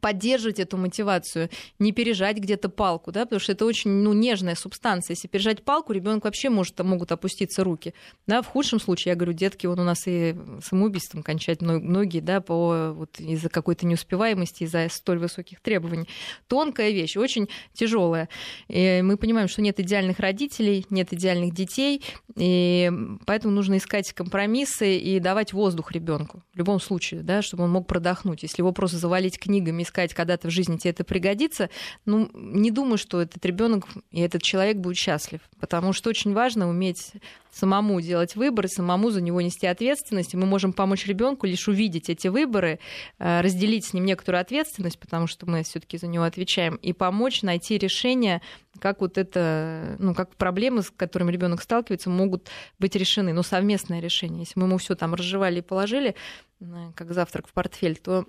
поддерживать 0.00 0.58
эту 0.58 0.76
мотивацию, 0.76 1.50
не 1.78 1.92
пережать 1.92 2.38
где-то 2.38 2.68
палку, 2.68 3.12
да, 3.12 3.24
потому 3.24 3.40
что 3.40 3.52
это 3.52 3.64
очень 3.64 3.90
ну, 3.90 4.12
нежная 4.12 4.54
субстанция. 4.54 5.14
Если 5.14 5.28
пережать 5.28 5.64
палку, 5.64 5.92
ребенок 5.92 6.24
вообще 6.24 6.50
может, 6.50 6.78
могут 6.80 7.12
опуститься 7.12 7.64
руки. 7.64 7.94
Да, 8.26 8.42
в 8.42 8.46
худшем 8.46 8.80
случае, 8.80 9.12
я 9.12 9.16
говорю, 9.16 9.32
детки, 9.32 9.66
он 9.66 9.78
у 9.78 9.84
нас 9.84 10.06
и 10.06 10.36
самоубийством 10.62 11.22
кончают 11.22 11.62
многие, 11.62 12.20
да, 12.20 12.40
по, 12.40 12.92
вот, 12.92 13.18
из-за 13.18 13.48
какой-то 13.48 13.86
неуспеваемости, 13.86 14.64
из-за 14.64 14.88
столь 14.90 15.18
высоких 15.18 15.60
требований. 15.60 16.08
Тонкая 16.48 16.90
вещь, 16.90 17.16
очень 17.16 17.48
тяжелая. 17.72 18.28
И 18.68 19.00
мы 19.02 19.16
понимаем, 19.16 19.48
что 19.48 19.62
нет 19.62 19.80
идеальных 19.80 20.18
родителей, 20.20 20.86
нет 20.90 21.12
идеальных 21.12 21.54
детей, 21.54 22.02
и 22.36 22.90
поэтому 23.26 23.54
нужно 23.54 23.78
искать 23.78 24.12
компромиссы 24.12 24.96
и 24.96 25.18
давать 25.20 25.52
воздух 25.52 25.92
ребенку 25.92 26.42
в 26.52 26.58
любом 26.58 26.80
случае, 26.80 27.22
да, 27.22 27.42
чтобы 27.42 27.64
он 27.64 27.70
мог 27.70 27.86
продохнуть. 27.86 28.42
Если 28.42 28.60
его 28.60 28.72
просто 28.72 28.98
завалить 28.98 29.38
книгами 29.38 29.82
искать 29.86 30.14
когда-то 30.14 30.48
в 30.48 30.50
жизни 30.50 30.76
тебе 30.76 30.90
это 30.90 31.04
пригодится, 31.04 31.70
ну, 32.04 32.30
не 32.34 32.70
думаю, 32.70 32.98
что 32.98 33.20
этот 33.22 33.44
ребенок 33.46 33.86
и 34.10 34.20
этот 34.20 34.42
человек 34.42 34.76
будет 34.76 34.96
счастлив, 34.96 35.40
потому 35.60 35.92
что 35.92 36.10
очень 36.10 36.32
важно 36.32 36.68
уметь 36.68 37.12
самому 37.56 38.00
делать 38.00 38.36
выбор, 38.36 38.68
самому 38.68 39.10
за 39.10 39.20
него 39.20 39.40
нести 39.40 39.66
ответственность. 39.66 40.34
И 40.34 40.36
мы 40.36 40.46
можем 40.46 40.72
помочь 40.72 41.06
ребенку 41.06 41.46
лишь 41.46 41.68
увидеть 41.68 42.10
эти 42.10 42.28
выборы, 42.28 42.78
э, 43.18 43.40
разделить 43.40 43.86
с 43.86 43.92
ним 43.94 44.04
некоторую 44.04 44.40
ответственность, 44.40 44.98
потому 44.98 45.26
что 45.26 45.46
мы 45.46 45.62
все-таки 45.62 45.96
за 45.96 46.06
него 46.06 46.24
отвечаем, 46.24 46.76
и 46.76 46.92
помочь 46.92 47.42
найти 47.42 47.78
решение, 47.78 48.42
как 48.78 49.00
вот 49.00 49.16
это, 49.16 49.96
ну, 49.98 50.14
как 50.14 50.36
проблемы, 50.36 50.82
с 50.82 50.90
которыми 50.90 51.32
ребенок 51.32 51.62
сталкивается, 51.62 52.10
могут 52.10 52.48
быть 52.78 52.94
решены. 52.94 53.32
Но 53.32 53.42
совместное 53.42 54.00
решение. 54.00 54.40
Если 54.40 54.58
мы 54.60 54.66
ему 54.66 54.76
все 54.76 54.94
там 54.94 55.14
разжевали 55.14 55.60
и 55.60 55.62
положили, 55.62 56.14
э, 56.60 56.64
как 56.94 57.12
завтрак 57.12 57.48
в 57.48 57.52
портфель, 57.52 57.96
то 57.96 58.26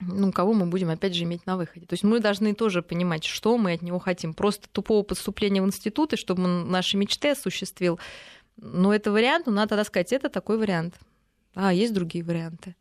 ну, 0.00 0.32
кого 0.32 0.52
мы 0.52 0.66
будем 0.66 0.90
опять 0.90 1.14
же 1.14 1.24
иметь 1.24 1.46
на 1.46 1.56
выходе. 1.56 1.86
То 1.86 1.94
есть 1.94 2.04
мы 2.04 2.20
должны 2.20 2.54
тоже 2.54 2.82
понимать, 2.82 3.24
что 3.24 3.56
мы 3.56 3.72
от 3.72 3.82
него 3.82 3.98
хотим. 3.98 4.34
Просто 4.34 4.68
тупого 4.68 5.02
поступления 5.02 5.62
в 5.62 5.66
институты, 5.66 6.16
чтобы 6.16 6.44
он 6.44 6.70
наши 6.70 6.96
мечты 6.96 7.30
осуществил. 7.30 7.98
Но 8.56 8.94
это 8.94 9.10
вариант, 9.10 9.46
но 9.46 9.52
надо 9.52 9.70
тогда 9.70 9.84
сказать, 9.84 10.12
это 10.12 10.28
такой 10.28 10.58
вариант. 10.58 10.94
А, 11.54 11.72
есть 11.72 11.94
другие 11.94 12.24
варианты. 12.24 12.76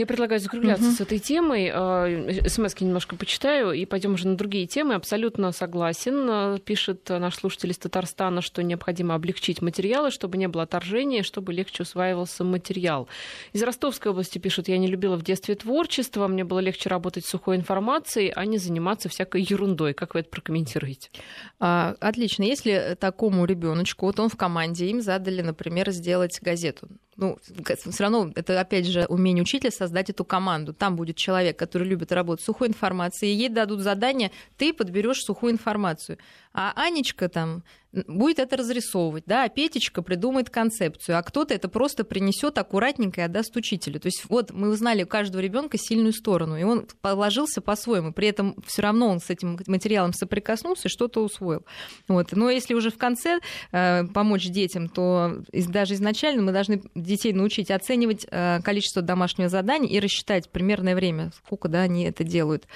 Я 0.00 0.06
предлагаю 0.06 0.40
закругляться 0.40 0.86
угу. 0.86 0.94
с 0.94 1.00
этой 1.02 1.18
темой. 1.18 1.70
А, 1.70 2.08
СМС 2.46 2.80
немножко 2.80 3.16
почитаю 3.16 3.72
и 3.72 3.84
пойдем 3.84 4.14
уже 4.14 4.28
на 4.28 4.34
другие 4.34 4.66
темы. 4.66 4.94
Абсолютно 4.94 5.52
согласен. 5.52 6.26
А, 6.30 6.58
пишет 6.58 7.06
наш 7.10 7.34
слушатель 7.34 7.70
из 7.70 7.76
Татарстана, 7.76 8.40
что 8.40 8.62
необходимо 8.62 9.14
облегчить 9.14 9.60
материалы, 9.60 10.10
чтобы 10.10 10.38
не 10.38 10.48
было 10.48 10.62
отторжения, 10.62 11.22
чтобы 11.22 11.52
легче 11.52 11.82
усваивался 11.82 12.44
материал. 12.44 13.08
Из 13.52 13.62
Ростовской 13.62 14.10
области 14.10 14.38
пишут, 14.38 14.68
я 14.68 14.78
не 14.78 14.86
любила 14.86 15.16
в 15.16 15.22
детстве 15.22 15.54
творчество, 15.54 16.26
мне 16.28 16.44
было 16.44 16.60
легче 16.60 16.88
работать 16.88 17.26
с 17.26 17.28
сухой 17.28 17.56
информацией, 17.56 18.32
а 18.34 18.46
не 18.46 18.56
заниматься 18.56 19.10
всякой 19.10 19.42
ерундой. 19.42 19.92
Как 19.92 20.14
вы 20.14 20.20
это 20.20 20.30
прокомментируете? 20.30 21.10
А, 21.58 21.94
отлично. 22.00 22.44
Если 22.44 22.96
такому 22.98 23.44
ребеночку, 23.44 24.06
вот 24.06 24.18
он 24.18 24.30
в 24.30 24.36
команде, 24.38 24.86
им 24.86 25.02
задали, 25.02 25.42
например, 25.42 25.90
сделать 25.90 26.40
газету 26.40 26.88
ну, 27.20 27.38
все 27.74 28.02
равно 28.02 28.32
это, 28.34 28.58
опять 28.58 28.86
же, 28.86 29.04
умение 29.04 29.42
учителя 29.42 29.70
создать 29.70 30.10
эту 30.10 30.24
команду. 30.24 30.72
Там 30.72 30.96
будет 30.96 31.16
человек, 31.16 31.58
который 31.58 31.86
любит 31.86 32.12
работать 32.12 32.42
с 32.42 32.46
сухой 32.46 32.68
информацией, 32.68 33.34
ей 33.34 33.48
дадут 33.48 33.80
задание, 33.80 34.30
ты 34.56 34.72
подберешь 34.72 35.22
сухую 35.22 35.52
информацию. 35.52 36.18
А 36.52 36.72
Анечка 36.74 37.28
там 37.28 37.62
будет 37.92 38.38
это 38.38 38.56
разрисовывать, 38.56 39.24
да, 39.26 39.44
а 39.44 39.48
Петечка 39.48 40.02
придумает 40.02 40.48
концепцию, 40.48 41.18
а 41.18 41.22
кто-то 41.22 41.54
это 41.54 41.68
просто 41.68 42.04
принесет 42.04 42.56
аккуратненько 42.58 43.20
и 43.20 43.24
отдаст 43.24 43.56
учителю. 43.56 43.98
То 43.98 44.06
есть 44.06 44.24
вот 44.28 44.52
мы 44.52 44.68
узнали 44.68 45.02
у 45.02 45.06
каждого 45.06 45.40
ребенка 45.40 45.76
сильную 45.76 46.12
сторону, 46.12 46.56
и 46.56 46.62
он 46.62 46.86
положился 47.00 47.60
по-своему, 47.60 48.12
при 48.12 48.28
этом 48.28 48.54
все 48.64 48.82
равно 48.82 49.08
он 49.08 49.20
с 49.20 49.28
этим 49.28 49.58
материалом 49.66 50.12
соприкоснулся 50.12 50.88
и 50.88 50.90
что-то 50.90 51.24
усвоил. 51.24 51.64
Вот. 52.06 52.32
Но 52.32 52.48
если 52.48 52.74
уже 52.74 52.90
в 52.90 52.98
конце 52.98 53.40
э, 53.72 54.04
помочь 54.06 54.46
детям, 54.46 54.88
то 54.88 55.42
даже 55.52 55.94
изначально 55.94 56.42
мы 56.42 56.52
должны 56.52 56.82
детей 56.94 57.32
научить 57.32 57.70
оценивать 57.70 58.26
э, 58.30 58.60
количество 58.62 59.02
домашнего 59.02 59.48
задания 59.48 59.90
и 59.90 59.98
рассчитать 59.98 60.48
примерное 60.50 60.94
время, 60.94 61.32
сколько 61.44 61.68
да, 61.68 61.82
они 61.82 62.04
это 62.04 62.22
делают. 62.22 62.66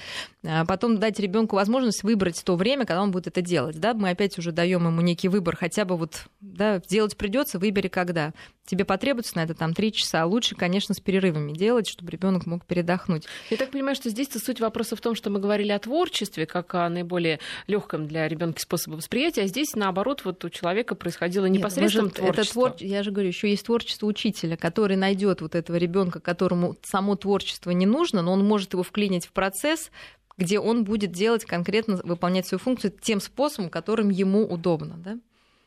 А 0.43 0.65
потом 0.65 0.97
дать 0.97 1.19
ребенку 1.19 1.55
возможность 1.55 2.03
выбрать 2.03 2.43
то 2.43 2.55
время, 2.55 2.85
когда 2.85 3.01
он 3.01 3.11
будет 3.11 3.27
это 3.27 3.41
делать. 3.41 3.64
Да? 3.73 3.93
Мы 3.93 4.11
опять 4.11 4.37
уже 4.37 4.51
даем 4.51 4.85
ему 4.85 5.01
некий 5.01 5.27
выбор, 5.27 5.55
хотя 5.55 5.85
бы 5.85 5.97
вот, 5.97 6.25
да, 6.41 6.79
делать 6.79 7.17
придется, 7.17 7.57
выбери 7.57 7.87
когда. 7.87 8.33
Тебе 8.65 8.83
потребуется 8.83 9.37
на 9.37 9.43
это 9.43 9.53
там 9.53 9.73
три 9.73 9.91
часа, 9.91 10.23
а 10.23 10.25
лучше, 10.25 10.55
конечно, 10.55 10.95
с 10.95 10.99
перерывами 10.99 11.53
делать, 11.53 11.87
чтобы 11.87 12.11
ребенок 12.11 12.45
мог 12.47 12.65
передохнуть. 12.65 13.25
Я 13.49 13.57
так 13.57 13.71
понимаю, 13.71 13.95
что 13.95 14.09
здесь 14.09 14.29
суть 14.29 14.59
вопроса 14.59 14.95
в 14.95 15.01
том, 15.01 15.15
что 15.15 15.29
мы 15.29 15.39
говорили 15.39 15.71
о 15.71 15.79
творчестве, 15.79 16.45
как 16.45 16.73
о 16.73 16.89
наиболее 16.89 17.39
легком 17.67 18.07
для 18.07 18.27
ребенка 18.27 18.59
способе 18.59 18.97
восприятия, 18.97 19.43
а 19.43 19.47
здесь, 19.47 19.75
наоборот, 19.75 20.21
вот 20.25 20.43
у 20.43 20.49
человека 20.49 20.95
происходило 20.95 21.45
непосредственно 21.45 22.05
Нет, 22.05 22.15
творчество. 22.15 22.41
Это 22.41 22.75
твор... 22.75 22.75
Я 22.79 23.03
же 23.03 23.11
говорю, 23.11 23.27
еще 23.27 23.49
есть 23.49 23.65
творчество 23.65 24.07
учителя, 24.07 24.57
который 24.57 24.95
найдет 24.95 25.41
вот 25.41 25.53
этого 25.53 25.77
ребенка, 25.77 26.19
которому 26.19 26.75
само 26.83 27.15
творчество 27.15 27.69
не 27.71 27.85
нужно, 27.85 28.21
но 28.21 28.33
он 28.33 28.43
может 28.43 28.73
его 28.73 28.83
вклинить 28.83 29.27
в 29.27 29.31
процесс, 29.31 29.91
где 30.37 30.59
он 30.59 30.83
будет 30.83 31.11
делать 31.11 31.45
конкретно, 31.45 31.99
выполнять 32.03 32.47
свою 32.47 32.59
функцию 32.59 32.91
тем 32.91 33.19
способом, 33.19 33.69
которым 33.69 34.09
ему 34.09 34.45
удобно. 34.45 34.95
Да? 34.97 35.17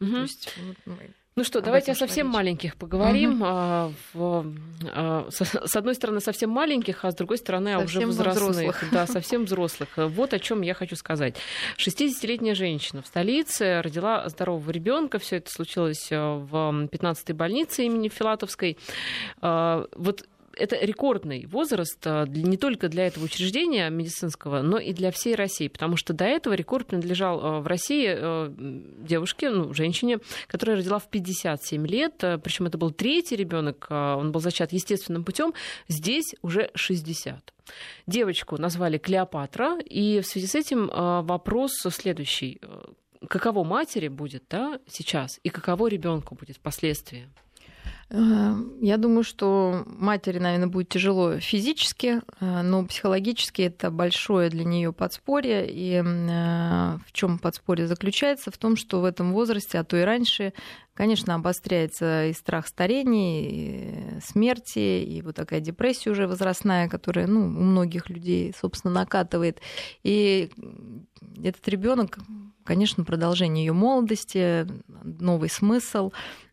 Угу. 0.00 0.12
То 0.12 0.20
есть, 0.22 0.54
ну 1.38 1.44
что, 1.44 1.60
давайте 1.60 1.92
о 1.92 1.94
совсем 1.94 2.26
речь. 2.26 2.34
маленьких 2.34 2.76
поговорим. 2.76 3.42
Угу. 3.42 3.94
в, 4.12 4.46
а, 4.92 5.28
с 5.30 5.76
одной 5.76 5.94
стороны, 5.94 6.20
совсем 6.20 6.50
маленьких, 6.50 7.04
а 7.04 7.12
с 7.12 7.14
другой 7.14 7.38
стороны, 7.38 7.78
совсем 7.78 8.08
уже 8.10 8.18
возрастных. 8.18 8.50
Взрослых. 8.50 8.84
Да, 8.90 9.06
совсем 9.06 9.44
взрослых. 9.44 9.88
Вот 9.96 10.34
о 10.34 10.40
чем 10.40 10.62
я 10.62 10.74
хочу 10.74 10.96
сказать. 10.96 11.36
60-летняя 11.76 12.56
женщина 12.56 13.02
в 13.02 13.06
столице 13.06 13.80
родила 13.82 14.28
здорового 14.28 14.70
ребенка. 14.70 15.20
Все 15.20 15.36
это 15.36 15.50
случилось 15.52 16.08
в 16.10 16.88
15-й 16.90 17.32
больнице 17.34 17.84
имени 17.84 18.08
Филатовской. 18.08 18.76
Вот 19.40 20.26
это 20.58 20.76
рекордный 20.76 21.46
возраст 21.46 21.98
а, 22.04 22.26
не 22.26 22.56
только 22.56 22.88
для 22.88 23.06
этого 23.06 23.24
учреждения 23.24 23.88
медицинского, 23.90 24.62
но 24.62 24.78
и 24.78 24.92
для 24.92 25.10
всей 25.10 25.34
России, 25.34 25.68
потому 25.68 25.96
что 25.96 26.12
до 26.12 26.24
этого 26.24 26.54
рекорд 26.54 26.88
принадлежал 26.88 27.40
а, 27.42 27.60
в 27.60 27.66
России 27.66 28.06
а, 28.08 28.54
девушке, 28.58 29.50
ну, 29.50 29.72
женщине, 29.72 30.18
которая 30.46 30.76
родила 30.76 30.98
в 30.98 31.08
57 31.08 31.86
лет, 31.86 32.24
причем 32.42 32.66
это 32.66 32.78
был 32.78 32.90
третий 32.90 33.36
ребенок, 33.36 33.86
он 33.90 34.32
был 34.32 34.40
зачат 34.40 34.72
естественным 34.72 35.24
путем, 35.24 35.54
здесь 35.88 36.34
уже 36.42 36.70
60. 36.74 37.54
Девочку 38.06 38.56
назвали 38.56 38.98
Клеопатра, 38.98 39.78
и 39.78 40.20
в 40.20 40.26
связи 40.26 40.46
с 40.46 40.54
этим 40.54 40.88
вопрос 40.88 41.72
следующий. 41.90 42.60
Каково 43.28 43.64
матери 43.64 44.08
будет 44.08 44.44
да, 44.48 44.78
сейчас, 44.88 45.38
и 45.42 45.50
каково 45.50 45.88
ребенку 45.88 46.34
будет 46.34 46.56
впоследствии? 46.56 47.28
Э, 48.10 48.54
я 48.80 48.96
думаю, 48.96 49.22
что 49.22 49.84
матери, 49.86 50.38
наверное, 50.38 50.68
будет 50.68 50.88
тяжело 50.88 51.38
физически, 51.40 52.20
э, 52.40 52.62
но 52.62 52.86
психологически 52.86 53.62
это 53.62 53.90
большое 53.90 54.48
для 54.50 54.64
нее 54.64 54.92
подспорье. 54.92 55.66
И 55.68 55.94
э, 55.94 56.02
в 56.02 57.12
чем 57.12 57.38
подспорье 57.38 57.86
заключается? 57.86 58.50
В 58.50 58.56
том, 58.58 58.76
что 58.76 59.00
в 59.00 59.04
этом 59.04 59.32
возрасте, 59.32 59.78
а 59.78 59.84
то 59.84 59.96
и 59.96 60.02
раньше, 60.02 60.54
конечно, 60.94 61.34
обостряется 61.34 62.26
и 62.26 62.32
страх 62.32 62.66
старения, 62.66 63.42
и 63.42 64.20
смерти, 64.20 65.02
и 65.04 65.20
вот 65.22 65.36
такая 65.36 65.60
депрессия 65.60 66.10
уже 66.10 66.26
возрастная, 66.26 66.88
которая 66.88 67.26
ну, 67.26 67.40
у 67.42 67.48
многих 67.48 68.08
людей, 68.08 68.54
собственно, 68.58 68.94
накатывает. 68.94 69.60
И 70.02 70.50
этот 71.44 71.68
ребенок, 71.68 72.18
конечно, 72.64 73.04
продолжение 73.04 73.66
ее 73.66 73.74
молодости, 73.74 74.66
новый 75.04 75.50
смысл, 75.50 76.10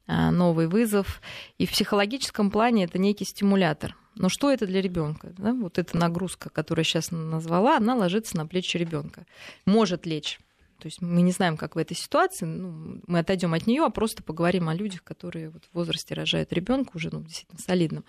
новый 0.08 0.68
вызов. 0.68 1.22
И 1.58 1.66
в 1.66 1.72
психологическом 1.72 2.52
плане 2.52 2.86
это 2.86 2.98
некий 3.00 3.26
стимулятор. 3.26 3.96
Но 4.16 4.30
что 4.30 4.52
это 4.52 4.66
для 4.66 4.82
ребенка? 4.82 5.34
Да? 5.38 5.54
Вот 5.54 5.78
эта 5.78 5.98
нагрузка, 5.98 6.50
которую 6.50 6.82
я 6.82 6.86
сейчас 6.86 7.12
назвала, 7.12 7.78
она 7.78 7.96
ложится 7.96 8.38
на 8.38 8.48
плечи 8.48 8.78
ребенка. 8.78 9.26
Может 9.66 10.06
лечь. 10.06 10.40
То 10.80 10.88
есть 10.88 11.02
мы 11.02 11.22
не 11.22 11.32
знаем, 11.32 11.58
как 11.58 11.76
в 11.76 11.78
этой 11.78 11.96
ситуации, 11.96 12.46
ну, 12.46 13.02
мы 13.08 13.20
отойдем 13.20 13.54
от 13.54 13.66
нее, 13.66 13.84
а 13.86 13.90
просто 13.90 14.24
поговорим 14.24 14.70
о 14.70 14.76
людях, 14.76 15.04
которые 15.04 15.50
вот 15.50 15.64
в 15.64 15.74
возрасте 15.74 16.14
рожают 16.14 16.52
ребенка 16.54 16.92
уже 16.96 17.10
ну, 17.12 17.22
действительно 17.22 17.62
солидным. 17.62 18.06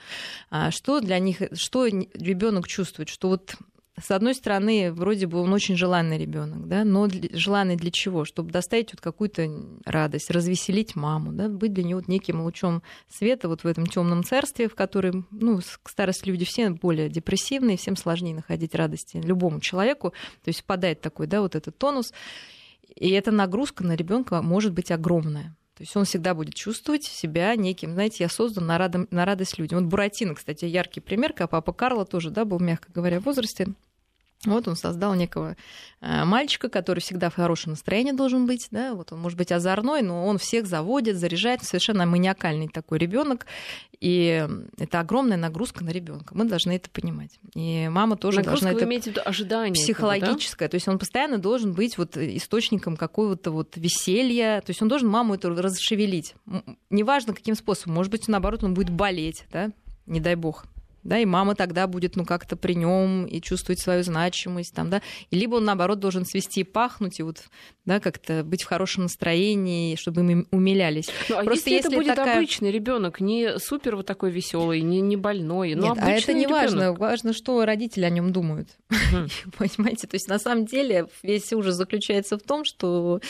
А 0.51 0.71
что 0.71 1.01
для 1.01 1.19
них, 1.19 1.43
что 1.53 1.87
ребенок 1.87 2.67
чувствует, 2.67 3.09
что 3.09 3.29
вот 3.29 3.57
с 3.99 4.11
одной 4.11 4.35
стороны, 4.35 4.93
вроде 4.93 5.27
бы 5.27 5.41
он 5.41 5.53
очень 5.55 5.75
желанный 5.75 6.19
ребенок, 6.19 6.69
да, 6.69 6.85
но 6.85 7.09
желанный 7.33 7.77
для 7.77 7.91
чего? 7.91 8.27
Чтобы 8.27 8.51
доставить 8.51 8.93
вот 8.93 9.01
какую-то 9.01 9.49
радость, 9.87 10.31
развеселить 10.31 10.97
маму, 10.97 11.33
да, 11.33 11.49
быть 11.49 11.73
для 11.73 11.83
него 11.83 12.01
вот 12.01 12.09
неким 12.09 12.43
лучом 12.43 12.83
света 13.09 13.49
вот 13.49 13.65
в 13.65 13.67
этом 13.67 13.87
темном 13.87 14.23
царстве, 14.23 14.69
в 14.69 14.75
котором, 14.75 15.27
ну, 15.31 15.61
к 15.83 15.89
старости 15.89 16.29
люди 16.29 16.45
все 16.45 16.69
более 16.69 17.09
депрессивные, 17.09 17.79
всем 17.79 17.97
сложнее 17.97 18.35
находить 18.35 18.75
радости 18.75 19.17
любому 19.17 19.61
человеку, 19.61 20.11
то 20.45 20.49
есть 20.49 20.61
впадает 20.61 21.01
такой, 21.01 21.27
да, 21.27 21.41
вот 21.41 21.55
этот 21.55 21.79
тонус, 21.79 22.13
и 22.95 23.11
эта 23.11 23.31
нагрузка 23.31 23.83
на 23.83 23.97
ребенка 23.97 24.43
может 24.43 24.73
быть 24.75 24.91
огромная. 24.91 25.57
То 25.77 25.83
есть 25.83 25.95
он 25.95 26.07
всегда 26.07 26.35
будет 26.35 26.55
чувствовать 26.55 27.05
себя 27.05 27.55
неким, 27.55 27.93
знаете, 27.93 28.25
я 28.25 28.31
создан 28.31 28.67
на, 28.67 28.79
радом, 28.79 29.09
на 29.11 29.27
радость 29.27 29.59
людям. 29.59 29.81
Вот 29.81 29.89
Буратино, 29.89 30.35
кстати, 30.35 30.65
яркий 30.65 31.01
пример, 31.01 31.35
как 31.35 31.51
папа 31.51 31.75
Карла 31.75 32.07
тоже, 32.07 32.31
да, 32.31 32.47
был, 32.47 32.59
мягко 32.59 32.91
говоря, 32.95 33.21
в 33.21 33.25
возрасте. 33.25 33.69
Вот 34.47 34.69
он 34.69 34.77
создал 34.77 35.15
некого 35.15 35.57
э, 36.01 36.25
мальчика, 36.25 36.69
который 36.69 37.01
всегда 37.01 37.31
в 37.31 37.35
хорошем 37.35 37.73
настроении 37.73 38.13
должен 38.13 38.47
быть, 38.47 38.69
да, 38.71 38.95
вот 38.95 39.13
он 39.13 39.21
может 39.21 39.37
быть 39.37 39.53
озорной, 39.53 40.03
но 40.03 40.27
он 40.27 40.39
всех 40.39 40.67
заводит, 40.67 41.17
заряжает, 41.17 41.63
совершенно 41.63 42.07
маниакальный 42.07 42.69
такой 42.69 42.99
ребенок, 42.99 43.47
и 44.01 44.47
это 44.79 45.01
огромная 45.01 45.37
нагрузка 45.37 45.83
на 45.83 45.91
ребенка. 45.91 46.35
Мы 46.37 46.45
должны 46.45 46.73
это 46.73 46.91
понимать. 46.91 47.39
И 47.55 47.89
мама 47.91 48.17
тоже 48.17 48.39
нагрузка 48.39 48.67
должна 48.67 48.71
вы 48.71 48.77
это 48.77 48.85
имеете 48.87 49.11
в 49.11 49.15
виду 49.15 49.21
ожидание 49.25 49.75
психологическое, 49.75 50.67
да? 50.67 50.71
то 50.71 50.75
есть 50.77 50.89
он 50.89 50.99
постоянно 50.99 51.39
должен 51.39 51.73
быть 51.73 51.99
вот 51.99 52.17
источником 52.17 52.97
какого-то 52.97 53.51
вот 53.51 53.77
веселья, 53.77 54.61
то 54.61 54.71
есть 54.71 54.83
он 54.83 54.89
должен 54.89 55.09
маму 55.09 55.35
это 55.35 55.51
расшевелить. 55.51 56.35
Неважно 56.91 57.35
каким 57.35 57.55
способом, 57.55 57.95
может 57.95 58.13
быть, 58.13 58.29
наоборот, 58.29 58.63
он 58.65 58.75
будет 58.75 58.91
болеть, 58.91 59.45
да, 59.51 59.71
не 60.07 60.21
дай 60.21 60.35
бог, 60.35 60.67
да, 61.07 61.19
и 61.19 61.25
мама 61.25 61.55
тогда 61.55 61.87
будет, 61.87 62.17
ну, 62.17 62.25
как-то 62.25 62.57
при 62.57 62.75
нем 62.75 63.27
и 63.27 63.41
чувствовать 63.41 63.81
свою 63.81 64.03
значимость, 64.03 64.75
там, 64.75 64.91
да, 64.91 65.03
и 65.31 65.37
либо 65.37 65.57
он, 65.57 65.65
наоборот, 65.65 66.01
должен 66.01 66.25
свести 66.25 66.61
и 66.61 66.65
пахнуть, 66.65 67.21
и 67.21 67.23
вот, 67.23 67.45
да, 67.85 68.01
как-то 68.01 68.43
быть 68.45 68.63
в 68.63 68.67
хорошем 68.67 69.05
настроении, 69.05 69.97
чтобы 69.97 70.21
им 70.21 70.49
умилялись. 70.51 71.09
Ну, 71.29 71.39
а 71.39 71.45
Просто 71.45 71.71
если, 71.71 71.89
если 71.89 71.91
это 71.91 71.97
будет 71.97 72.17
такая... 72.17 72.37
обычный 72.37 72.71
ребенок, 72.71 73.21
не 73.21 73.59
супер 73.59 73.97
вот 73.97 74.07
такой 74.07 74.31
веселый, 74.31 74.81
не, 74.83 75.01
не 75.01 75.17
больной, 75.17 75.75
но 75.75 75.95
Нет, 75.95 75.99
а 76.03 76.11
это 76.11 76.33
не 76.33 76.47
важно, 76.47 76.93
важно, 76.93 77.33
что 77.33 77.65
родители 77.65 78.05
о 78.05 78.11
нем 78.11 78.33
думают, 78.33 78.69
понимаете, 79.59 80.07
то 80.07 80.17
есть 80.17 80.29
на 80.29 80.39
самом 80.39 80.67
деле 80.67 81.07
весь 81.23 81.53
ужас 81.53 81.77
заключается 81.77 82.39
в 82.39 82.43
том, 82.43 82.65
что 82.65 83.21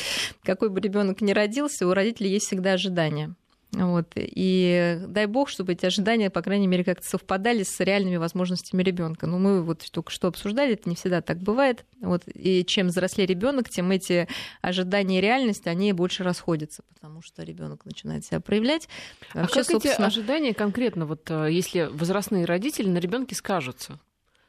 какой 0.42 0.70
бы 0.70 0.80
ребенок 0.80 1.20
ни 1.20 1.32
родился, 1.32 1.86
у 1.86 1.92
родителей 1.92 2.30
есть 2.30 2.46
всегда 2.46 2.72
ожидания. 2.72 3.34
Вот. 3.76 4.12
И 4.16 4.98
дай 5.06 5.26
бог, 5.26 5.50
чтобы 5.50 5.72
эти 5.72 5.84
ожидания, 5.84 6.30
по 6.30 6.40
крайней 6.40 6.66
мере, 6.66 6.82
как-то 6.82 7.06
совпадали 7.06 7.62
с 7.62 7.78
реальными 7.80 8.16
возможностями 8.16 8.82
ребенка. 8.82 9.26
Но 9.26 9.38
мы 9.38 9.62
вот 9.62 9.84
только 9.90 10.10
что 10.10 10.28
обсуждали, 10.28 10.72
это 10.72 10.88
не 10.88 10.96
всегда 10.96 11.20
так 11.20 11.38
бывает. 11.38 11.84
Вот. 12.00 12.22
И 12.26 12.64
чем 12.64 12.86
взрослее 12.86 13.26
ребенок, 13.26 13.68
тем 13.68 13.90
эти 13.90 14.28
ожидания 14.62 15.18
и 15.18 15.20
реальность, 15.20 15.66
они 15.66 15.92
больше 15.92 16.24
расходятся, 16.24 16.84
потому 16.88 17.20
что 17.20 17.42
ребенок 17.42 17.84
начинает 17.84 18.24
себя 18.24 18.40
проявлять. 18.40 18.88
А 19.34 19.42
Вообще, 19.42 19.56
как 19.56 19.66
собственно... 19.66 19.92
эти 19.92 20.02
ожидания 20.02 20.54
конкретно, 20.54 21.04
вот 21.04 21.30
э, 21.30 21.48
если 21.50 21.90
возрастные 21.92 22.46
родители 22.46 22.88
на 22.88 22.98
ребенке 22.98 23.34
скажутся? 23.34 24.00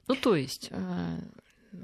Ну, 0.07 0.15
то 0.15 0.37
есть... 0.37 0.71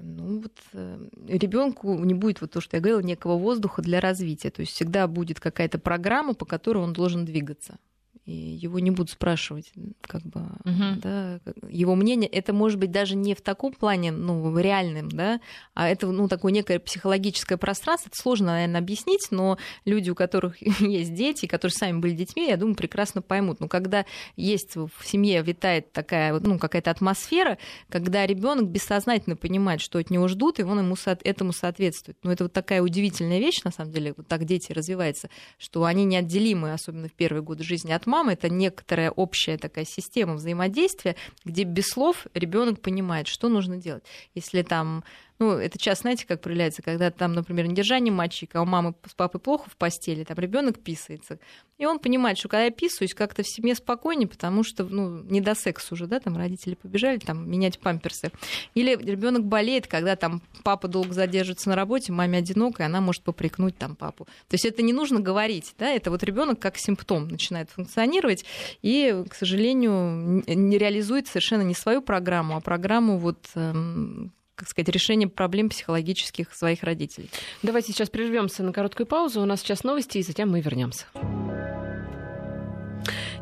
Ну 0.02 0.42
вот 0.42 0.54
э, 0.74 1.08
ребенку 1.28 1.94
не 2.04 2.14
будет 2.14 2.42
вот 2.42 2.52
то, 2.52 2.62
что 2.62 2.78
я 2.78 2.82
говорила, 2.82 3.02
некого 3.02 3.38
воздуха 3.38 3.82
для 3.82 4.00
развития. 4.00 4.50
То 4.50 4.62
есть 4.62 4.74
всегда 4.74 5.08
будет 5.08 5.40
какая-то 5.40 5.80
программа, 5.80 6.34
по 6.34 6.46
которой 6.46 6.80
он 6.80 6.94
должен 6.94 7.26
двигаться 7.26 7.78
и 8.26 8.32
его 8.32 8.80
не 8.80 8.92
будут 8.92 9.12
спрашивать, 9.12 9.72
как 10.02 10.22
бы, 10.24 10.42
угу. 10.64 11.02
да, 11.02 11.40
его 11.70 11.96
мнение. 11.96 12.30
Это 12.30 12.54
может 12.54 12.80
быть 12.80 12.92
даже 12.92 13.16
не 13.16 13.36
в 13.36 13.42
таком 13.42 13.74
плане, 13.74 14.12
ну, 14.12 14.58
реальным, 14.58 15.10
да, 15.10 15.42
а 15.74 15.90
это, 15.90 16.08
ну, 16.08 16.30
такое 16.30 16.54
некое 16.54 16.80
психологическое 16.80 17.58
пространство. 17.58 18.10
Это 18.10 18.18
сложно, 18.18 18.48
наверное, 18.48 18.80
объяснить, 18.80 19.28
но 19.32 19.58
люди, 19.84 20.10
у 20.10 20.16
которых 20.16 20.62
есть 20.80 21.14
дети, 21.14 21.48
которые 21.48 21.74
сами 21.74 22.00
были 22.00 22.14
детьми, 22.14 22.48
я 22.48 22.56
думаю, 22.56 22.76
прекрасно 22.76 23.22
поймут. 23.22 23.60
Но 23.60 23.68
когда 23.68 24.06
есть 24.38 24.76
в 24.76 24.90
семье 25.04 25.42
витает 25.42 25.92
такая, 25.92 26.40
ну, 26.40 26.58
какая-то 26.58 26.92
атмосфера, 26.92 27.58
когда 27.90 28.26
ребенок 28.26 28.70
бессознательно 28.70 29.36
понимает, 29.36 29.82
что 29.82 30.00
от 30.00 30.10
него 30.10 30.30
ждут, 30.30 30.60
и 30.60 30.64
он 30.64 30.80
ему 30.80 30.96
этому 31.24 31.52
соответствует. 31.52 32.18
Ну, 32.24 32.32
это 32.32 32.46
вот 32.46 32.54
такая 32.54 32.82
удивительная 32.82 33.40
вещь, 33.40 33.64
на 33.64 33.72
самом 33.72 33.92
деле, 33.92 34.14
вот 34.16 34.28
так 34.28 34.46
дети 34.46 34.72
развиваются, 34.72 35.30
что 35.58 35.84
они 35.84 36.06
неотделимы, 36.06 36.72
особенно 36.72 37.10
в 37.10 37.14
первые 37.14 37.44
годы 37.44 37.64
жизни, 37.64 37.92
от 37.92 38.06
мамы 38.14 38.34
это 38.34 38.48
некоторая 38.48 39.10
общая 39.10 39.58
такая 39.58 39.86
система 39.86 40.36
взаимодействия, 40.36 41.16
где 41.46 41.64
без 41.64 41.90
слов 41.90 42.28
ребенок 42.36 42.80
понимает, 42.80 43.28
что 43.28 43.50
нужно 43.50 43.78
делать. 43.78 44.04
Если 44.36 44.62
там 44.62 45.04
ну, 45.44 45.52
это 45.58 45.78
часто, 45.78 46.04
знаете, 46.04 46.26
как 46.26 46.40
проявляется, 46.40 46.82
когда 46.82 47.12
там, 47.12 47.34
например, 47.34 47.68
недержание 47.68 48.14
мальчика, 48.14 48.60
а 48.60 48.62
у 48.62 48.66
мамы 48.66 48.96
с 49.06 49.14
папой 49.14 49.42
плохо 49.42 49.70
в 49.70 49.76
постели, 49.76 50.24
там 50.24 50.38
ребенок 50.38 50.80
писается. 50.80 51.38
И 51.78 51.86
он 51.86 52.00
понимает, 52.00 52.38
что 52.38 52.48
когда 52.48 52.64
я 52.64 52.72
писаюсь, 52.72 53.14
как-то 53.14 53.44
в 53.44 53.48
семье 53.48 53.76
спокойнее, 53.76 54.30
потому 54.30 54.64
что, 54.64 54.86
ну, 54.86 55.22
не 55.24 55.42
до 55.42 55.54
секса 55.54 55.96
уже, 55.96 56.08
да, 56.08 56.22
там 56.22 56.38
родители 56.38 56.76
побежали 56.76 57.18
там 57.18 57.50
менять 57.50 57.78
памперсы. 57.78 58.32
Или 58.74 58.96
ребенок 58.96 59.44
болеет, 59.44 59.88
когда 59.88 60.16
там 60.16 60.42
папа 60.64 60.88
долго 60.88 61.12
задерживается 61.12 61.68
на 61.68 61.76
работе, 61.76 62.14
маме 62.14 62.38
одиноко, 62.38 62.84
и 62.84 62.86
она 62.86 63.02
может 63.02 63.24
попрекнуть 63.24 63.78
там 63.78 63.98
папу. 63.98 64.24
То 64.48 64.54
есть 64.54 64.66
это 64.66 64.82
не 64.82 64.94
нужно 64.94 65.20
говорить, 65.20 65.76
да, 65.78 65.90
это 65.92 66.10
вот 66.10 66.24
ребенок 66.24 66.60
как 66.60 66.78
симптом 66.78 67.28
начинает 67.28 67.70
функционировать 67.70 68.46
и, 68.82 69.26
к 69.30 69.36
сожалению, 69.36 70.42
не 70.48 70.78
реализует 70.78 71.28
совершенно 71.28 71.64
не 71.64 71.76
свою 71.76 72.02
программу, 72.02 72.56
а 72.56 72.62
программу 72.62 73.18
вот 73.18 73.50
эм, 73.56 74.32
как 74.56 74.68
сказать, 74.68 74.90
решение 74.90 75.28
проблем 75.28 75.70
психологических 75.70 76.54
своих 76.54 76.84
родителей. 76.84 77.30
Давайте 77.62 77.92
сейчас 77.92 78.10
прервемся 78.10 78.64
на 78.64 78.72
короткую 78.72 79.08
паузу. 79.08 79.42
У 79.42 79.46
нас 79.46 79.62
сейчас 79.62 79.84
новости, 79.84 80.20
и 80.20 80.24
затем 80.24 80.52
мы 80.52 80.62
вернемся. 80.62 81.06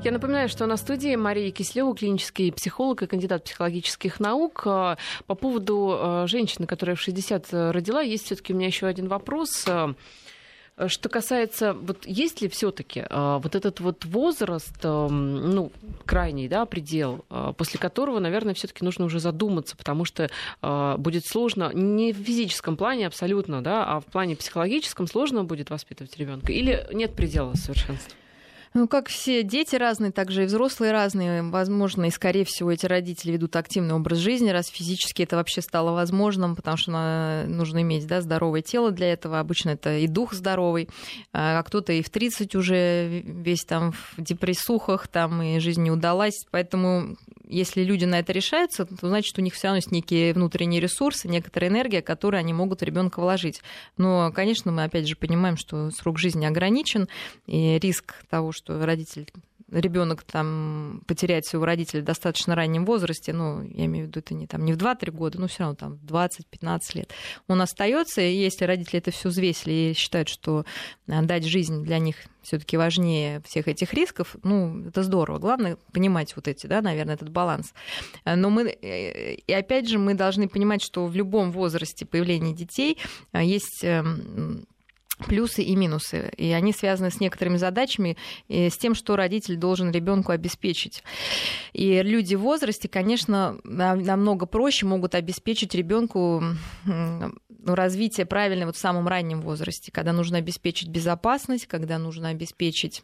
Я 0.03 0.11
напоминаю, 0.11 0.49
что 0.49 0.65
на 0.65 0.77
студии 0.77 1.15
Мария 1.15 1.51
Кислева, 1.51 1.95
клинический 1.95 2.51
психолог 2.51 3.03
и 3.03 3.07
кандидат 3.07 3.43
психологических 3.43 4.19
наук. 4.19 4.63
По 4.63 4.97
поводу 5.27 5.95
э, 5.95 6.27
женщины, 6.27 6.65
которая 6.65 6.95
в 6.95 7.01
60 7.01 7.47
родила, 7.51 8.01
есть 8.01 8.25
все-таки 8.25 8.53
у 8.53 8.55
меня 8.55 8.65
еще 8.65 8.87
один 8.87 9.07
вопрос. 9.07 9.63
Э, 10.81 10.87
что 10.87 11.09
касается, 11.09 11.73
вот 11.73 12.05
есть 12.05 12.41
ли 12.41 12.49
все-таки 12.49 13.05
э, 13.07 13.39
вот 13.41 13.55
этот 13.55 13.79
вот 13.79 14.05
возраст, 14.05 14.75
э, 14.83 15.07
ну, 15.07 15.71
крайний, 16.05 16.47
да, 16.47 16.65
предел, 16.65 17.23
после 17.57 17.79
которого, 17.79 18.19
наверное, 18.19 18.53
все-таки 18.53 18.83
нужно 18.83 19.05
уже 19.05 19.19
задуматься, 19.19 19.77
потому 19.77 20.05
что 20.05 20.29
будет 20.97 21.25
сложно 21.25 21.71
не 21.73 22.11
в 22.11 22.17
физическом 22.17 22.77
плане 22.77 23.07
абсолютно, 23.07 23.61
да, 23.61 23.85
а 23.85 23.99
в 23.99 24.05
плане 24.05 24.35
психологическом 24.35 25.07
сложно 25.07 25.43
будет 25.43 25.69
воспитывать 25.69 26.17
ребенка, 26.17 26.51
или 26.51 26.87
нет 26.91 27.15
предела 27.15 27.53
совершенства? 27.53 28.15
Ну, 28.73 28.87
как 28.87 29.09
все 29.09 29.43
дети 29.43 29.75
разные, 29.75 30.13
так 30.13 30.31
же 30.31 30.43
и 30.43 30.45
взрослые 30.45 30.93
разные. 30.93 31.43
Возможно, 31.43 32.05
и, 32.05 32.09
скорее 32.09 32.45
всего, 32.45 32.71
эти 32.71 32.85
родители 32.85 33.33
ведут 33.33 33.57
активный 33.57 33.95
образ 33.95 34.19
жизни, 34.19 34.49
раз 34.49 34.67
физически 34.67 35.23
это 35.23 35.35
вообще 35.35 35.61
стало 35.61 35.91
возможным, 35.91 36.55
потому 36.55 36.77
что 36.77 37.43
нужно 37.47 37.81
иметь 37.81 38.07
да, 38.07 38.21
здоровое 38.21 38.61
тело 38.61 38.91
для 38.91 39.11
этого. 39.11 39.39
Обычно 39.39 39.71
это 39.71 39.97
и 39.97 40.07
дух 40.07 40.33
здоровый. 40.33 40.87
А 41.33 41.61
кто-то 41.63 41.91
и 41.91 42.01
в 42.01 42.09
30 42.09 42.55
уже 42.55 43.21
весь 43.25 43.65
там 43.65 43.91
в 43.91 44.15
депрессухах, 44.17 45.09
там 45.09 45.41
и 45.41 45.59
жизнь 45.59 45.83
не 45.83 45.91
удалась. 45.91 46.45
Поэтому 46.49 47.17
если 47.51 47.83
люди 47.83 48.05
на 48.05 48.19
это 48.19 48.31
решаются, 48.31 48.85
то 48.85 49.07
значит, 49.07 49.37
у 49.37 49.41
них 49.41 49.53
все 49.53 49.67
равно 49.67 49.77
есть 49.77 49.91
некие 49.91 50.33
внутренние 50.33 50.79
ресурсы, 50.79 51.27
некоторая 51.27 51.69
энергия, 51.69 52.01
которую 52.01 52.39
они 52.39 52.53
могут 52.53 52.81
ребенка 52.81 53.19
вложить. 53.19 53.61
Но, 53.97 54.31
конечно, 54.31 54.71
мы 54.71 54.83
опять 54.83 55.07
же 55.07 55.15
понимаем, 55.15 55.57
что 55.57 55.91
срок 55.91 56.17
жизни 56.17 56.45
ограничен, 56.45 57.07
и 57.47 57.77
риск 57.79 58.15
того, 58.29 58.51
что 58.51 58.83
родитель 58.85 59.31
ребенок 59.71 60.23
там 60.23 61.01
потеряет 61.07 61.45
своего 61.45 61.65
родителя 61.65 62.01
в 62.01 62.05
достаточно 62.05 62.55
раннем 62.55 62.85
возрасте, 62.85 63.33
ну, 63.33 63.63
я 63.63 63.85
имею 63.85 64.05
в 64.05 64.07
виду, 64.09 64.19
это 64.19 64.33
не, 64.33 64.47
там, 64.47 64.65
не 64.65 64.73
в 64.73 64.77
2-3 64.77 65.11
года, 65.11 65.39
но 65.39 65.47
все 65.47 65.59
равно 65.59 65.75
там 65.75 65.97
в 65.97 66.05
20-15 66.05 66.79
лет, 66.95 67.11
он 67.47 67.61
остается, 67.61 68.21
и 68.21 68.35
если 68.35 68.65
родители 68.65 68.99
это 68.99 69.11
все 69.11 69.29
взвесили 69.29 69.71
и 69.71 69.93
считают, 69.93 70.29
что 70.29 70.65
э, 71.07 71.21
дать 71.21 71.45
жизнь 71.45 71.83
для 71.83 71.99
них 71.99 72.15
все-таки 72.41 72.75
важнее 72.75 73.41
всех 73.45 73.67
этих 73.67 73.93
рисков, 73.93 74.35
ну, 74.43 74.87
это 74.87 75.03
здорово. 75.03 75.37
Главное 75.37 75.77
понимать 75.93 76.35
вот 76.35 76.47
эти, 76.47 76.65
да, 76.65 76.81
наверное, 76.81 77.13
этот 77.13 77.29
баланс. 77.29 77.73
Но 78.25 78.49
мы, 78.49 78.69
э, 78.69 79.35
и 79.35 79.53
опять 79.53 79.87
же, 79.87 79.99
мы 79.99 80.15
должны 80.15 80.49
понимать, 80.49 80.81
что 80.81 81.05
в 81.05 81.15
любом 81.15 81.51
возрасте 81.51 82.05
появления 82.05 82.53
детей 82.53 82.97
э, 83.31 83.43
есть 83.43 83.83
эм, 83.83 84.65
плюсы 85.25 85.63
и 85.63 85.75
минусы. 85.75 86.31
И 86.37 86.51
они 86.51 86.73
связаны 86.73 87.11
с 87.11 87.19
некоторыми 87.19 87.57
задачами, 87.57 88.17
и 88.47 88.69
с 88.69 88.77
тем, 88.77 88.95
что 88.95 89.15
родитель 89.15 89.55
должен 89.55 89.91
ребенку 89.91 90.31
обеспечить. 90.31 91.03
И 91.73 92.01
люди 92.01 92.35
в 92.35 92.41
возрасте, 92.41 92.87
конечно, 92.87 93.57
намного 93.63 94.45
проще 94.45 94.85
могут 94.85 95.15
обеспечить 95.15 95.75
ребенку 95.75 96.43
ну, 96.85 97.75
развитие 97.75 98.25
правильное 98.25 98.65
вот 98.65 98.75
в 98.75 98.79
самом 98.79 99.07
раннем 99.07 99.41
возрасте, 99.41 99.91
когда 99.91 100.13
нужно 100.13 100.37
обеспечить 100.37 100.89
безопасность, 100.89 101.67
когда 101.67 101.97
нужно 101.97 102.29
обеспечить 102.29 103.03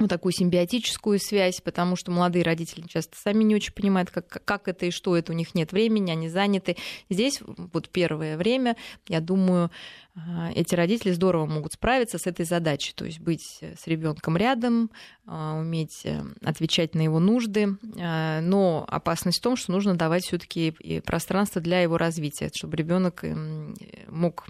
вот 0.00 0.10
такую 0.10 0.32
симбиотическую 0.32 1.18
связь, 1.18 1.60
потому 1.60 1.96
что 1.96 2.10
молодые 2.10 2.44
родители 2.44 2.86
часто 2.86 3.16
сами 3.16 3.44
не 3.44 3.54
очень 3.54 3.72
понимают, 3.72 4.10
как, 4.10 4.44
как 4.44 4.68
это 4.68 4.86
и 4.86 4.90
что 4.90 5.16
это, 5.16 5.32
у 5.32 5.34
них 5.34 5.54
нет 5.54 5.72
времени, 5.72 6.10
они 6.10 6.28
заняты. 6.28 6.76
Здесь 7.08 7.40
вот 7.46 7.88
первое 7.88 8.36
время, 8.36 8.76
я 9.08 9.20
думаю, 9.20 9.70
а, 10.14 10.50
эти 10.54 10.74
родители 10.74 11.12
здорово 11.12 11.46
могут 11.46 11.74
справиться 11.74 12.18
с 12.18 12.26
этой 12.26 12.44
задачей, 12.44 12.92
то 12.94 13.04
есть 13.04 13.20
быть 13.20 13.60
с 13.62 13.86
ребенком 13.86 14.36
рядом, 14.36 14.90
а, 15.26 15.58
уметь 15.58 16.00
э, 16.04 16.22
отвечать 16.42 16.94
на 16.94 17.02
его 17.02 17.20
нужды, 17.20 17.76
а, 17.98 18.40
но 18.40 18.84
опасность 18.88 19.38
в 19.38 19.42
том, 19.42 19.56
что 19.56 19.72
нужно 19.72 19.94
давать 19.94 20.24
все-таки 20.24 21.00
пространство 21.04 21.60
для 21.60 21.80
его 21.80 21.96
развития, 21.96 22.50
чтобы 22.52 22.76
ребенок 22.76 23.24
эм, 23.24 23.76
мог 24.08 24.46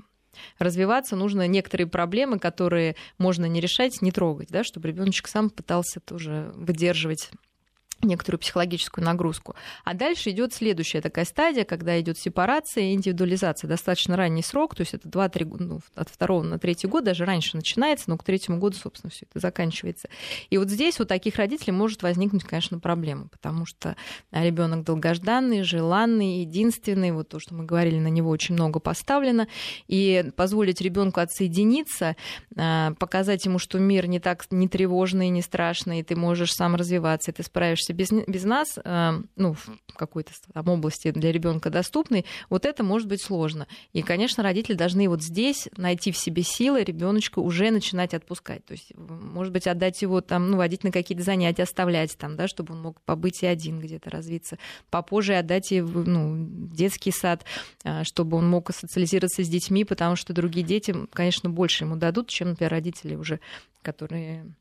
развиваться, 0.58 1.16
нужно 1.16 1.46
некоторые 1.46 1.86
проблемы, 1.86 2.38
которые 2.38 2.96
можно 3.18 3.46
не 3.46 3.60
решать, 3.60 4.02
не 4.02 4.12
трогать, 4.12 4.48
да, 4.50 4.64
чтобы 4.64 4.88
ребеночек 4.88 5.28
сам 5.28 5.50
пытался 5.50 6.00
тоже 6.00 6.52
выдерживать 6.54 7.30
некоторую 8.03 8.38
психологическую 8.40 9.05
нагрузку. 9.05 9.55
А 9.84 9.94
дальше 9.94 10.30
идет 10.30 10.53
следующая 10.53 11.01
такая 11.01 11.24
стадия, 11.24 11.64
когда 11.64 12.01
идет 12.01 12.18
сепарация 12.18 12.84
и 12.84 12.92
индивидуализация. 12.94 13.68
Достаточно 13.68 14.16
ранний 14.16 14.42
срок, 14.42 14.74
то 14.74 14.82
есть 14.82 14.94
это 14.94 15.09
2-3 15.09 15.44
года, 15.44 15.64
ну, 15.64 15.80
от 15.94 16.09
второго 16.09 16.42
на 16.42 16.59
третий 16.59 16.86
год, 16.86 17.05
даже 17.05 17.24
раньше 17.24 17.57
начинается, 17.57 18.11
но 18.11 18.16
к 18.16 18.24
третьему 18.24 18.59
году, 18.59 18.76
собственно, 18.76 19.11
все 19.11 19.26
это 19.28 19.40
заканчивается. 19.40 20.09
И 20.51 20.59
вот 20.59 20.68
здесь 20.68 21.01
у 21.01 21.05
таких 21.05 21.36
родителей 21.36 21.72
может 21.72 22.03
возникнуть, 22.03 22.44
конечно, 22.44 22.78
проблема, 22.78 23.28
потому 23.28 23.66
что 23.66 23.96
ребенок 24.32 24.84
долгожданный, 24.84 25.62
желанный, 25.62 26.40
единственный, 26.40 27.12
вот 27.12 27.28
то, 27.28 27.38
что 27.38 27.55
мы 27.55 27.64
говорили, 27.64 27.98
на 27.98 28.09
него 28.09 28.30
очень 28.30 28.55
много 28.55 28.80
поставлено, 28.80 29.48
и 29.88 30.24
позволить 30.36 30.80
ребенку 30.80 31.20
отсоединиться, 31.20 32.16
а, 32.57 32.92
показать 32.94 33.44
ему, 33.44 33.59
что 33.59 33.78
мир 33.78 34.07
не 34.07 34.20
так 34.20 34.46
не 34.51 34.68
тревожный, 34.68 35.28
не 35.28 35.42
страшный, 35.42 36.01
и 36.01 36.03
ты 36.03 36.16
можешь 36.16 36.55
сам 36.55 36.74
развиваться, 36.74 37.30
и 37.30 37.34
ты 37.34 37.42
справишься 37.42 37.89
находишься 37.91 37.93
без, 37.93 38.11
без 38.26 38.45
нас, 38.45 38.78
э, 38.82 39.22
ну, 39.36 39.55
в 39.55 39.68
какой-то 39.97 40.32
там 40.53 40.68
области 40.68 41.11
для 41.11 41.32
ребенка 41.32 41.70
доступной, 41.70 42.24
вот 42.49 42.66
это 42.66 42.82
может 42.82 43.09
быть 43.09 43.22
сложно. 43.22 43.66
И, 43.93 44.03
конечно, 44.03 44.43
родители 44.43 44.74
должны 44.74 45.09
вот 45.09 45.22
здесь 45.22 45.68
найти 45.76 46.12
в 46.12 46.16
себе 46.16 46.43
силы 46.43 46.82
ребеночка 46.82 47.41
уже 47.41 47.70
начинать 47.70 48.14
отпускать. 48.14 48.64
То 48.64 48.72
есть, 48.72 48.93
может 48.97 49.53
быть, 49.53 49.66
отдать 49.66 50.03
его 50.03 50.20
там, 50.20 50.51
ну, 50.51 50.57
водить 50.57 50.84
на 50.84 50.91
какие-то 50.91 51.24
занятия, 51.24 51.62
оставлять 51.62 52.16
там, 52.16 52.36
да, 52.36 52.49
чтобы 52.49 52.74
он 52.74 52.82
мог 52.82 53.01
побыть 53.03 53.43
и 53.43 53.47
один 53.47 53.80
где-то 53.80 54.11
развиться. 54.11 54.59
Попозже 54.91 55.34
отдать 55.34 55.70
его, 55.70 56.03
ну, 56.03 56.47
детский 56.72 57.12
сад, 57.12 57.45
э, 57.84 58.05
чтобы 58.05 58.36
он 58.36 58.49
мог 58.49 58.70
социализироваться 58.74 59.45
с 59.45 59.49
детьми, 59.49 59.84
потому 59.84 60.16
что 60.16 60.32
другие 60.32 60.64
дети, 60.64 60.95
конечно, 61.12 61.51
больше 61.51 61.84
ему 61.84 61.97
дадут, 61.97 62.28
чем, 62.28 62.51
например, 62.51 62.70
родители 62.70 63.14
уже, 63.14 63.41
которые 63.82 64.55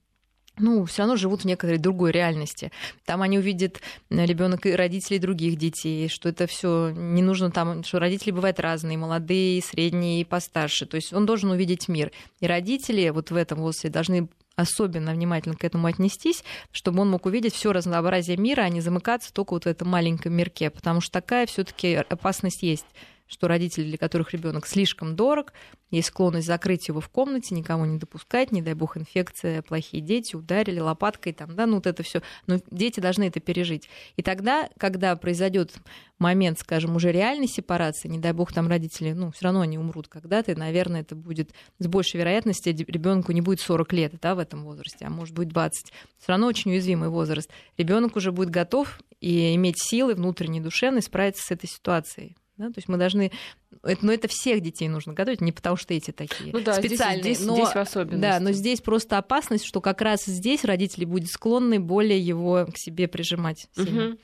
ну, 0.60 0.86
все 0.86 1.04
равно 1.04 1.16
живут 1.16 1.42
в 1.42 1.46
некоторой 1.46 1.78
другой 1.78 2.12
реальности. 2.12 2.72
Там 3.06 3.22
они 3.22 3.40
увидят 3.40 3.82
э, 4.10 4.26
ребенок 4.26 4.66
и 4.66 4.74
родителей 4.74 5.20
других 5.20 5.58
детей, 5.58 6.08
что 6.10 6.30
это 6.30 6.48
все 6.48 6.92
не 6.92 7.22
нужно 7.22 7.52
там, 7.52 7.84
что 7.84 8.00
родители 8.00 8.32
бывают 8.32 8.60
разные, 8.60 8.98
молодые, 8.98 9.62
средние 9.62 10.22
и 10.22 10.26
постарше. 10.26 10.86
То 10.86 10.96
есть 10.96 11.14
он 11.14 11.26
должен 11.26 11.52
увидеть 11.52 11.88
мир. 11.88 12.12
И 12.40 12.48
родители 12.48 13.10
вот 13.10 13.32
в 13.32 13.36
этом 13.36 13.60
возрасте 13.60 13.90
должны 13.90 14.28
особенно 14.56 15.14
внимательно 15.14 15.56
к 15.56 15.64
этому 15.64 15.88
отнестись, 15.88 16.44
чтобы 16.72 17.02
он 17.02 17.10
мог 17.10 17.26
увидеть 17.26 17.56
все 17.56 17.72
разнообразие 17.72 18.38
мира, 18.38 18.62
а 18.62 18.70
не 18.70 18.82
замыкаться 18.82 19.34
только 19.34 19.54
вот 19.54 19.64
в 19.64 19.68
этом 19.68 19.88
маленьком 19.90 20.34
мирке, 20.34 20.70
потому 20.70 21.02
что 21.02 21.14
такая 21.14 21.46
все-таки 21.46 21.94
опасность 21.96 22.62
есть 22.62 22.86
что 23.30 23.48
родители, 23.48 23.84
для 23.86 23.98
которых 23.98 24.34
ребенок 24.34 24.66
слишком 24.66 25.16
дорог, 25.16 25.54
есть 25.92 26.10
склонность 26.10 26.48
закрыть 26.48 26.88
его 26.88 27.00
в 27.00 27.10
комнате, 27.10 27.56
никого 27.56 27.86
не 27.86 27.98
допускать, 27.98 28.52
не 28.52 28.62
дай 28.62 28.74
бог 28.74 28.98
инфекция, 28.98 29.62
плохие 29.62 30.02
дети, 30.02 30.36
ударили 30.36 30.80
лопаткой, 30.80 31.34
там, 31.34 31.56
да, 31.56 31.66
ну 31.66 31.76
вот 31.76 31.88
это 31.88 32.02
все. 32.04 32.22
Но 32.48 32.60
дети 32.72 33.00
должны 33.00 33.26
это 33.26 33.40
пережить. 33.40 33.88
И 34.18 34.24
тогда, 34.24 34.70
когда 34.78 35.16
произойдет 35.16 35.74
момент, 36.18 36.60
скажем, 36.60 36.96
уже 36.96 37.12
реальной 37.12 37.48
сепарации, 37.48 38.08
не 38.08 38.18
дай 38.18 38.34
бог 38.34 38.52
там 38.52 38.68
родители, 38.68 39.14
ну, 39.14 39.32
все 39.32 39.46
равно 39.46 39.62
они 39.62 39.78
умрут 39.78 40.08
когда-то, 40.08 40.52
и, 40.52 40.56
наверное, 40.56 41.02
это 41.02 41.16
будет 41.16 41.52
с 41.78 41.88
большей 41.88 42.18
вероятностью, 42.18 42.76
ребенку 42.76 43.32
не 43.32 43.42
будет 43.42 43.62
40 43.62 43.94
лет, 43.94 44.14
да, 44.22 44.34
в 44.34 44.40
этом 44.40 44.64
возрасте, 44.64 45.06
а 45.06 45.10
может 45.10 45.36
быть 45.36 45.50
20. 45.50 45.92
Все 46.18 46.28
равно 46.28 46.48
очень 46.48 46.72
уязвимый 46.72 47.10
возраст. 47.10 47.50
Ребенок 47.78 48.16
уже 48.16 48.32
будет 48.32 48.50
готов 48.50 49.00
и 49.22 49.54
иметь 49.56 49.76
силы 49.80 50.16
внутренней, 50.16 50.62
душевной 50.62 51.04
справиться 51.04 51.44
с 51.44 51.52
этой 51.52 51.68
ситуацией. 51.68 52.36
Да? 52.60 52.68
То 52.68 52.74
есть 52.76 52.90
мы 52.90 52.98
должны... 52.98 53.32
Но 54.02 54.12
это 54.12 54.28
всех 54.28 54.60
детей 54.60 54.90
нужно 54.90 55.14
готовить, 55.14 55.40
не 55.40 55.54
потому 55.54 55.78
что 55.78 55.94
эти 55.94 56.12
такие 56.12 56.52
ну, 56.52 56.60
да, 56.60 56.74
специальные. 56.74 57.22
Здесь, 57.22 57.38
здесь, 57.38 57.48
но, 57.48 57.56
здесь 57.56 57.70
в 57.70 57.78
особенности. 57.78 58.22
Да, 58.22 58.40
но 58.42 58.52
здесь 58.52 58.82
просто 58.82 59.18
опасность, 59.18 59.66
что 59.66 59.80
как 59.80 60.02
раз 60.02 60.26
здесь 60.26 60.66
родители 60.66 61.06
будут 61.06 61.30
склонны 61.30 61.80
более 61.80 62.20
его 62.20 62.66
к 62.66 62.78
себе 62.78 63.08
прижимать. 63.08 63.68
Угу. 63.78 64.18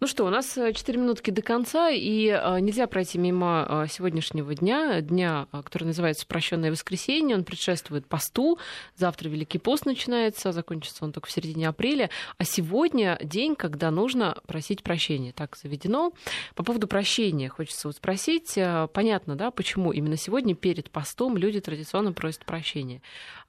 Ну 0.00 0.06
что, 0.06 0.24
у 0.26 0.28
нас 0.28 0.52
4 0.52 0.74
э, 0.74 1.00
минутки 1.00 1.30
до 1.30 1.40
конца, 1.40 1.88
и 1.88 2.26
э, 2.26 2.60
нельзя 2.60 2.86
пройти 2.86 3.16
мимо 3.16 3.66
э, 3.68 3.86
сегодняшнего 3.90 4.54
дня, 4.54 5.00
дня, 5.00 5.46
который 5.50 5.84
называется 5.84 6.26
«Прощенное 6.26 6.70
воскресенье». 6.70 7.36
Он 7.36 7.44
предшествует 7.44 8.06
посту. 8.06 8.58
Завтра 8.96 9.30
Великий 9.30 9.58
пост 9.58 9.86
начинается, 9.86 10.52
закончится 10.52 11.06
он 11.06 11.12
только 11.12 11.28
в 11.28 11.32
середине 11.32 11.68
апреля. 11.68 12.10
А 12.36 12.44
сегодня 12.44 13.18
день, 13.22 13.56
когда 13.56 13.90
нужно 13.90 14.36
просить 14.46 14.82
прощения. 14.82 15.32
Так 15.32 15.56
заведено. 15.56 16.12
По 16.54 16.62
поводу 16.62 16.86
прощения 16.86 17.48
хочется 17.48 17.77
хочется 17.78 17.88
вот 17.88 17.96
спросить, 17.96 18.58
э, 18.58 18.88
понятно, 18.92 19.36
да, 19.36 19.50
почему 19.50 19.92
именно 19.92 20.16
сегодня 20.16 20.54
перед 20.54 20.90
постом 20.90 21.36
люди 21.36 21.60
традиционно 21.60 22.12
просят 22.12 22.44
прощения. 22.44 23.00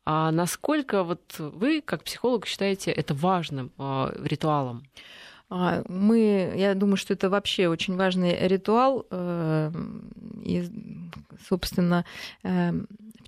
А 0.06 0.32
насколько 0.32 1.04
вот 1.04 1.40
вы, 1.40 1.82
как 1.82 2.04
психолог, 2.04 2.46
считаете 2.46 2.92
это 2.92 3.14
важным 3.14 3.72
э, 3.78 4.12
ритуалом? 4.24 4.84
А, 5.50 5.84
мы, 5.88 6.54
я 6.56 6.76
думаю, 6.76 6.98
что 6.98 7.14
это 7.14 7.30
вообще 7.30 7.68
очень 7.68 7.96
важный 7.96 8.48
ритуал, 8.48 9.06
э, 9.10 9.72
и, 10.44 10.70
собственно, 11.48 12.06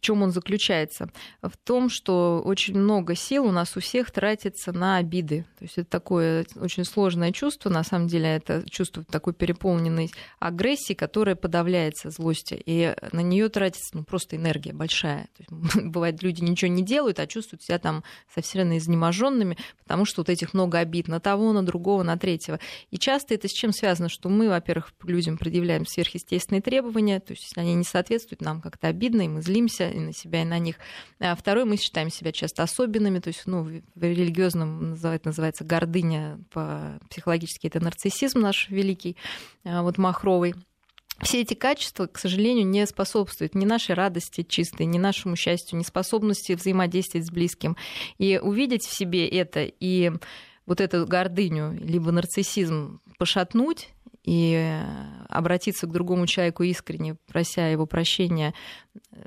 в 0.02 0.04
чем 0.04 0.24
он 0.24 0.32
заключается? 0.32 1.12
В 1.44 1.56
том, 1.64 1.88
что 1.88 2.42
очень 2.44 2.76
много 2.76 3.14
сил 3.14 3.46
у 3.46 3.52
нас 3.52 3.78
у 3.78 3.82
всех 3.82 4.10
тратится 4.10 4.72
на 4.72 4.98
обиды. 4.98 5.46
То 5.60 5.66
есть 5.66 5.78
это 5.78 5.88
такое 5.92 6.48
очень 6.56 6.86
сложное 6.86 7.32
чувство, 7.32 7.70
на 7.70 7.84
самом 7.84 8.08
деле 8.08 8.28
это 8.30 8.68
чувство 8.68 9.04
такой 9.04 9.34
переполненной 9.34 10.12
агрессии, 10.40 10.94
которая 10.94 11.36
подавляется 11.36 12.10
злости, 12.10 12.60
и 12.66 12.96
на 13.12 13.20
нее 13.20 13.48
тратится 13.50 13.96
ну, 13.96 14.04
просто 14.04 14.38
энергия 14.38 14.74
большая. 14.74 15.30
То 15.38 15.44
есть, 15.44 15.76
бывает, 15.86 16.24
люди 16.24 16.42
ничего 16.42 16.72
не 16.72 16.82
делают, 16.82 17.20
а 17.20 17.28
чувствуют 17.28 17.62
себя 17.62 17.78
там 17.78 18.04
совсем 18.34 18.76
изнеможенными, 18.76 19.56
потому 19.84 20.06
что 20.06 20.22
вот 20.22 20.30
этих 20.30 20.56
много 20.56 20.80
обид 20.80 21.10
на 21.10 21.20
того, 21.20 21.54
на 21.54 21.64
другого, 21.64 22.02
на 22.02 22.11
третьего. 22.18 22.60
И 22.90 22.98
часто 22.98 23.34
это 23.34 23.48
с 23.48 23.52
чем 23.52 23.74
связано, 23.74 24.10
что 24.10 24.30
мы, 24.30 24.50
во-первых, 24.50 24.94
людям 25.04 25.38
предъявляем 25.38 25.86
сверхъестественные 25.86 26.62
требования, 26.62 27.20
то 27.20 27.32
есть 27.32 27.44
если 27.44 27.62
они 27.62 27.76
не 27.76 27.84
соответствуют, 27.84 28.42
нам 28.42 28.62
как-то 28.62 28.88
обидно, 28.88 29.22
и 29.22 29.28
мы 29.28 29.42
злимся, 29.42 29.90
и 29.90 30.00
на 30.00 30.14
себя, 30.14 30.42
и 30.42 30.46
на 30.46 30.60
них. 30.60 30.76
А 31.20 31.36
второй, 31.36 31.66
мы 31.66 31.78
считаем 31.78 32.10
себя 32.10 32.32
часто 32.32 32.64
особенными, 32.64 33.20
то 33.20 33.30
есть 33.30 33.44
ну, 33.46 33.64
в 33.64 34.04
религиозном 34.04 34.92
называется, 34.92 35.28
называется 35.28 35.64
гордыня, 35.64 36.40
по-психологически 36.52 37.68
это 37.68 37.80
нарциссизм 37.80 38.40
наш 38.40 38.70
великий, 38.70 39.18
а, 39.64 39.82
вот 39.82 39.98
махровый. 39.98 40.56
Все 41.22 41.42
эти 41.42 41.54
качества, 41.54 42.08
к 42.08 42.18
сожалению, 42.18 42.66
не 42.66 42.86
способствуют 42.88 43.54
ни 43.54 43.66
нашей 43.66 43.94
радости 43.94 44.44
чистой, 44.44 44.88
ни 44.88 44.98
нашему 44.98 45.36
счастью, 45.36 45.78
ни 45.78 45.84
способности 45.84 46.54
взаимодействовать 46.54 47.28
с 47.28 47.32
близким. 47.32 47.78
И 48.18 48.40
увидеть 48.42 48.86
в 48.86 48.96
себе 48.96 49.28
это 49.28 49.64
и 49.64 50.12
вот 50.66 50.82
эту 50.82 51.06
гордыню, 51.06 51.78
либо 51.82 52.12
нарциссизм 52.12 53.02
пошатнуть, 53.18 53.90
и 54.24 54.80
обратиться 55.30 55.88
к 55.88 55.92
другому 55.92 56.28
человеку 56.28 56.64
искренне, 56.64 57.16
прося 57.28 57.68
его 57.70 57.88
прощения 57.88 58.54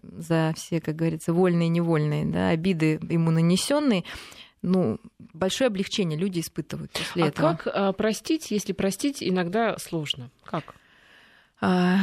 за 0.02 0.52
все, 0.56 0.80
как 0.80 0.94
говорится, 0.94 1.32
вольные 1.32 1.66
и 1.66 1.70
невольные 1.70 2.24
да, 2.26 2.50
обиды 2.50 3.00
ему 3.10 3.32
нанесенные, 3.32 4.04
ну, 4.62 4.98
большое 5.18 5.68
облегчение 5.68 6.18
люди 6.18 6.40
испытывают 6.40 6.92
после 6.92 7.24
а 7.24 7.26
этого. 7.28 7.56
Как 7.56 7.66
а, 7.66 7.92
простить, 7.92 8.50
если 8.50 8.72
простить 8.72 9.22
иногда 9.22 9.76
сложно? 9.78 10.30
Как? 10.42 10.74
А, 11.60 11.98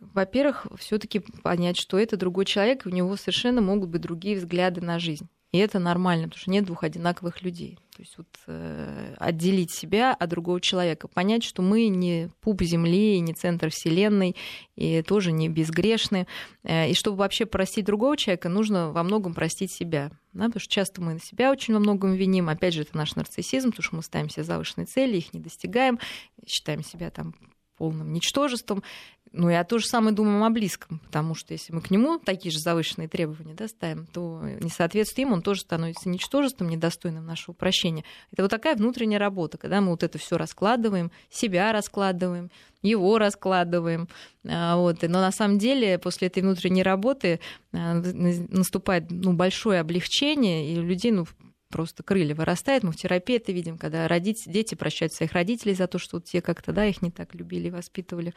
во-первых, 0.00 0.66
все-таки 0.78 1.20
понять, 1.20 1.78
что 1.78 1.98
это 1.98 2.16
другой 2.16 2.44
человек, 2.44 2.84
и 2.84 2.88
у 2.90 2.92
него 2.92 3.16
совершенно 3.16 3.62
могут 3.62 3.88
быть 3.88 4.02
другие 4.02 4.36
взгляды 4.36 4.80
на 4.80 4.98
жизнь. 4.98 5.28
И 5.52 5.58
это 5.58 5.78
нормально, 5.78 6.24
потому 6.24 6.40
что 6.40 6.50
нет 6.50 6.66
двух 6.66 6.84
одинаковых 6.84 7.42
людей. 7.42 7.78
То 7.98 8.02
есть 8.02 8.16
вот, 8.16 8.28
э, 8.46 9.16
отделить 9.18 9.72
себя 9.72 10.14
от 10.14 10.30
другого 10.30 10.60
человека, 10.60 11.08
понять, 11.08 11.42
что 11.42 11.62
мы 11.62 11.88
не 11.88 12.30
пуп 12.40 12.62
Земли, 12.62 13.18
не 13.18 13.34
центр 13.34 13.70
Вселенной, 13.70 14.36
и 14.76 15.02
тоже 15.02 15.32
не 15.32 15.48
безгрешны. 15.48 16.28
Э, 16.62 16.88
и 16.88 16.94
чтобы 16.94 17.16
вообще 17.16 17.44
простить 17.44 17.86
другого 17.86 18.16
человека, 18.16 18.48
нужно 18.48 18.92
во 18.92 19.02
многом 19.02 19.34
простить 19.34 19.72
себя. 19.72 20.12
Да, 20.32 20.44
потому 20.44 20.60
что 20.60 20.72
часто 20.72 21.00
мы 21.02 21.14
на 21.14 21.20
себя 21.20 21.50
очень 21.50 21.74
во 21.74 21.80
многом 21.80 22.14
виним. 22.14 22.48
Опять 22.48 22.74
же, 22.74 22.82
это 22.82 22.96
наш 22.96 23.16
нарциссизм, 23.16 23.70
потому 23.70 23.82
что 23.82 23.96
мы 23.96 24.02
ставим 24.04 24.30
себе 24.30 24.44
завышенные 24.44 24.86
цели, 24.86 25.16
их 25.16 25.34
не 25.34 25.40
достигаем, 25.40 25.98
считаем 26.46 26.84
себя 26.84 27.10
там 27.10 27.34
полным 27.78 28.12
ничтожеством. 28.12 28.84
Ну, 29.32 29.50
я 29.50 29.64
то 29.64 29.78
же 29.78 29.86
самое 29.86 30.14
думаю 30.14 30.42
о 30.44 30.50
близком, 30.50 31.00
потому 31.00 31.34
что 31.34 31.52
если 31.52 31.72
мы 31.72 31.80
к 31.80 31.90
нему 31.90 32.18
такие 32.18 32.50
же 32.50 32.58
завышенные 32.58 33.08
требования 33.08 33.54
да, 33.54 33.68
ставим, 33.68 34.06
то 34.06 34.42
несоответствие 34.60 35.26
им 35.26 35.32
он 35.32 35.42
тоже 35.42 35.60
становится 35.60 36.08
ничтожеством, 36.08 36.68
недостойным 36.68 37.26
нашего 37.26 37.54
прощения. 37.54 38.04
Это 38.32 38.42
вот 38.42 38.50
такая 38.50 38.76
внутренняя 38.76 39.18
работа, 39.18 39.58
когда 39.58 39.80
мы 39.80 39.90
вот 39.90 40.02
это 40.02 40.18
все 40.18 40.36
раскладываем, 40.36 41.10
себя 41.30 41.72
раскладываем, 41.72 42.50
его 42.82 43.18
раскладываем. 43.18 44.08
А, 44.46 44.76
вот. 44.76 45.02
Но 45.02 45.20
на 45.20 45.32
самом 45.32 45.58
деле 45.58 45.98
после 45.98 46.28
этой 46.28 46.42
внутренней 46.42 46.82
работы 46.82 47.40
а, 47.72 47.94
наступает 47.94 49.10
ну, 49.10 49.32
большое 49.32 49.80
облегчение, 49.80 50.72
и 50.72 50.78
у 50.78 50.82
людей 50.82 51.10
ну, 51.10 51.26
просто 51.70 52.02
крылья 52.02 52.34
вырастают. 52.34 52.84
Мы 52.84 52.92
в 52.92 52.96
терапии 52.96 53.36
это 53.36 53.52
видим, 53.52 53.78
когда 53.78 54.08
родители, 54.08 54.52
дети 54.52 54.74
прощают 54.74 55.12
своих 55.12 55.32
родителей 55.32 55.74
за 55.74 55.86
то, 55.86 55.98
что 55.98 56.20
те 56.20 56.40
как-то 56.40 56.72
да, 56.72 56.86
их 56.86 57.02
не 57.02 57.10
так 57.10 57.34
любили 57.34 57.68
и 57.68 57.72
воспитывали. 57.72 58.32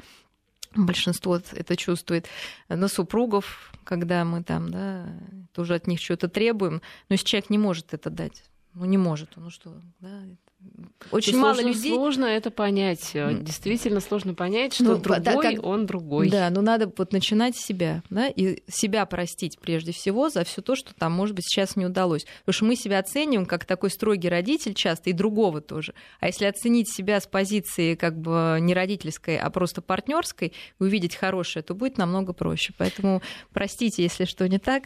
Большинство 0.75 1.35
это 1.35 1.75
чувствует 1.75 2.27
на 2.69 2.87
супругов, 2.87 3.71
когда 3.83 4.23
мы 4.23 4.43
там, 4.43 4.69
да, 4.69 5.07
тоже 5.53 5.75
от 5.75 5.87
них 5.87 5.99
что-то 5.99 6.29
требуем. 6.29 6.81
Но 7.09 7.13
если 7.13 7.25
человек 7.25 7.49
не 7.49 7.57
может 7.57 7.93
это 7.93 8.09
дать, 8.09 8.43
ну 8.73 8.85
не 8.85 8.97
может, 8.97 9.31
ну 9.35 9.49
что, 9.49 9.81
да, 9.99 10.23
очень 11.11 11.37
мало 11.37 11.55
сложно, 11.55 11.69
людей. 11.69 11.93
Сложно 11.93 12.25
это 12.25 12.51
понять. 12.51 13.11
Действительно 13.13 13.99
сложно 13.99 14.33
понять, 14.33 14.73
что 14.73 14.83
ну, 14.83 14.97
другой, 14.97 15.19
да, 15.19 15.41
как... 15.41 15.65
он 15.65 15.85
другой. 15.85 16.29
Да, 16.29 16.49
но 16.49 16.61
надо 16.61 16.91
вот 16.95 17.11
начинать 17.11 17.57
с 17.57 17.65
себя, 17.65 18.03
да, 18.09 18.27
и 18.27 18.61
себя 18.67 19.05
простить 19.05 19.57
прежде 19.59 19.91
всего 19.91 20.29
за 20.29 20.43
все 20.43 20.61
то, 20.61 20.75
что 20.75 20.93
там, 20.93 21.11
может 21.11 21.35
быть, 21.35 21.45
сейчас 21.45 21.75
не 21.75 21.85
удалось. 21.85 22.25
Потому 22.45 22.53
что 22.53 22.65
мы 22.65 22.75
себя 22.75 22.99
оцениваем 22.99 23.45
как 23.45 23.65
такой 23.65 23.89
строгий 23.89 24.29
родитель 24.29 24.73
часто, 24.73 25.09
и 25.09 25.13
другого 25.13 25.61
тоже. 25.61 25.93
А 26.19 26.27
если 26.27 26.45
оценить 26.45 26.93
себя 26.93 27.19
с 27.19 27.27
позиции 27.27 27.95
как 27.95 28.17
бы 28.17 28.59
не 28.61 28.73
родительской, 28.73 29.37
а 29.37 29.49
просто 29.49 29.81
партнерской, 29.81 30.53
увидеть 30.79 31.15
хорошее, 31.15 31.63
то 31.63 31.73
будет 31.73 31.97
намного 31.97 32.33
проще. 32.33 32.73
Поэтому 32.77 33.21
простите, 33.53 34.03
если 34.03 34.25
что 34.25 34.47
не 34.47 34.59
так. 34.59 34.83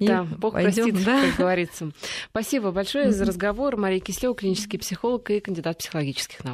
И 0.00 0.06
да, 0.06 0.24
Бог 0.24 0.54
пойдём, 0.54 0.90
простит, 0.90 1.04
да? 1.04 1.20
как 1.26 1.36
говорится. 1.36 1.92
Спасибо 2.30 2.72
большое 2.72 3.12
за 3.12 3.26
разговор. 3.26 3.76
Мария 3.76 4.00
Кислева, 4.00 4.34
клинический 4.34 4.78
психолог 4.78 5.30
и 5.30 5.40
кандидат 5.40 5.78
психологических 5.78 6.42
наук. 6.42 6.48